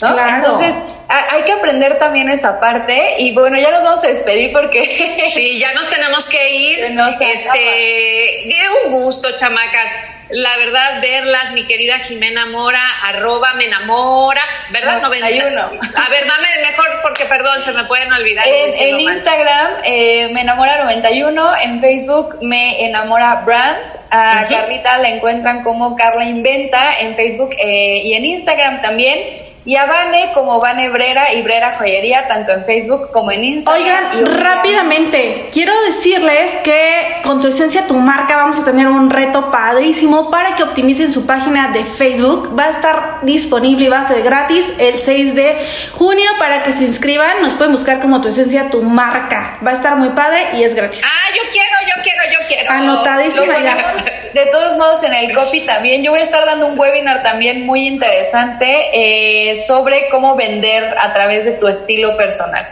Entonces, 0.00 0.84
hay 1.08 1.42
que 1.42 1.52
aprender 1.52 1.98
también 1.98 2.30
esa 2.30 2.60
parte 2.60 3.16
y 3.18 3.32
bueno, 3.32 3.58
ya 3.58 3.70
nos 3.70 3.82
vamos 3.82 4.04
a 4.04 4.08
despedir 4.08 4.52
porque... 4.52 5.24
Sí, 5.28 5.58
ya 5.58 5.72
nos 5.74 5.88
tenemos 5.88 6.28
que 6.28 6.54
ir. 6.54 6.98
este, 7.20 8.54
un 8.84 8.92
gusto, 8.92 9.28
chamacas. 9.36 9.92
La 10.30 10.56
verdad, 10.58 11.00
verlas, 11.00 11.52
mi 11.52 11.64
querida 11.64 12.00
Jimena 12.00 12.46
Mora, 12.46 12.82
arroba 13.04 13.54
me 13.54 13.64
enamora, 13.64 14.42
¿verdad? 14.70 15.00
91. 15.00 15.58
A 15.58 16.10
ver, 16.10 16.26
dame 16.26 16.48
mejor 16.60 16.86
porque, 17.02 17.24
perdón, 17.24 17.62
se 17.62 17.72
me 17.72 17.84
pueden 17.84 18.12
olvidar. 18.12 18.46
En, 18.46 19.00
Instagram, 19.00 19.72
eh, 19.84 20.28
me 20.32 20.42
enamora 20.42 20.84
91, 20.84 21.52
en 21.62 21.80
Facebook, 21.80 22.38
me 22.42 22.84
enamora 22.84 23.36
brand. 23.46 23.78
A 24.10 24.46
Carlita 24.48 24.98
la 24.98 25.08
encuentran 25.08 25.62
como 25.62 25.96
Carla 25.96 26.24
Inventa 26.24 26.98
en 27.00 27.14
Facebook 27.16 27.54
eh, 27.58 28.02
y 28.04 28.12
en 28.12 28.26
Instagram 28.26 28.82
también. 28.82 29.47
Y 29.68 29.76
a 29.76 29.84
Vane 29.84 30.30
como 30.32 30.60
Vane 30.60 30.88
Brera 30.88 31.34
y 31.34 31.42
Brera 31.42 31.74
Joyería, 31.76 32.26
tanto 32.26 32.52
en 32.52 32.64
Facebook 32.64 33.10
como 33.12 33.30
en 33.32 33.44
Instagram. 33.44 33.82
Oigan, 33.82 34.42
rápidamente, 34.42 35.50
quiero 35.52 35.78
decirles 35.82 36.52
que 36.64 37.18
con 37.22 37.42
tu 37.42 37.48
esencia, 37.48 37.86
tu 37.86 37.92
marca, 37.96 38.36
vamos 38.36 38.58
a 38.58 38.64
tener 38.64 38.86
un 38.86 39.10
reto 39.10 39.50
padrísimo 39.50 40.30
para 40.30 40.56
que 40.56 40.62
optimicen 40.62 41.12
su 41.12 41.26
página 41.26 41.68
de 41.68 41.84
Facebook. 41.84 42.58
Va 42.58 42.64
a 42.64 42.70
estar 42.70 43.18
disponible 43.20 43.84
y 43.84 43.88
va 43.90 44.00
a 44.00 44.08
ser 44.08 44.22
gratis 44.22 44.72
el 44.78 44.98
6 44.98 45.34
de 45.34 45.58
junio 45.92 46.30
para 46.38 46.62
que 46.62 46.72
se 46.72 46.84
inscriban. 46.84 47.42
Nos 47.42 47.52
pueden 47.52 47.72
buscar 47.72 48.00
como 48.00 48.22
tu 48.22 48.28
esencia, 48.28 48.70
tu 48.70 48.80
marca. 48.80 49.58
Va 49.66 49.72
a 49.72 49.74
estar 49.74 49.96
muy 49.96 50.08
padre 50.08 50.46
y 50.54 50.64
es 50.64 50.74
gratis. 50.74 51.02
Ah, 51.04 51.28
yo 51.36 51.42
quiero, 51.52 51.94
yo 51.94 52.02
quiero, 52.02 52.22
yo 52.32 52.48
quiero. 52.48 52.70
Anotadísima 52.70 53.58
ya. 53.62 53.94
De 54.32 54.46
todos 54.46 54.78
modos, 54.78 55.02
en 55.02 55.12
el 55.12 55.34
copy 55.34 55.66
también. 55.66 56.02
Yo 56.02 56.12
voy 56.12 56.20
a 56.20 56.22
estar 56.22 56.46
dando 56.46 56.68
un 56.68 56.78
webinar 56.78 57.22
también 57.22 57.66
muy 57.66 57.86
interesante. 57.86 58.86
Eh, 58.94 59.57
sobre 59.66 60.08
cómo 60.08 60.36
vender 60.36 60.96
a 60.98 61.12
través 61.12 61.44
de 61.44 61.52
tu 61.52 61.68
estilo 61.68 62.16
personal. 62.16 62.66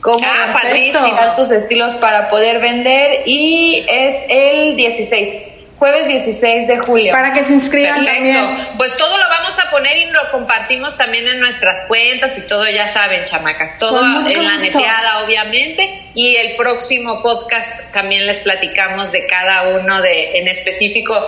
Cómo 0.00 0.18
ah, 0.24 1.34
tus 1.36 1.50
estilos 1.50 1.94
para 1.96 2.30
poder 2.30 2.60
vender 2.60 3.22
y 3.26 3.84
es 3.88 4.24
el 4.30 4.76
16 4.76 5.50
jueves 5.80 6.08
16 6.08 6.68
de 6.68 6.78
julio. 6.78 7.12
Para 7.12 7.32
que 7.32 7.42
se 7.42 7.54
inscriban 7.54 8.04
Perfecto. 8.04 8.74
Pues 8.76 8.96
todo 8.98 9.16
lo 9.16 9.28
vamos 9.30 9.58
a 9.58 9.70
poner 9.70 9.96
y 9.96 10.10
lo 10.10 10.30
compartimos 10.30 10.96
también 10.96 11.26
en 11.26 11.40
nuestras 11.40 11.86
cuentas 11.88 12.36
y 12.38 12.46
todo, 12.46 12.68
ya 12.68 12.86
saben, 12.86 13.24
chamacas, 13.24 13.78
todo 13.78 14.00
en 14.28 14.44
la 14.44 14.56
neteada, 14.58 15.24
obviamente. 15.24 16.10
Y 16.14 16.36
el 16.36 16.56
próximo 16.56 17.22
podcast 17.22 17.92
también 17.94 18.26
les 18.26 18.40
platicamos 18.40 19.10
de 19.12 19.26
cada 19.26 19.68
uno 19.68 20.02
de, 20.02 20.38
en 20.38 20.48
específico, 20.48 21.18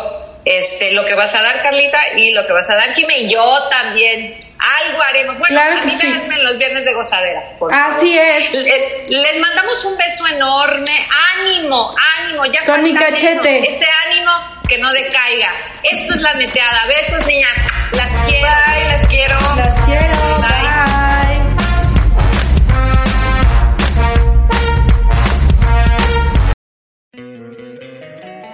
este, 0.44 0.92
lo 0.92 1.06
que 1.06 1.14
vas 1.14 1.34
a 1.34 1.42
dar, 1.42 1.62
Carlita, 1.62 2.18
y 2.18 2.32
lo 2.32 2.46
que 2.46 2.52
vas 2.52 2.68
a 2.68 2.74
dar, 2.74 2.92
Jimé, 2.92 3.20
y 3.20 3.30
yo 3.30 3.58
también. 3.70 4.36
Algo 4.86 5.02
haremos. 5.02 5.38
Bueno, 5.38 5.54
claro 5.54 5.78
a 5.78 5.82
mí 5.84 5.90
sí. 5.90 6.06
en 6.06 6.44
los 6.44 6.56
viernes 6.58 6.84
de 6.84 6.94
gozadera. 6.94 7.42
Así 7.72 8.16
es. 8.16 8.52
Les 8.54 9.40
mandamos 9.40 9.84
un 9.84 9.96
beso 9.96 10.26
enorme. 10.28 11.06
Ánimo, 11.40 11.94
ánimo. 12.20 12.46
Ya 12.46 12.64
Con 12.64 12.82
mi 12.82 12.94
cachete. 12.94 13.68
ese 13.68 13.86
ánimo 14.06 14.32
que 14.68 14.78
no 14.78 14.90
decaiga. 14.92 15.50
Esto 15.82 16.14
es 16.14 16.20
la 16.20 16.34
neteada. 16.34 16.86
Besos, 16.86 17.26
niñas. 17.26 17.58
Las 17.92 18.12
quiero. 18.26 18.46
Bye, 18.48 18.84
las 18.88 19.06
quiero. 19.08 19.38
Las 19.56 19.76
quiero. 19.82 20.38
Bye. 20.38 20.72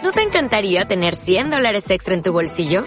¿No 0.03 0.13
te 0.13 0.23
encantaría 0.23 0.87
tener 0.87 1.15
100 1.15 1.51
dólares 1.51 1.91
extra 1.91 2.15
en 2.15 2.23
tu 2.23 2.33
bolsillo? 2.33 2.87